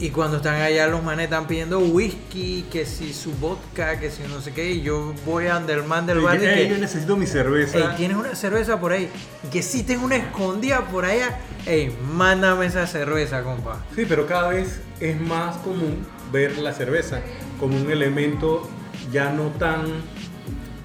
Y 0.00 0.10
cuando 0.10 0.36
están 0.36 0.60
allá 0.60 0.86
los 0.86 1.02
manes 1.02 1.24
están 1.24 1.48
pidiendo 1.48 1.80
whisky, 1.80 2.64
que 2.70 2.86
si 2.86 3.12
su 3.12 3.32
vodka, 3.32 3.98
que 3.98 4.10
si 4.10 4.22
no 4.22 4.40
sé 4.40 4.52
qué, 4.52 4.70
y 4.70 4.82
yo 4.82 5.12
voy 5.26 5.46
a 5.46 5.54
donde 5.54 5.72
el 5.72 5.82
man 5.82 6.06
del 6.06 6.20
bar 6.20 6.36
y 6.36 6.38
que, 6.40 6.52
"Ey, 6.52 6.68
que, 6.68 6.74
yo 6.74 6.78
necesito 6.78 7.16
mi 7.16 7.26
cerveza. 7.26 7.78
Ey, 7.78 7.84
tienes 7.96 8.16
una 8.16 8.34
cerveza 8.36 8.78
por 8.78 8.92
ahí. 8.92 9.08
Y 9.44 9.48
que 9.48 9.60
si 9.60 9.82
tengo 9.82 10.04
una 10.04 10.14
escondida 10.16 10.82
por 10.86 11.04
allá. 11.04 11.40
Ey, 11.66 11.92
mándame 12.12 12.66
esa 12.66 12.86
cerveza, 12.86 13.42
compa. 13.42 13.84
Sí, 13.96 14.04
pero 14.08 14.26
cada 14.26 14.50
vez 14.50 14.80
es 15.00 15.20
más 15.20 15.56
común 15.58 16.06
ver 16.32 16.58
la 16.58 16.72
cerveza 16.72 17.20
como 17.58 17.76
un 17.76 17.90
elemento 17.90 18.68
ya 19.10 19.30
no 19.32 19.48
tan 19.58 19.84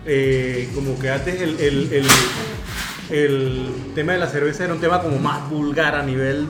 eh, 0.06 0.70
como 0.76 0.98
que 1.00 1.10
antes 1.12 1.40
el, 1.42 1.60
el- 1.60 1.94
el- 1.94 2.08
el 3.10 3.74
tema 3.96 4.14
de 4.14 4.20
la 4.20 4.28
cerveza 4.28 4.66
era 4.66 4.74
un 4.74 4.82
tema 4.82 5.02
como 5.02 5.18
más 5.20 5.50
vulgar 5.50 5.96
a 5.96 6.04
nivel 6.04 6.48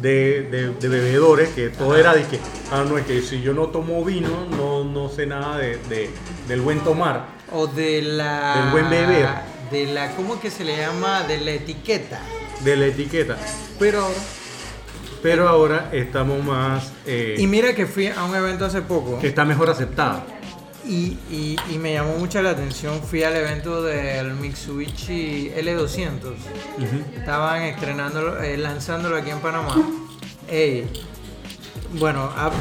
de, 0.00 0.42
de- 0.50 0.70
de 0.74 0.88
bebedores, 0.88 1.48
que 1.50 1.68
todo 1.70 1.96
era 1.96 2.14
de 2.14 2.22
que, 2.24 2.38
ah, 2.70 2.84
no, 2.88 2.98
es 2.98 3.06
que 3.06 3.20
si 3.22 3.40
yo 3.42 3.52
no 3.54 3.66
tomo 3.68 4.04
vino, 4.04 4.46
no, 4.56 4.84
no 4.84 5.08
sé 5.08 5.26
nada 5.26 5.58
de, 5.58 5.76
de- 5.88 6.10
del 6.46 6.60
buen 6.60 6.80
tomar. 6.80 7.26
O 7.52 7.66
de 7.66 8.02
la. 8.02 8.60
Del 8.62 8.70
buen 8.72 8.90
beber. 8.90 9.26
De 9.70 9.86
la. 9.86 10.10
¿Cómo 10.16 10.40
que 10.40 10.50
se 10.50 10.64
le 10.64 10.76
llama? 10.76 11.22
De 11.24 11.38
la 11.40 11.52
etiqueta. 11.52 12.20
de 12.64 12.76
la 12.76 12.86
etiqueta. 12.86 13.36
Pero 13.78 14.00
ahora, 14.00 14.18
pero 15.22 15.48
ahora 15.48 15.88
estamos 15.92 16.42
más, 16.44 16.92
eh, 17.06 17.34
Y 17.38 17.46
mira 17.46 17.74
que 17.74 17.86
fui 17.86 18.06
a 18.08 18.24
un 18.24 18.34
evento 18.34 18.64
hace 18.64 18.82
poco. 18.82 19.18
está 19.22 19.44
mejor 19.44 19.70
aceptada. 19.70 20.24
Y, 20.86 21.18
y- 21.30 21.56
y 21.70 21.78
me 21.78 21.92
llamó 21.92 22.16
mucho 22.16 22.40
la 22.40 22.50
atención. 22.50 23.02
Fui 23.02 23.22
al 23.22 23.36
evento 23.36 23.82
del 23.82 24.34
Mitsubishi 24.34 25.50
L200. 25.56 26.22
Ujú. 26.24 27.18
Estaban 27.18 27.62
estrenándolo, 27.62 28.42
eh, 28.42 28.56
lanzándolo 28.56 29.16
aquí 29.16 29.30
en 29.30 29.40
Panamá. 29.40 29.76
Ey, 30.48 30.88
bueno, 31.98 32.22
a- 32.36 32.52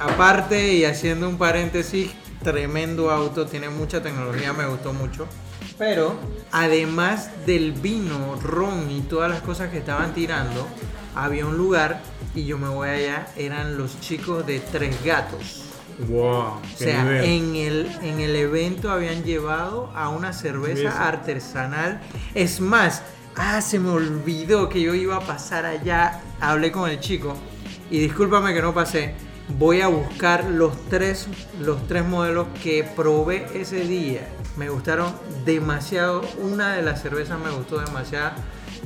aparte 0.00 0.72
y 0.74 0.84
haciendo 0.84 1.28
un 1.28 1.38
paréntesis, 1.38 2.10
tremendo 2.42 3.10
auto, 3.10 3.46
tiene 3.46 3.68
mucha 3.68 4.02
tecnología, 4.02 4.52
me 4.52 4.66
gustó 4.66 4.92
mucho. 4.92 5.26
Pero 5.78 6.18
además 6.52 7.30
del 7.46 7.72
vino, 7.72 8.36
ron 8.42 8.90
y 8.90 9.00
todas 9.02 9.30
las 9.30 9.42
cosas 9.42 9.70
que 9.70 9.78
estaban 9.78 10.12
tirando, 10.14 10.66
había 11.14 11.46
un 11.46 11.56
lugar 11.56 12.00
y 12.34 12.44
yo 12.44 12.58
me 12.58 12.68
voy 12.68 12.88
allá, 12.88 13.28
eran 13.36 13.76
los 13.78 14.00
chicos 14.00 14.46
de 14.46 14.60
Tres 14.60 14.96
Gatos. 15.04 15.64
Wow, 16.08 16.30
O 16.30 16.60
sea, 16.76 17.02
nivel. 17.04 17.24
en 17.24 17.56
el, 17.56 17.86
en 18.02 18.20
el 18.20 18.34
evento 18.36 18.90
habían 18.90 19.22
llevado 19.22 19.90
a 19.94 20.08
una 20.08 20.32
cerveza 20.32 21.06
artesanal. 21.06 22.00
Es 22.34 22.60
más, 22.60 23.02
ah, 23.36 23.60
se 23.60 23.78
me 23.78 23.90
olvidó 23.90 24.68
que 24.68 24.80
yo 24.80 24.94
iba 24.94 25.16
a 25.16 25.20
pasar 25.20 25.66
allá. 25.66 26.20
Hablé 26.40 26.72
con 26.72 26.88
el 26.88 27.00
chico 27.00 27.34
y 27.90 27.98
discúlpame 27.98 28.54
que 28.54 28.62
no 28.62 28.72
pasé. 28.74 29.14
Voy 29.58 29.80
a 29.80 29.88
buscar 29.88 30.44
los 30.44 30.72
tres, 30.88 31.26
los 31.60 31.86
tres 31.88 32.04
modelos 32.04 32.46
que 32.62 32.84
probé 32.96 33.46
ese 33.54 33.80
día. 33.80 34.28
Me 34.56 34.68
gustaron 34.68 35.12
demasiado. 35.44 36.22
Una 36.40 36.74
de 36.76 36.82
las 36.82 37.02
cervezas 37.02 37.38
me 37.38 37.50
gustó 37.50 37.78
demasiado. 37.80 38.32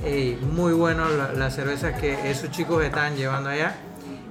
Ey, 0.05 0.39
muy 0.53 0.73
bueno 0.73 1.09
la, 1.11 1.33
la 1.33 1.51
cerveza 1.51 1.95
que 1.95 2.31
esos 2.31 2.51
chicos 2.51 2.83
estaban 2.83 3.15
llevando 3.17 3.51
allá. 3.51 3.77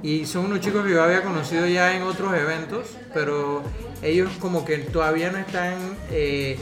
Y 0.04 0.26
son 0.26 0.46
unos 0.48 0.60
chicos 0.60 0.86
que 0.86 0.92
yo 0.92 1.02
había 1.02 1.24
conocido 1.24 1.66
ya 1.66 1.96
en 1.96 2.04
otros 2.04 2.34
eventos, 2.36 2.88
pero 3.14 3.64
ellos 4.02 4.30
como 4.40 4.66
que 4.66 4.80
todavía 4.80 5.32
no 5.32 5.38
están 5.38 5.78
eh, 6.12 6.60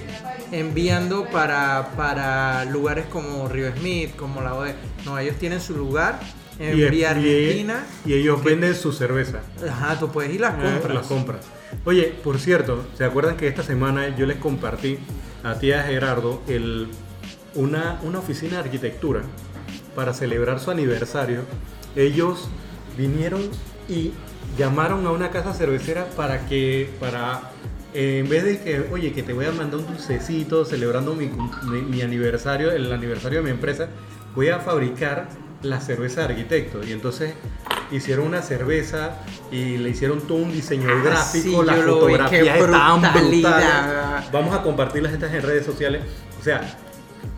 enviando 0.51 1.25
para, 1.25 1.89
para 1.97 2.65
lugares 2.65 3.05
como 3.07 3.47
Río 3.49 3.71
Smith, 3.75 4.15
como 4.15 4.41
la 4.41 4.53
OE. 4.53 4.75
No, 5.05 5.17
ellos 5.17 5.37
tienen 5.37 5.59
su 5.59 5.75
lugar 5.75 6.19
en 6.59 6.77
Y- 6.77 6.89
Vía 6.91 7.09
Argentina. 7.11 7.83
Y, 8.05 8.13
ellos 8.13 8.43
venden 8.43 8.75
su 8.75 8.91
cerveza. 8.93 9.39
Ajá, 9.67 9.97
tú 9.99 10.09
puedes 10.11 10.31
ir 10.31 10.41
las 10.41 10.53
Eh, 10.53 10.61
compras. 10.73 10.93
las 10.95 11.07
compras. 11.07 11.45
Oye, 11.83 12.13
por 12.23 12.37
cierto, 12.39 12.85
¿se 12.95 13.05
acuerdan 13.05 13.37
que 13.37 13.47
esta 13.47 13.63
semana 13.63 14.15
yo 14.15 14.27
les 14.27 14.37
compartí 14.37 14.99
a 15.43 15.55
tía 15.57 15.81
Gerardo 15.81 16.43
el, 16.47 16.89
una, 17.55 17.99
una 18.03 18.19
oficina 18.19 18.57
de 18.57 18.65
arquitectura 18.65 19.21
para 19.95 20.13
celebrar 20.13 20.59
su 20.59 20.69
aniversario? 20.69 21.41
Ellos 21.95 22.49
vinieron 22.97 23.41
y 23.89 24.11
llamaron 24.57 25.05
a 25.05 25.11
una 25.11 25.29
casa 25.31 25.53
cervecera 25.53 26.05
para 26.15 26.45
que, 26.47 26.89
para, 26.99 27.41
eh, 27.93 28.19
en 28.23 28.29
vez 28.29 28.43
de 28.43 28.59
que, 28.59 28.87
oye, 28.91 29.13
que 29.13 29.23
te 29.23 29.33
voy 29.33 29.45
a 29.45 29.51
mandar 29.51 29.79
un 29.79 29.87
dulcecito 29.87 30.65
celebrando 30.65 31.13
mi, 31.15 31.27
mi- 31.63 31.81
mi 31.81 32.01
aniversario, 32.01 32.71
el 32.71 32.91
aniversario 32.91 33.39
de 33.39 33.45
mi 33.45 33.51
empresa, 33.51 33.87
voy 34.35 34.49
a 34.49 34.59
fabricar 34.59 35.29
la 35.63 35.79
cerveza 35.79 36.21
de 36.21 36.33
arquitecto. 36.33 36.83
Y 36.83 36.91
entonces 36.91 37.33
hicieron 37.91 38.27
una 38.27 38.41
cerveza 38.41 39.17
y 39.51 39.77
le 39.77 39.89
hicieron 39.89 40.21
todo 40.21 40.37
un 40.37 40.51
diseño 40.51 40.87
Ah, 40.89 41.01
gráfico, 41.03 41.61
sí, 41.61 41.65
las 41.65 41.75
fotografías 41.93 42.57
estaban 42.75 43.01
brutales. 43.13 44.31
Vamos 44.31 44.55
a 44.55 44.63
compartirlas 44.63 45.13
estas 45.13 45.33
en 45.33 45.41
redes 45.43 45.65
sociales. 45.65 46.01
O 46.39 46.43
sea, 46.43 46.77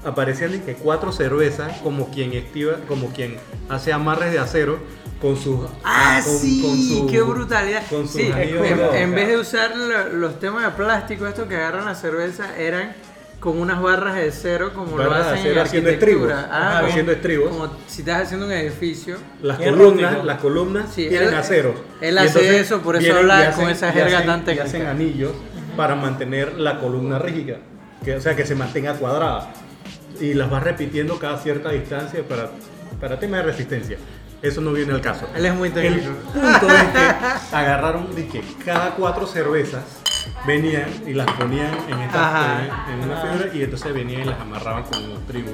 aparecían 0.05 0.51
de 0.51 0.61
que 0.61 0.73
cuatro 0.75 1.11
cervezas 1.11 1.79
como 1.81 2.09
quien 2.11 2.33
estiva, 2.33 2.77
como 2.87 3.07
quien 3.13 3.37
hace 3.69 3.93
amarres 3.93 4.31
de 4.31 4.39
acero 4.39 4.79
con 5.21 5.37
sus 5.37 5.59
Ah, 5.83 6.21
con- 6.23 6.37
sí, 6.37 6.61
con 6.61 6.77
su- 6.77 7.07
qué 7.07 7.21
brutalidad. 7.21 7.83
con 7.89 8.03
sus 8.03 8.11
Sí, 8.21 8.27
en, 8.35 8.61
de- 8.61 9.01
en 9.01 9.15
vez 9.15 9.27
de 9.29 9.37
usar 9.37 9.75
lo- 9.75 10.09
los 10.09 10.39
temas 10.39 10.63
de 10.65 10.71
plástico, 10.71 11.25
estos 11.27 11.47
que 11.47 11.55
agarran 11.55 11.85
la 11.85 11.95
cerveza, 11.95 12.57
eran 12.57 12.93
como 13.39 13.61
unas 13.61 13.81
barras 13.81 14.15
de 14.15 14.31
cero, 14.31 14.71
como 14.73 14.95
Barras 14.97 15.07
lo 15.07 15.13
de 15.15 15.21
hacen 15.31 15.37
acero 15.39 15.53
en 15.53 15.59
haciendo 15.67 15.89
estribos. 15.89 16.31
Ah, 16.33 16.75
como- 16.77 16.87
haciendo 16.89 17.11
estribos. 17.13 17.49
Como 17.49 17.69
si 17.87 18.01
estás 18.01 18.21
haciendo 18.23 18.45
un 18.45 18.51
edificio. 18.53 19.17
las 19.41 19.57
columnas, 19.59 20.23
las 20.25 20.39
columnas 20.39 20.93
Sí, 20.93 21.07
tienen 21.09 21.29
él- 21.29 21.35
aceros. 21.35 21.75
él 22.01 22.17
hace 22.17 22.27
entonces 22.27 22.53
eso, 22.61 22.81
por 22.81 22.95
eso 22.95 23.03
vienen 23.03 23.21
habla 23.31 23.51
con 23.51 23.69
esa 23.69 23.91
jerga 23.91 24.17
hacen- 24.19 24.27
tan 24.27 24.39
y 24.41 24.43
técnica. 24.43 24.63
hacen 24.65 24.85
anillos 24.87 25.31
para 25.77 25.95
mantener 25.95 26.53
la 26.53 26.79
columna 26.79 27.19
rígida, 27.19 27.57
que, 28.03 28.15
o 28.15 28.21
sea, 28.21 28.35
que 28.35 28.45
se 28.45 28.55
mantenga 28.55 28.93
cuadrada. 28.93 29.51
Y 30.19 30.33
las 30.33 30.49
vas 30.49 30.63
repitiendo 30.63 31.17
cada 31.19 31.37
cierta 31.39 31.69
distancia 31.71 32.23
para, 32.27 32.49
para 32.99 33.19
tema 33.19 33.37
de 33.37 33.43
resistencia. 33.43 33.97
Eso 34.41 34.59
no 34.61 34.73
viene 34.73 34.93
al 34.93 35.01
caso. 35.01 35.27
Él 35.35 35.45
es 35.45 35.53
muy 35.55 35.69
El 35.69 35.73
técnico. 35.73 36.11
punto 36.33 36.67
es 36.67 36.83
que 36.83 37.55
agarraron 37.55 38.13
de 38.13 38.27
que 38.27 38.41
cada 38.65 38.91
cuatro 38.91 39.25
cervezas 39.25 39.83
venían 40.45 40.89
y 41.07 41.13
las 41.13 41.29
ponían 41.31 41.71
en, 41.89 41.99
esta, 41.99 42.61
en, 42.89 42.99
en 42.99 43.09
una 43.09 43.21
fibra 43.21 43.49
y 43.53 43.63
entonces 43.63 43.93
venían 43.93 44.21
y 44.21 44.25
las 44.25 44.39
amarraban 44.39 44.83
con 44.83 45.03
unos 45.03 45.25
tribos, 45.27 45.53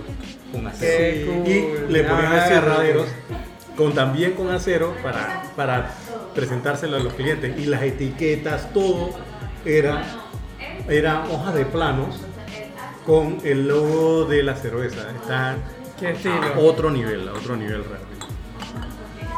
con 0.52 0.66
acero. 0.68 1.32
Cool. 1.34 1.48
Y 1.48 1.92
le 1.92 2.04
ponían 2.04 2.34
Ah, 2.34 2.46
aserraderos 2.46 3.08
con, 3.76 3.94
también 3.94 4.34
con 4.34 4.50
acero 4.50 4.96
para, 5.04 5.44
para 5.56 5.92
presentárselo 6.34 6.98
a 6.98 7.00
los 7.00 7.14
clientes. 7.14 7.60
Y 7.60 7.66
las 7.66 7.84
etiquetas, 7.84 8.74
todo 8.74 9.12
era, 9.66 10.02
era 10.88 11.26
hojas 11.32 11.54
de 11.54 11.66
planos 11.66 12.22
con 13.06 13.38
el 13.44 13.68
logo 13.68 14.26
de 14.26 14.44
la 14.44 14.56
cerveza. 14.56 15.10
Está 15.16 15.56
¿Qué 16.00 16.12
estilo? 16.12 16.36
a 16.56 16.60
otro 16.60 16.90
nivel, 16.92 17.28
a 17.28 17.34
otro 17.34 17.56
nivel 17.56 17.84
realmente. 17.84 18.26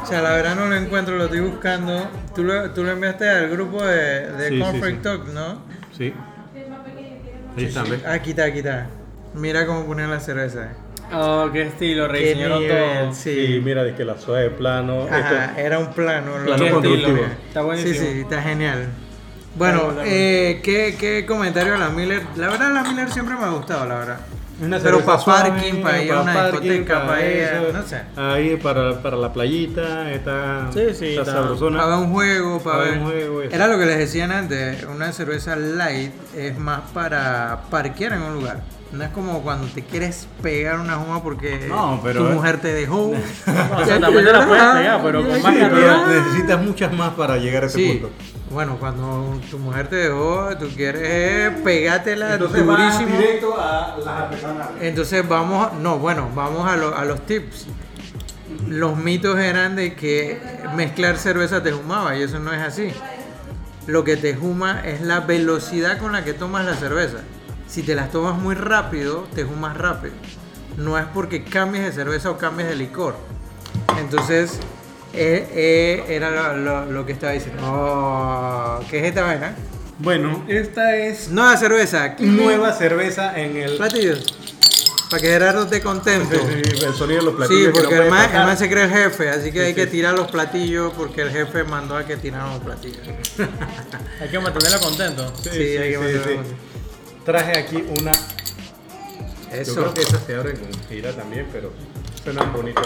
O 0.02 0.06
sea, 0.06 0.22
la 0.22 0.32
verdad 0.32 0.56
no 0.56 0.66
lo 0.68 0.76
encuentro, 0.76 1.16
lo 1.16 1.26
estoy 1.26 1.40
buscando. 1.42 2.10
Tú 2.36 2.44
lo, 2.44 2.72
tú 2.72 2.84
lo 2.84 2.92
enviaste 2.92 3.30
al 3.30 3.50
grupo 3.50 3.84
de, 3.86 4.32
de 4.32 4.50
Sí, 4.50 4.56
sí, 4.56 4.62
Conflict 4.62 4.98
sí. 4.98 5.04
Talk, 5.04 5.28
¿no? 5.28 5.62
Sí. 5.98 6.14
Ahí 7.58 7.66
están, 7.66 7.90
¿ves? 7.90 8.06
Aquí 8.06 8.32
está, 8.32 8.46
aquí 8.46 8.60
está. 8.60 8.88
Mira 9.36 9.66
cómo 9.66 9.86
ponen 9.86 10.10
la 10.10 10.20
cerveza. 10.20 10.70
Oh, 11.14 11.50
qué 11.52 11.64
estilo, 11.64 12.08
Qué 12.08 12.14
rediseñaron 12.14 12.64
todo. 12.68 13.14
sí. 13.14 13.56
Y 13.58 13.62
mira, 13.62 13.84
de 13.84 13.94
que 13.96 14.06
la 14.06 14.18
suave 14.18 14.44
de 14.44 14.50
plano. 14.52 15.04
Ajá, 15.12 15.46
esto- 15.46 15.60
era 15.60 15.80
un 15.80 15.94
plano. 15.94 16.40
lo- 16.40 16.46
Plano 16.46 16.64
Qué 16.66 16.72
constructivo. 16.72 17.08
estilo. 17.10 17.28
Está 17.48 17.60
Sí, 17.60 17.66
buenísimo. 17.66 17.96
sí, 18.12 18.20
está 18.22 18.42
genial. 18.42 18.88
Bueno, 19.56 19.94
eh, 20.04 20.62
¿qué, 20.64 20.96
¿qué 20.98 21.26
comentario 21.26 21.76
a 21.76 21.78
la 21.78 21.90
Miller? 21.90 22.24
La 22.38 22.48
verdad, 22.50 22.74
la 22.74 22.84
Miller 22.84 23.12
siempre 23.12 23.36
me 23.36 23.44
ha 23.46 23.50
gustado, 23.50 23.86
la 23.86 23.96
verdad. 23.96 24.18
Una 24.64 24.78
Pero 24.80 25.02
para 25.02 25.18
suave, 25.20 25.50
parking, 25.50 25.82
para 25.82 26.04
ir 26.04 26.12
a 26.12 26.22
una 26.22 26.34
parking, 26.34 26.62
discoteca, 26.62 27.06
para 27.08 27.26
ir 27.26 27.44
a- 27.44 27.62
eso. 27.64 27.74
no 27.74 27.84
sé. 27.84 28.02
Ahí 28.16 28.58
para, 28.58 29.02
para 29.02 29.18
la 29.18 29.34
playita, 29.34 30.12
está, 30.12 30.70
Sí, 30.72 30.82
sí, 30.94 31.06
está 31.10 31.22
está- 31.22 31.34
sabrosona. 31.34 31.80
Para 31.80 31.96
ver 31.98 32.06
un 32.06 32.12
juego, 32.14 32.60
para 32.60 32.78
Para 32.78 32.90
ver. 32.92 33.00
un 33.00 33.06
juego. 33.06 33.42
Era 33.42 33.68
lo 33.68 33.80
que 33.80 33.86
les 33.88 33.98
decían 33.98 34.32
antes, 34.32 34.84
una 34.84 35.12
cerveza 35.14 35.56
light 35.56 36.12
es 36.38 36.58
más 36.60 36.82
para 36.94 37.62
parquear 37.72 38.14
en 38.14 38.22
un 38.22 38.36
lugar. 38.36 38.62
No 38.92 39.04
es 39.04 39.10
como 39.10 39.42
cuando 39.42 39.68
te 39.68 39.84
quieres 39.84 40.28
pegar 40.44 40.80
una 40.80 40.96
juma 40.96 41.24
porque 41.24 41.66
No, 41.68 42.00
pero- 42.04 42.24
tu 42.28 42.30
mujer 42.32 42.60
te 42.62 42.72
dejó. 42.74 43.14
No, 43.48 43.78
o 43.82 43.86
sea, 43.86 44.00
también 44.00 44.26
te 44.26 44.32
la 44.32 44.46
puedes 44.48 44.64
pegar, 44.64 45.02
pero 45.04 45.24
con 45.28 45.42
más 45.42 45.54
Sí, 45.56 45.60
necesitas 46.08 46.62
muchas 46.64 46.94
más 46.94 47.10
para 47.16 47.38
llegar 47.38 47.64
a 47.64 47.66
ese 47.68 47.78
Sí. 47.80 47.88
punto. 48.00 48.12
Bueno, 48.52 48.78
cuando 48.80 49.40
tu 49.50 49.58
mujer 49.60 49.88
te 49.88 49.96
dejó, 49.96 50.50
tú 50.60 50.68
quieres 50.76 51.02
eh, 51.06 51.62
pegártela 51.64 52.34
Entonces 52.34 52.66
vas 52.66 52.98
durísimo. 53.00 53.18
directo 53.22 53.56
a 53.60 53.98
las 54.04 54.08
artesanales. 54.24 54.82
Entonces 54.82 55.28
vamos, 55.28 55.74
no, 55.76 56.00
bueno, 56.00 56.30
vamos 56.36 56.68
a, 56.70 56.76
lo- 56.76 56.96
a 56.96 57.06
los 57.06 57.26
tips. 57.26 57.68
Los 58.68 58.98
mitos 58.98 59.40
eran 59.40 59.78
de 59.78 59.96
que 59.96 60.42
mezclar 60.76 61.18
cerveza 61.18 61.64
te 61.64 61.72
jumaba 61.72 62.16
y 62.18 62.24
eso 62.24 62.40
no 62.40 62.52
es 62.52 62.62
así. 62.62 62.92
Lo 63.88 64.04
que 64.04 64.18
te 64.18 64.36
juma 64.36 64.82
es 64.82 65.02
la 65.02 65.22
velocidad 65.22 65.98
con 65.98 66.12
la 66.12 66.24
que 66.26 66.34
tomas 66.34 66.66
la 66.66 66.76
cerveza. 66.76 67.20
Si 67.68 67.84
te 67.84 67.96
las 67.96 68.12
tomas 68.12 68.38
muy 68.38 68.56
rápido, 68.56 69.28
te 69.34 69.46
jumas 69.46 69.78
rápido. 69.78 70.14
No 70.78 70.98
es 70.98 71.06
porque 71.14 71.44
cambies 71.46 71.86
de 71.86 71.92
cerveza 71.94 72.30
o 72.30 72.38
cambies 72.38 72.68
de 72.68 72.76
licor. 72.76 73.16
Entonces, 73.98 74.60
eh, 75.14 75.48
eh, 75.54 76.06
era 76.16 76.30
lo, 76.32 76.58
lo- 76.58 76.86
lo 76.86 77.06
que 77.06 77.12
estaba 77.14 77.34
diciendo. 77.34 77.62
Oh, 77.66 78.80
¿Qué 78.90 79.00
es 79.00 79.06
esta 79.06 79.24
vaina? 79.24 79.56
Bueno, 80.00 80.44
esta 80.48 80.96
es 80.98 81.30
Nueva 81.30 81.58
cerveza. 81.58 82.16
nueva 82.20 82.74
cerveza 82.74 83.40
en 83.40 83.56
el. 83.58 83.78
Platillos. 83.78 84.36
Para 85.10 85.22
que 85.22 85.28
Gerardo 85.28 85.64
esté 85.64 85.82
contento. 85.82 86.36
Sí, 86.36 86.62
sí, 86.78 86.86
el 86.86 86.94
sonido 86.94 87.20
de 87.20 87.26
los 87.26 87.34
Sí, 87.34 87.38
platillos. 87.38 87.66
que 87.74 87.80
porque 87.82 87.96
no 87.98 88.02
el 88.04 88.10
man 88.10 88.58
se 88.58 88.70
cree 88.70 88.86
el 88.86 88.90
jefe, 88.90 89.30
así 89.30 89.52
que 89.52 89.60
Sí, 89.60 89.66
hay 89.66 89.74
que 89.74 89.84
sí. 89.84 89.90
tirar 89.92 90.14
los 90.14 90.32
platillos 90.32 90.94
porque 90.98 91.22
el 91.22 91.32
jefe 91.32 91.66
mandó 91.66 91.98
a 91.98 92.06
que 92.06 92.16
tiraran 92.18 92.50
los 92.52 92.60
platillos. 92.64 93.02
Hay 94.22 94.30
que 94.30 94.40
mantenerlo 94.40 94.80
contento. 94.80 95.34
Sí, 95.44 95.50
Sí, 95.52 95.58
sí, 95.58 95.78
hay 95.78 95.90
que 95.92 95.98
sí, 95.98 96.02
mantenerlo. 96.16 96.44
sí. 96.44 96.56
Traje 97.26 97.58
aquí 97.60 97.84
una. 98.00 98.12
Eso. 99.52 99.76
Yo 99.76 99.82
creo 99.82 99.94
que 99.94 100.02
esa 100.02 100.20
se 100.26 100.34
abre 100.36 100.54
con 100.54 100.70
gira 100.90 101.12
también, 101.12 101.46
pero 101.52 101.74
suenan 102.24 102.54
bonito. 102.54 102.82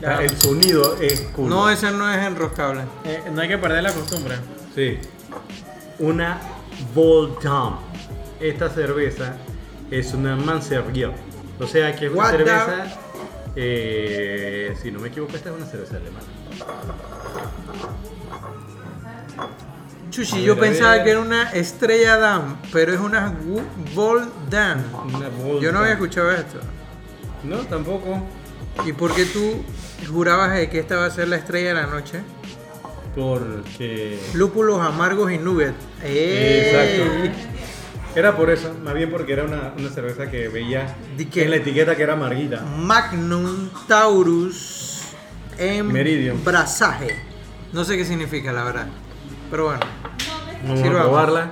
Ya. 0.00 0.22
El 0.22 0.36
sonido 0.38 0.96
es 1.00 1.20
cool. 1.36 1.48
No, 1.50 1.68
ese 1.68 1.90
no 1.90 2.10
es 2.10 2.18
enroscable. 2.26 2.82
Eh, 3.04 3.22
no 3.32 3.40
hay 3.42 3.48
que 3.48 3.58
perder 3.58 3.82
la 3.82 3.92
costumbre. 3.92 4.36
Sí. 4.74 4.98
Una 5.98 6.40
Voldam. 6.94 7.76
Esta 8.40 8.70
cerveza 8.70 9.34
es 9.90 10.14
una 10.14 10.36
Manservier. 10.36 11.12
O 11.58 11.66
sea 11.66 11.94
que 11.94 12.06
es 12.06 12.12
una 12.12 12.22
What 12.22 12.30
the- 12.32 12.36
cerveza. 12.38 12.84
eh, 13.56 14.74
si 14.80 14.90
no 14.90 15.00
me 15.00 15.08
equivoco, 15.08 15.36
esta 15.36 15.50
es 15.50 15.56
una 15.56 15.66
cerveza 15.66 15.96
alemana. 15.96 16.24
Chuchi, 20.10 20.42
yo 20.42 20.58
pensaba 20.58 21.02
que 21.04 21.10
era 21.10 21.20
una 21.20 21.50
estrella 21.52 22.16
Dam, 22.16 22.56
pero 22.72 22.92
es 22.92 23.00
una 23.00 23.32
Gu- 23.32 23.62
Vol 23.94 24.28
Dam. 24.50 24.82
Una 25.14 25.28
Voldam. 25.28 25.60
Yo 25.60 25.72
no 25.72 25.78
había 25.80 25.92
escuchado 25.92 26.30
esto. 26.32 26.58
No, 27.44 27.58
tampoco. 27.58 28.20
¿Y 28.84 28.92
por 28.92 29.14
qué 29.14 29.24
tú 29.26 29.62
jurabas 30.08 30.52
de 30.54 30.68
que 30.70 30.78
esta 30.80 30.96
va 30.96 31.06
a 31.06 31.10
ser 31.10 31.28
la 31.28 31.36
estrella 31.36 31.68
de 31.68 31.74
la 31.74 31.86
noche? 31.86 32.20
Porque. 33.14 34.18
Lúpulos 34.34 34.80
amargos 34.80 35.30
y 35.32 35.38
nugget. 35.38 35.74
¡Ey! 36.02 36.60
Exacto. 36.70 37.48
Era 38.14 38.36
por 38.36 38.50
eso, 38.50 38.74
más 38.82 38.94
bien 38.94 39.08
porque 39.10 39.32
era 39.32 39.44
una, 39.44 39.72
una 39.78 39.88
cerveza 39.88 40.28
que 40.28 40.48
veía 40.48 40.96
¿De 41.16 41.28
qué? 41.28 41.44
en 41.44 41.50
la 41.50 41.56
etiqueta 41.56 41.94
que 41.94 42.02
era 42.02 42.14
amarguita. 42.14 42.60
Magnum 42.60 43.70
Taurus 43.86 45.12
en 45.56 45.86
Meridium. 45.92 46.42
brazaje. 46.44 47.14
No 47.72 47.84
sé 47.84 47.96
qué 47.96 48.04
significa, 48.04 48.52
la 48.52 48.64
verdad. 48.64 48.86
Pero 49.48 49.66
bueno, 49.66 49.80
Vamos 50.62 50.80
Sirvamos. 50.80 51.00
a 51.00 51.04
probarla. 51.04 51.50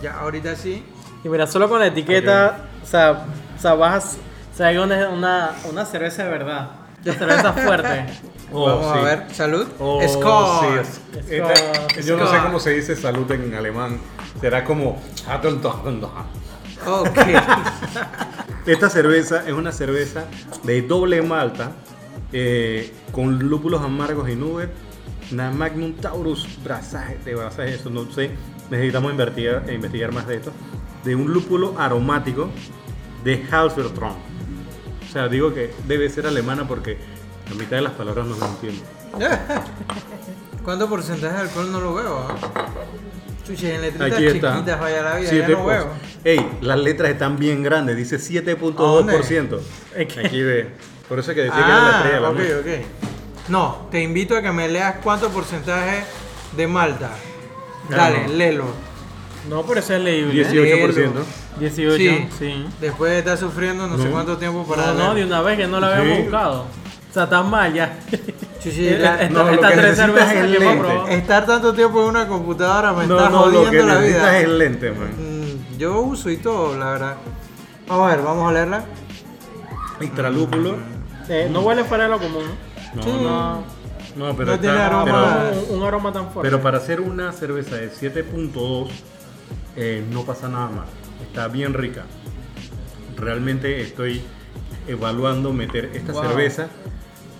ya 0.00 0.20
ahorita 0.20 0.54
sí. 0.54 0.84
Y 1.24 1.28
mira, 1.28 1.46
solo 1.48 1.68
con 1.68 1.80
la 1.80 1.88
etiqueta, 1.88 2.68
o 2.82 2.86
sea, 2.86 3.26
o 3.56 3.60
sea, 3.60 3.74
vas 3.74 4.04
a, 4.04 4.08
o 4.08 4.56
sea, 4.56 4.66
hay 4.68 4.76
una, 4.78 5.08
una, 5.08 5.50
una 5.68 5.84
cerveza 5.84 6.22
de 6.24 6.30
verdad. 6.30 6.70
Una 7.04 7.14
cerveza 7.14 7.52
fuerte. 7.52 8.06
Oh, 8.50 8.64
Vamos 8.64 8.92
sí. 8.94 8.98
a 8.98 9.02
ver, 9.02 9.34
salud. 9.34 9.68
Oh, 9.78 10.00
Skål. 10.08 10.82
sí. 10.86 10.92
Skål. 11.20 11.28
Esta- 11.30 12.00
yo 12.00 12.16
no 12.16 12.26
sé 12.30 12.38
cómo 12.38 12.58
se 12.58 12.70
dice 12.70 12.96
salud 12.96 13.30
en 13.30 13.52
alemán. 13.54 13.98
Será 14.40 14.64
como. 14.64 14.98
Ok. 16.86 17.18
Esta 18.66 18.88
cerveza 18.88 19.46
es 19.46 19.52
una 19.52 19.70
cerveza 19.70 20.24
de 20.62 20.80
doble 20.80 21.20
malta 21.20 21.72
eh, 22.32 22.90
con 23.12 23.38
lúpulos 23.38 23.82
amargos 23.82 24.30
y 24.30 24.34
nubes. 24.34 24.70
Una 25.30 25.50
Magnum 25.50 25.92
Taurus 25.96 26.48
brazaje, 26.64 27.18
de 27.26 27.34
brazaje, 27.34 27.74
eso 27.74 27.90
no 27.90 28.10
sé. 28.10 28.30
Necesitamos 28.70 29.12
investigar, 29.12 29.62
investigar 29.70 30.10
más 30.12 30.26
de 30.26 30.36
esto. 30.36 30.52
De 31.04 31.14
un 31.14 31.30
lúpulo 31.34 31.74
aromático 31.78 32.48
de 33.24 33.44
Halfertron. 33.50 34.14
O 35.08 35.12
sea, 35.12 35.28
digo 35.28 35.54
que 35.54 35.72
debe 35.86 36.08
ser 36.10 36.26
alemana 36.26 36.66
porque 36.68 36.98
la 37.48 37.54
mitad 37.54 37.76
de 37.76 37.82
las 37.82 37.92
palabras 37.92 38.26
no 38.26 38.36
las 38.36 38.50
entiendo. 38.50 38.82
¿Cuánto 40.64 40.88
porcentaje 40.88 41.34
de 41.34 41.40
alcohol 41.40 41.72
no 41.72 41.80
lo 41.80 41.94
veo? 41.94 42.18
ah? 42.28 42.34
Chuche, 43.46 43.74
en 43.74 43.80
letritas 43.80 44.12
Aquí 44.12 44.26
está. 44.26 44.52
chiquitas 44.54 44.80
vaya 44.80 45.02
la 45.02 45.16
vida, 45.16 45.32
ya 45.32 45.48
no 45.48 45.64
veo. 45.64 45.86
Ey, 46.24 46.46
las 46.60 46.78
letras 46.78 47.10
están 47.10 47.38
bien 47.38 47.62
grandes, 47.62 47.96
dice 47.96 48.18
7.2%. 48.18 49.60
Es 49.96 50.06
que- 50.12 50.20
Aquí 50.26 50.42
ve. 50.42 50.70
Por 51.08 51.18
eso 51.18 51.30
es 51.30 51.34
que 51.36 51.40
decía 51.44 51.56
que 51.56 51.62
era 51.70 51.80
la 51.82 51.96
estrella 51.98 52.26
Ah, 52.26 52.30
ok, 52.30 52.36
noche. 52.38 52.56
ok. 52.80 52.86
No, 53.48 53.88
te 53.90 54.02
invito 54.02 54.36
a 54.36 54.42
que 54.42 54.52
me 54.52 54.68
leas 54.68 54.96
cuánto 55.02 55.30
porcentaje 55.30 56.04
de 56.54 56.66
Malta. 56.66 57.10
Dale, 57.88 58.28
léelo. 58.28 58.66
No, 59.48 59.62
pero 59.62 59.80
eso 59.80 59.94
es 59.94 60.00
leíble. 60.02 60.34
18%. 60.44 61.10
18, 61.58 61.96
Sí. 61.96 62.28
sí. 62.38 62.66
Después 62.80 63.12
de 63.12 63.18
estar 63.18 63.36
sufriendo 63.38 63.86
no, 63.86 63.98
sé 63.98 64.08
cuánto 64.10 64.36
tiempo 64.36 64.64
para 64.64 64.88
No, 64.88 64.94
no, 64.94 65.14
de 65.14 65.24
una 65.24 65.40
vez 65.42 65.56
que 65.58 65.66
no 65.66 65.80
la 65.80 65.88
habíamos 65.96 66.16
Sí. 66.16 66.22
buscado. 66.24 66.62
O 66.62 67.14
sea, 67.14 67.24
estás 67.24 67.44
mal 67.46 67.72
ya. 67.72 67.98
Chuchi, 68.62 68.90
la- 68.90 69.22
esta- 69.22 69.28
no, 69.44 69.50
que 69.50 69.56
tres 69.58 69.96
cervezas 69.96 70.32
es 70.34 70.42
que 70.42 70.58
lente. 70.58 71.14
Estar 71.14 71.46
tanto 71.46 71.72
tiempo 71.72 72.02
en 72.02 72.08
una 72.08 72.26
computadora 72.28 72.92
me 72.92 73.06
No, 73.06 73.16
está 73.16 73.30
no, 73.30 73.46
lo 73.46 73.52
que 73.62 73.66
jodiendo 73.68 73.94
la 73.94 74.00
vida. 74.00 74.38
es 74.40 74.48
lente, 74.48 74.90
man. 74.92 75.08
Mm, 75.16 75.78
Yo 75.78 76.00
uso 76.00 76.28
y 76.28 76.36
todo, 76.38 76.76
la 76.76 76.90
verdad. 76.90 77.16
Vamos 77.86 78.12
a 78.12 78.16
ver, 78.16 78.24
vamos 78.24 78.50
a 78.50 78.52
leerla. 78.52 78.84
Extralúpulo. 80.00 80.76
Eh, 81.28 81.48
no 81.50 81.60
huele 81.60 81.84
fuera 81.84 82.04
de 82.04 82.10
lo 82.10 82.18
común. 82.18 82.44
No, 82.94 83.02
Sí. 83.02 83.10
no. 83.22 83.78
No, 84.16 84.34
pero, 84.34 84.46
No 84.46 84.52
está- 84.54 84.58
tiene 84.60 84.78
aroma. 84.78 85.04
pero- 85.04 85.62
Un, 85.70 85.78
un 85.80 85.86
aroma 85.86 86.12
tan 86.12 86.30
fuerte. 86.30 86.50
pero 86.50 86.60
para 86.62 86.78
hacer 86.78 87.00
una 87.00 87.30
cerveza 87.32 87.76
de 87.76 87.90
7.2 87.90 88.88
eh, 89.76 90.04
no 90.10 90.24
pasa 90.24 90.48
nada 90.48 90.68
mal. 90.68 90.86
Está 91.22 91.48
bien 91.48 91.74
rica. 91.74 92.04
Realmente 93.16 93.80
estoy 93.80 94.22
evaluando 94.86 95.52
meter 95.52 95.90
esta 95.94 96.12
Wow. 96.12 96.22
cerveza 96.22 96.68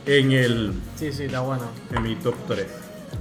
en 0.07 0.33
el 0.33 0.73
Sí, 0.97 1.13
sí, 1.13 1.25
está 1.25 1.41
bueno. 1.41 1.65
en 1.95 2.03
mi 2.03 2.15
top 2.17 2.35
3. 2.49 2.67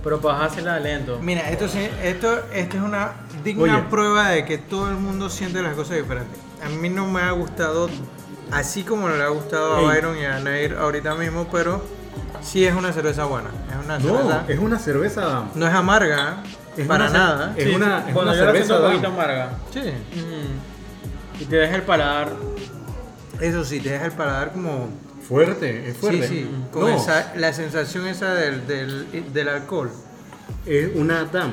Pero 0.03 0.19
para 0.21 0.45
hacerla 0.45 0.79
lento. 0.79 1.19
Mira, 1.21 1.49
esto, 1.49 1.67
sí, 1.67 1.87
esto, 2.03 2.39
esto 2.53 2.77
es 2.77 2.83
una 2.83 3.13
digna 3.43 3.77
Oye. 3.77 3.83
prueba 3.89 4.29
de 4.29 4.45
que 4.45 4.57
todo 4.57 4.89
el 4.89 4.95
mundo 4.97 5.29
siente 5.29 5.61
las 5.61 5.75
cosas 5.75 5.97
diferentes. 5.97 6.39
A 6.65 6.69
mí 6.69 6.89
no 6.89 7.07
me 7.07 7.21
ha 7.21 7.31
gustado 7.31 7.89
así 8.51 8.83
como 8.83 9.07
le 9.09 9.21
ha 9.21 9.27
gustado 9.29 9.75
a. 9.75 9.81
Byron 9.81 10.17
y 10.17 10.25
a 10.25 10.39
Nair 10.39 10.75
ahorita 10.75 11.15
mismo, 11.15 11.47
pero 11.51 11.83
sí 12.41 12.65
es 12.65 12.73
una 12.75 12.91
cerveza 12.93 13.25
buena. 13.25 13.49
Es 13.69 13.85
una 13.85 13.99
No, 13.99 14.17
cerveza. 14.17 14.45
es 14.47 14.59
una 14.59 14.79
cerveza. 14.79 15.43
No 15.55 15.67
es 15.67 15.73
amarga, 15.73 16.43
¿eh? 16.43 16.49
Es 16.77 16.87
para 16.87 17.05
una 17.09 17.13
nada. 17.19 17.53
Es 17.57 17.63
Sí, 17.69 17.75
una, 17.75 17.97
es 18.07 18.13
cuando 18.13 18.31
una 18.31 18.35
yo 18.39 18.45
la 18.45 18.51
siento 18.51 18.73
cerveza. 18.73 18.75
un 18.75 18.91
poquito 19.01 19.07
amarga. 19.07 19.49
Sí. 19.73 19.79
Mm. 19.81 21.41
Y 21.41 21.45
te 21.45 21.55
deja 21.55 21.75
el 21.75 21.81
paladar. 21.83 22.29
Eso 23.41 23.63
sí, 23.65 23.79
te 23.79 23.89
deja 23.89 24.05
el 24.05 24.11
paladar 24.13 24.51
como. 24.51 24.89
Fuerte, 25.27 25.89
es 25.89 25.97
fuerte. 25.97 26.27
Sí, 26.27 26.35
sí. 26.43 26.49
Con 26.71 26.89
No, 26.89 26.97
esa- 26.97 27.33
la 27.35 27.51
sensación 27.53 28.07
esa 28.07 28.33
del, 28.33 28.65
del, 28.65 29.33
del 29.33 29.49
alcohol. 29.49 29.91
es 30.65 30.89
una 30.95 31.25
DAM. 31.25 31.51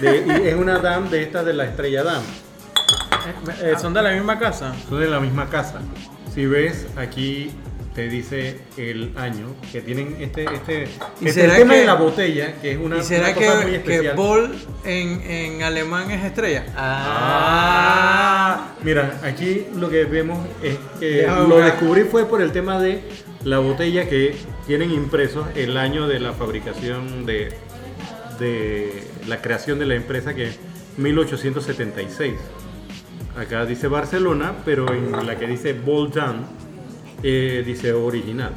De- 0.00 0.42
y 0.44 0.48
es 0.48 0.54
una 0.54 0.78
DAM 0.78 1.08
de 1.10 1.22
esta 1.22 1.42
de 1.42 1.52
la 1.54 1.64
estrella 1.64 2.04
DAM. 2.04 2.22
Eh, 3.60 3.74
son 3.80 3.92
de 3.94 4.02
la 4.02 4.12
misma 4.12 4.38
casa. 4.38 4.72
Son 4.88 5.00
de 5.00 5.08
la 5.08 5.20
misma 5.20 5.48
casa. 5.50 5.80
Si 6.34 6.46
ves 6.46 6.86
aquí 6.96 7.50
te 7.98 8.08
dice 8.08 8.60
el 8.76 9.10
año 9.16 9.56
que 9.72 9.80
tienen 9.80 10.18
este 10.20 10.44
este, 10.44 10.86
¿Y 11.20 11.26
este 11.26 11.40
será 11.40 11.54
el 11.54 11.58
tema 11.62 11.74
que- 11.74 11.80
de 11.80 11.86
la 11.86 11.94
botella 11.94 12.54
que 12.62 12.70
es 12.70 12.78
una, 12.78 12.98
¿Y 12.98 13.02
será 13.02 13.30
una 13.30 13.34
cosa 13.34 13.60
muy 13.62 13.78
que 13.80 14.12
en, 14.84 15.20
en 15.28 15.62
alemán 15.64 16.08
es 16.12 16.24
estrella? 16.24 16.64
Ah, 16.76 18.68
mira, 18.84 19.18
aquí 19.24 19.66
lo 19.74 19.90
que 19.90 20.04
vemos 20.04 20.46
es 20.62 20.76
que 21.00 21.26
lo 21.26 21.58
descubrí 21.58 22.04
fue 22.04 22.24
por 22.26 22.40
el 22.40 22.52
tema 22.52 22.80
de 22.80 23.02
la 23.42 23.58
botella 23.58 24.08
que 24.08 24.36
tienen 24.68 24.92
impresos 24.92 25.48
el 25.56 25.76
año 25.76 26.06
de 26.06 26.20
la 26.20 26.34
fabricación 26.34 27.26
de, 27.26 27.48
de 28.38 29.02
la 29.26 29.42
creación 29.42 29.80
de 29.80 29.86
la 29.86 29.96
empresa 29.96 30.34
que 30.36 30.50
es 30.50 30.58
1876. 30.98 32.34
Acá 33.36 33.66
dice 33.66 33.88
Barcelona, 33.88 34.52
pero 34.64 34.86
en 34.94 35.26
la 35.26 35.36
que 35.36 35.48
dice 35.48 35.72
Boldan 35.72 36.46
eh, 37.22 37.62
dice 37.64 37.92
original. 37.92 38.52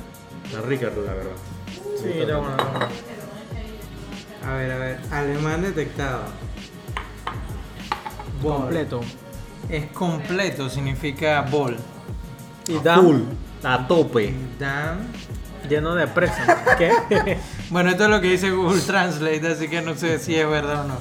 Está 0.46 0.62
rica, 0.62 0.88
la 1.06 1.14
verdad. 1.14 1.32
Sí, 2.02 2.10
está 2.14 2.38
bueno. 2.38 2.58
A 4.46 4.54
ver, 4.56 4.72
a 4.72 4.78
ver. 4.78 5.00
Alemán 5.12 5.62
detectado. 5.62 6.24
Ball. 8.42 8.62
Completo. 8.62 9.02
Es 9.70 9.86
completo, 9.92 10.70
significa 10.70 11.42
ball. 11.44 11.78
Y 12.68 12.78
A 12.78 12.82
Dan, 12.82 13.02
full, 13.02 13.20
a 13.64 13.88
tope. 13.88 14.34
Dan. 14.60 15.08
lleno 15.70 15.94
de 15.96 16.08
presa. 16.08 16.64
¿Qué? 16.78 17.38
Bueno, 17.70 17.92
esto 17.92 18.06
es 18.06 18.10
lo 18.10 18.20
que 18.20 18.32
dice 18.32 18.50
Google 18.52 18.82
Translate, 18.82 19.48
así 19.48 19.68
que 19.68 19.82
no 19.82 19.96
sé 19.96 20.18
si 20.20 20.36
es 20.36 20.48
verdad 20.50 20.86
o 20.86 20.88
no. 20.88 20.98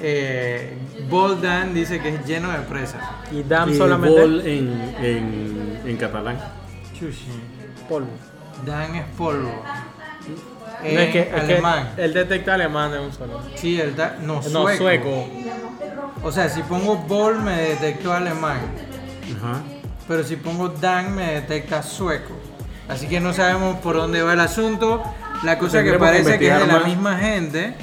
Eh, 0.00 0.78
ball 1.10 1.40
Dan 1.42 1.74
dice 1.74 2.00
que 2.00 2.10
es 2.14 2.24
lleno 2.24 2.50
de 2.52 2.58
presa. 2.60 3.00
y 3.32 3.42
Dan 3.42 3.70
Y 3.70 3.76
solamente 3.76 4.20
bol 4.20 4.40
en, 4.46 4.94
en, 5.00 5.80
en 5.84 5.96
catalán. 5.96 6.38
Chushi. 6.98 7.26
polvo. 7.88 8.08
Dan 8.66 8.94
es 8.96 9.04
polvo. 9.16 9.62
No, 10.82 10.88
es 11.00 11.10
que, 11.12 11.30
alemán. 11.32 11.90
él 11.96 12.12
detecta 12.12 12.54
alemán 12.54 12.92
de 12.92 12.98
un 13.00 13.12
solo. 13.12 13.42
Sí, 13.56 13.80
el 13.80 13.96
da- 13.96 14.16
no, 14.20 14.34
No, 14.36 14.42
sueco. 14.42 14.76
sueco. 14.78 15.28
O 16.22 16.30
sea, 16.32 16.48
si 16.48 16.62
pongo 16.62 16.96
ball 16.96 17.40
me 17.42 17.56
detectó 17.56 18.12
alemán. 18.12 18.58
Ajá. 19.36 19.62
Pero 20.06 20.24
si 20.24 20.36
pongo 20.36 20.68
Dan 20.68 21.14
me 21.14 21.34
detecta 21.34 21.82
sueco. 21.82 22.34
Así 22.88 23.06
que 23.06 23.20
no 23.20 23.32
sabemos 23.32 23.78
por 23.80 23.96
dónde 23.96 24.22
va 24.22 24.32
el 24.32 24.40
asunto. 24.40 25.02
La 25.44 25.58
cosa 25.58 25.82
que 25.82 25.92
parece 25.94 26.38
que 26.38 26.48
es 26.48 26.58
de 26.60 26.66
la 26.66 26.80
misma 26.80 27.16
gente. 27.18 27.74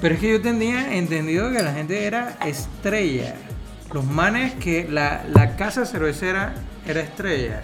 Pero 0.00 0.14
es 0.14 0.20
que 0.20 0.30
yo 0.30 0.40
tenía 0.40 0.94
entendido 0.94 1.50
que 1.52 1.62
la 1.62 1.72
gente 1.72 2.04
era 2.04 2.36
estrella. 2.46 3.34
Los 3.92 4.04
manes 4.04 4.54
que 4.54 4.86
la, 4.88 5.24
la 5.28 5.56
casa 5.56 5.84
cervecera 5.84 6.54
era 6.86 7.00
estrella. 7.00 7.60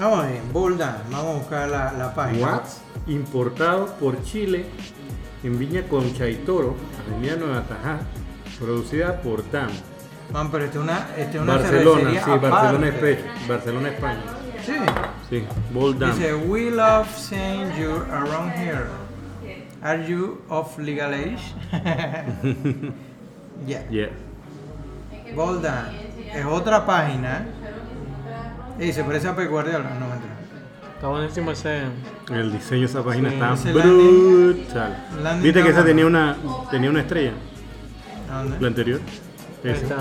Vamos 0.00 0.28
bien, 0.28 0.50
Bull 0.50 0.78
Dan. 0.78 0.96
Vamos 1.10 1.34
a 1.34 1.38
buscar 1.40 1.68
la, 1.68 1.92
la 1.92 2.14
página. 2.14 2.46
What? 2.46 2.62
Importado 3.06 3.86
por 3.96 4.22
Chile 4.22 4.64
en 5.42 5.58
Viña 5.58 5.82
Concha 5.88 6.26
y 6.26 6.36
Toro, 6.36 6.74
Avenida 7.06 7.36
Nueva 7.36 7.62
Tajá, 7.64 7.98
producida 8.58 9.20
por 9.20 9.48
DAM. 9.50 9.68
Man, 10.32 10.50
pero 10.50 10.64
esta 10.64 10.78
es 10.78 10.84
una, 10.84 11.08
esta 11.18 11.36
es 11.36 11.42
una 11.42 11.52
Barcelona, 11.54 12.00
cervecería 12.00 12.24
sí, 12.24 12.30
Barcelona. 12.30 12.88
España. 12.88 13.34
Barcelona, 13.46 13.88
España. 13.90 14.22
Sí. 14.64 14.72
Sí, 15.28 15.44
Bold 15.74 15.98
Dam. 15.98 16.14
Dice, 16.14 16.34
we 16.34 16.70
love 16.70 17.06
seeing 17.14 17.70
you 17.78 17.90
around 18.10 18.52
here. 18.52 18.86
Are 19.82 20.02
you 20.06 20.40
of 20.48 20.78
legal 20.78 21.12
age? 21.12 21.42
yeah. 23.66 23.82
Yeah. 23.90 24.08
Golden. 25.34 26.10
Es 26.34 26.44
otra 26.46 26.86
página. 26.86 27.46
Y 28.78 28.92
se 28.92 29.04
parece 29.04 29.28
a 29.28 29.36
Pep 29.36 29.50
Guardiola. 29.50 29.90
No, 29.98 30.08
mentira. 30.08 30.34
Está 30.94 31.08
buenísimo 31.08 31.50
ese. 31.50 31.82
El 32.30 32.52
diseño 32.52 32.80
de 32.82 32.86
esa 32.86 33.02
página 33.02 33.28
Sí, 33.30 33.34
está 33.36 33.54
brutal. 33.82 35.06
landing 35.22 35.42
¿Viste 35.42 35.62
que 35.62 35.68
esa 35.70 35.84
tenía 35.84 36.06
una, 36.06 36.36
tenía 36.70 36.90
una 36.90 37.00
estrella? 37.00 37.32
¿A 38.30 38.38
dónde? 38.38 38.60
La 38.60 38.66
anterior. 38.68 39.00
Ahí 39.64 39.70
está. 39.70 39.96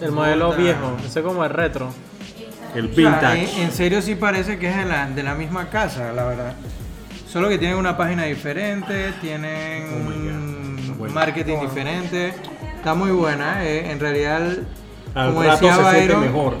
El 0.00 0.12
modelo 0.12 0.46
Puta. 0.50 0.58
viejo. 0.62 0.96
Ese 1.04 1.22
como 1.22 1.44
el 1.44 1.50
retro. 1.50 1.92
El 2.74 2.86
O 2.86 2.94
sea, 2.94 2.96
vintage. 2.96 3.54
en, 3.56 3.62
en 3.62 3.72
serio 3.72 4.02
sí 4.02 4.14
parece 4.14 4.58
que 4.58 4.68
es 4.70 4.76
de 4.76 4.84
la, 4.84 5.08
de 5.08 5.22
la 5.22 5.34
misma 5.34 5.68
casa, 5.70 6.12
la 6.12 6.24
verdad. 6.24 6.54
Solo 7.28 7.48
que 7.48 7.58
tienen 7.58 7.76
una 7.78 7.96
página 7.96 8.24
diferente, 8.24 9.12
tienen 9.20 9.84
Oh 10.92 10.94
Bueno. 10.98 11.14
marketing 11.14 11.60
diferente. 11.60 12.34
Está 12.76 12.94
muy 12.94 13.10
buena. 13.10 13.64
eh, 13.64 13.90
En 13.90 13.98
realidad, 13.98 14.42
Al 15.14 15.28
como 15.30 15.42
rato 15.42 15.66
decía 15.66 15.74
se 15.76 15.82
siente 15.90 16.14
Byron, 16.14 16.20
mejor. 16.20 16.54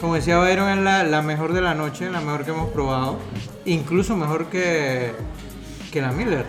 Como 0.00 0.14
decía 0.14 0.38
Byron, 0.38 0.68
es 0.70 0.84
la, 0.84 1.02
la 1.04 1.22
mejor 1.22 1.52
de 1.52 1.60
la 1.60 1.74
noche, 1.74 2.10
la 2.10 2.20
mejor 2.20 2.44
que 2.44 2.50
hemos 2.50 2.70
probado. 2.70 3.18
Incluso 3.64 4.16
mejor 4.16 4.46
que, 4.46 5.12
que 5.92 6.00
la 6.00 6.12
Miller. 6.12 6.44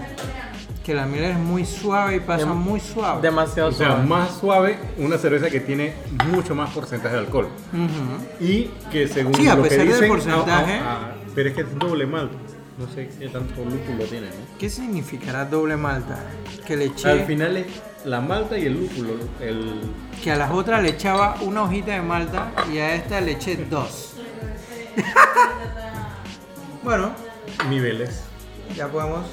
Que 0.83 0.93
la 0.93 1.05
Miller 1.05 1.31
es 1.31 1.39
muy 1.39 1.65
suave 1.65 2.17
y 2.17 2.19
pasa 2.19 2.45
Dem- 2.45 2.55
muy 2.55 2.79
suave. 2.79 3.21
Demasiado 3.21 3.69
O 3.69 3.71
sea, 3.71 3.87
suave. 3.87 4.03
más 4.07 4.31
suave, 4.39 4.77
una 4.97 5.17
cerveza 5.17 5.49
que 5.49 5.59
tiene 5.59 5.93
mucho 6.29 6.53
más 6.53 6.69
porcentaje 6.71 7.15
de 7.15 7.21
alcohol. 7.21 7.47
Ujú. 7.73 8.43
Y 8.45 8.69
que 8.91 9.07
según 9.07 9.33
Sí, 9.35 9.47
a 9.47 9.55
lo 9.55 9.63
que 9.63 9.69
pesar 9.69 9.87
del 9.87 10.07
porcentaje. 10.07 10.73
a- 10.79 10.91
a- 10.91 10.93
a- 11.05 11.15
pero 11.33 11.49
es 11.49 11.55
que 11.55 11.61
es 11.61 11.79
doble 11.79 12.05
malto. 12.05 12.37
No 12.77 12.87
sé 12.87 13.09
qué 13.17 13.29
tanto 13.29 13.63
lúpulo 13.63 14.03
tiene, 14.03 14.27
¿no? 14.27 14.57
¿Qué 14.59 14.69
significará 14.69 15.45
doble 15.45 15.77
malta? 15.77 16.19
Que 16.67 16.75
le 16.75 16.85
eché, 16.85 17.09
Al 17.09 17.25
final 17.25 17.55
es 17.55 17.67
la 18.03 18.19
malta 18.19 18.57
y 18.57 18.65
el 18.65 18.73
lúpulo. 18.73 19.13
El... 19.39 19.79
que 20.21 20.31
a 20.31 20.35
las 20.35 20.51
otras 20.51 20.83
le 20.83 20.89
echaba 20.89 21.37
una 21.41 21.63
hojita 21.63 21.93
de 21.93 22.01
malta 22.01 22.51
y 22.71 22.79
a 22.79 22.95
esta 22.95 23.21
le 23.21 23.31
eché 23.31 23.55
dos. 23.69 24.15
bueno, 26.83 27.13
Niveles. 27.69 28.23
ya 28.75 28.89
podemos 28.89 29.25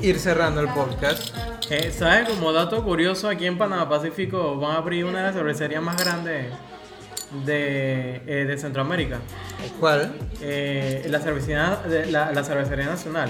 ir 0.00 0.18
cerrando 0.18 0.60
el 0.60 0.68
podcast. 0.68 1.34
Eh, 1.70 1.92
¿Sabes? 1.96 2.28
Como 2.28 2.52
dato 2.52 2.82
curioso, 2.82 3.28
aquí 3.28 3.46
en 3.46 3.58
Panamá 3.58 3.88
Pacífico 3.88 4.56
van 4.58 4.72
a 4.72 4.78
abrir 4.78 5.04
una 5.04 5.18
de 5.18 5.24
las 5.26 5.34
cervecerías 5.34 5.82
más 5.82 5.96
grandes 5.96 6.52
de, 7.44 8.22
eh, 8.26 8.44
de 8.46 8.58
Centroamérica. 8.58 9.18
¿Cuál? 9.80 10.12
Eh, 10.40 11.06
la, 11.08 11.18
cervecería, 11.20 11.76
de- 11.88 12.06
la, 12.06 12.32
la 12.32 12.44
cervecería 12.44 12.86
nacional. 12.86 13.28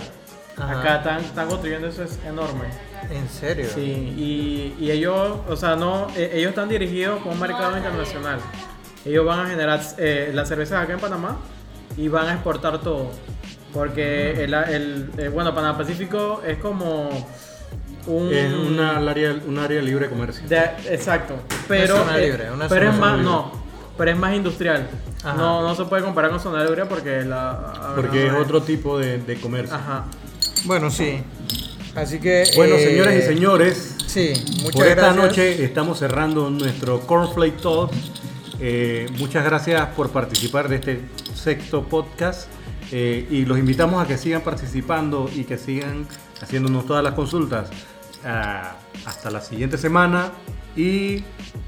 Ajá. 0.58 0.80
Acá 0.80 0.96
están, 0.96 1.20
están 1.20 1.48
construyendo 1.48 1.86
eso, 1.88 2.02
es 2.02 2.18
enorme. 2.26 2.64
¿En 3.10 3.28
serio? 3.28 3.66
Sí, 3.74 3.80
y, 3.80 4.74
y 4.82 4.90
ellos, 4.90 5.38
o 5.48 5.56
sea, 5.56 5.76
no, 5.76 6.08
eh, 6.16 6.30
ellos 6.34 6.50
están 6.50 6.68
dirigidos 6.68 7.20
con 7.22 7.32
un 7.34 7.40
mercado 7.40 7.76
internacional. 7.76 8.38
Ellos 9.04 9.24
van 9.24 9.40
a 9.46 9.48
generar 9.50 9.80
eh, 9.98 10.30
las 10.34 10.48
cervezas 10.48 10.82
acá 10.82 10.94
en 10.94 10.98
Panamá 11.00 11.36
y 11.96 12.08
van 12.08 12.28
a 12.28 12.32
exportar 12.34 12.80
todo. 12.80 13.10
Porque 13.72 14.44
el, 14.44 14.54
el- 14.54 15.10
eh, 15.18 15.28
bueno, 15.28 15.54
Panamá 15.54 15.76
Pacífico 15.78 16.42
es 16.46 16.56
como 16.58 17.10
un... 18.06 18.32
Es 18.32 18.52
una, 18.52 18.98
un 18.98 19.08
área, 19.08 19.36
un 19.46 19.58
área 19.58 19.82
libre 19.82 20.06
de 20.06 20.10
comercio. 20.10 20.48
de- 20.48 20.70
exacto. 20.94 21.34
Pero, 21.68 21.98
zona 21.98 22.16
libre, 22.16 22.50
una 22.50 22.66
pero 22.68 22.90
es 22.90 22.96
más, 22.96 23.12
libre. 23.18 23.24
no, 23.24 23.52
pero 23.96 24.10
es 24.10 24.16
más 24.16 24.34
industrial. 24.34 24.88
Ajá. 25.24 25.36
No, 25.36 25.62
no 25.62 25.74
se 25.74 25.84
puede 25.84 26.02
comparar 26.02 26.30
con 26.30 26.40
zona 26.40 26.64
libre 26.64 26.86
porque 26.86 27.22
la... 27.22 27.92
Porque 27.96 28.26
es 28.26 28.32
otro 28.32 28.62
tipo 28.62 28.98
de, 28.98 29.18
de 29.18 29.36
comercio. 29.40 29.74
Ajá. 29.74 30.04
Bueno, 30.64 30.90
sí. 30.90 31.22
Así 31.94 32.18
que. 32.20 32.44
Bueno, 32.56 32.74
eh, 32.74 32.84
señoras 32.84 33.14
y 33.14 33.22
señores, 33.22 33.94
Sí, 34.06 34.32
muchas 34.62 34.72
por 34.72 34.86
esta 34.86 34.94
gracias. 35.12 35.16
noche 35.16 35.64
estamos 35.64 35.98
cerrando 35.98 36.50
nuestro 36.50 37.00
Cornflake 37.00 37.60
Talk. 37.60 37.90
Eh, 38.60 39.06
muchas 39.18 39.44
gracias 39.44 39.86
por 39.96 40.10
participar 40.10 40.68
de 40.68 40.76
este 40.76 41.00
sexto 41.34 41.84
podcast 41.84 42.48
eh, 42.92 43.26
y 43.30 43.44
los 43.44 43.58
invitamos 43.58 44.02
a 44.02 44.06
que 44.06 44.16
sigan 44.16 44.42
participando 44.42 45.28
y 45.34 45.44
que 45.44 45.58
sigan 45.58 46.06
haciéndonos 46.40 46.86
todas 46.86 47.02
las 47.04 47.14
consultas. 47.14 47.70
Ah, 48.24 48.76
hasta 49.04 49.30
la 49.30 49.40
siguiente 49.40 49.76
semana 49.78 50.32
y 50.76 51.24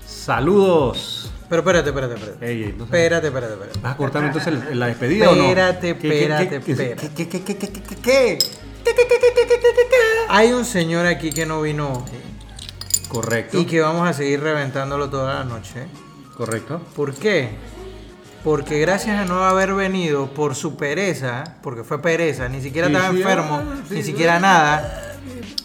saludos. 0.07 1.28
Pero 1.49 1.61
espérate, 1.61 1.89
espérate, 1.89 2.15
espérate. 2.15 2.47
Ey, 2.51 2.63
ey, 2.65 2.73
no 2.73 2.79
sé. 2.79 2.85
Espérate, 2.85 3.27
espérate, 3.29 3.53
espérate. 3.55 3.81
¿Vas 3.81 3.93
a 3.93 3.97
cortar 3.97 4.25
entonces 4.25 4.55
la 4.77 4.87
despedida 4.87 5.31
o 5.31 5.35
no? 5.35 5.45
Espérate, 5.45 5.95
¿Qué- 5.97 5.99
qué- 6.09 6.21
espérate, 6.23 6.49
qué- 6.49 6.73
espérate. 6.73 7.09
qué- 7.15 7.29
qué- 7.29 7.43
qué- 7.45 7.57
qué- 7.57 7.69
qué- 7.73 7.83
qué- 7.83 7.97
qué? 7.97 8.39
Hay 10.29 10.53
un 10.53 10.65
señor 10.65 11.07
aquí 11.07 11.31
que 11.31 11.47
no 11.47 11.63
vino 11.63 12.05
Correcto. 13.09 13.59
y 13.59 13.65
que 13.65 13.81
vamos 13.81 14.09
a 14.09 14.13
seguir 14.13 14.41
reventándolo 14.43 15.09
toda 15.09 15.35
la 15.35 15.45
noche. 15.45 15.87
Correcto. 16.37 16.81
¿Por 16.95 17.15
qué? 17.15 17.51
Porque 18.45 18.79
gracias 18.81 19.19
a 19.19 19.25
no 19.25 19.45
haber 19.45 19.75
venido 19.75 20.33
por 20.33 20.55
su 20.55 20.77
pereza, 20.77 21.57
porque 21.63 21.83
fue 21.85 22.01
pereza, 22.01 22.49
ni 22.49 22.61
siquiera 22.63 22.89
Sí, 22.89 22.95
estaba 22.95 23.13
sí, 23.13 23.21
enfermo, 23.21 23.63
ah, 23.63 23.77
sí, 23.89 23.95
ni 23.95 24.03
siquiera 24.03 24.39
nada, 24.39 25.17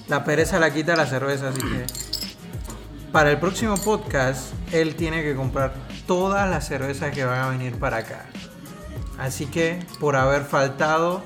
la 0.07 0.23
pereza 0.23 0.59
la 0.59 0.73
quita 0.73 0.95
la 0.95 1.05
cerveza, 1.05 1.49
así 1.49 1.59
que 1.61 1.85
para 3.13 3.31
el 3.31 3.37
próximo 3.37 3.75
podcast 3.77 4.51
él 4.73 4.95
tiene 4.95 5.23
que 5.23 5.35
comprar 5.35 5.73
todas 6.05 6.49
las 6.49 6.67
cervezas 6.67 7.13
que 7.13 7.23
van 7.23 7.39
a 7.39 7.47
venir 7.49 7.75
para 7.79 7.97
acá. 7.97 8.25
Así 9.19 9.45
que 9.45 9.79
por 9.99 10.15
haber 10.17 10.43
faltado 10.43 11.23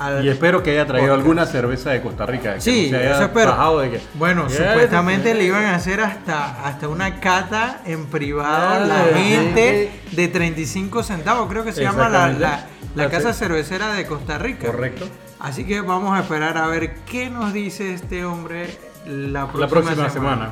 al 0.00 0.24
Y 0.24 0.28
espero 0.28 0.62
que 0.62 0.72
haya 0.72 0.86
traído 0.86 1.08
podcast. 1.08 1.20
alguna 1.22 1.46
cerveza 1.46 1.90
de 1.90 2.02
Costa 2.02 2.26
Rica. 2.26 2.54
que 2.54 2.60
Sí, 2.60 2.90
no 2.90 2.98
se 2.98 3.04
haya 3.04 3.14
eso 3.24 3.78
de 3.78 3.90
que- 3.90 4.00
Bueno, 4.14 4.50
supuestamente 4.50 5.34
le 5.34 5.44
iban 5.44 5.64
a 5.64 5.76
hacer 5.76 6.00
hasta, 6.00 6.66
hasta 6.66 6.88
una 6.88 7.20
cata 7.20 7.82
en 7.86 8.06
privado 8.06 8.80
Ya, 8.80 8.86
la 8.86 9.04
gente 9.16 9.90
de 10.12 10.28
35 10.28 11.02
centavos, 11.02 11.48
creo 11.48 11.64
que 11.64 11.72
se 11.72 11.82
llama 11.82 12.08
la, 12.08 12.66
la, 12.96 13.08
casa 13.10 13.32
ce- 13.32 13.38
cervecera 13.38 13.92
de 13.94 14.06
Costa 14.06 14.38
Rica. 14.38 14.66
Correcto. 14.66 15.06
Así 15.40 15.64
que 15.64 15.80
vamos 15.80 16.16
a 16.18 16.22
esperar 16.22 16.58
a 16.58 16.66
ver 16.66 16.96
qué 17.06 17.30
nos 17.30 17.52
dice 17.52 17.94
este 17.94 18.24
hombre 18.24 18.76
la 19.06 19.46
próxima, 19.46 19.60
La 19.60 19.68
próxima 19.68 20.10
semana. 20.10 20.50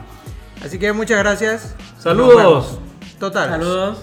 Así 0.65 0.79
que 0.79 0.93
muchas 0.93 1.19
gracias. 1.19 1.75
Saludos. 1.99 2.79
Total. 3.19 3.51
Saludos. 3.51 3.99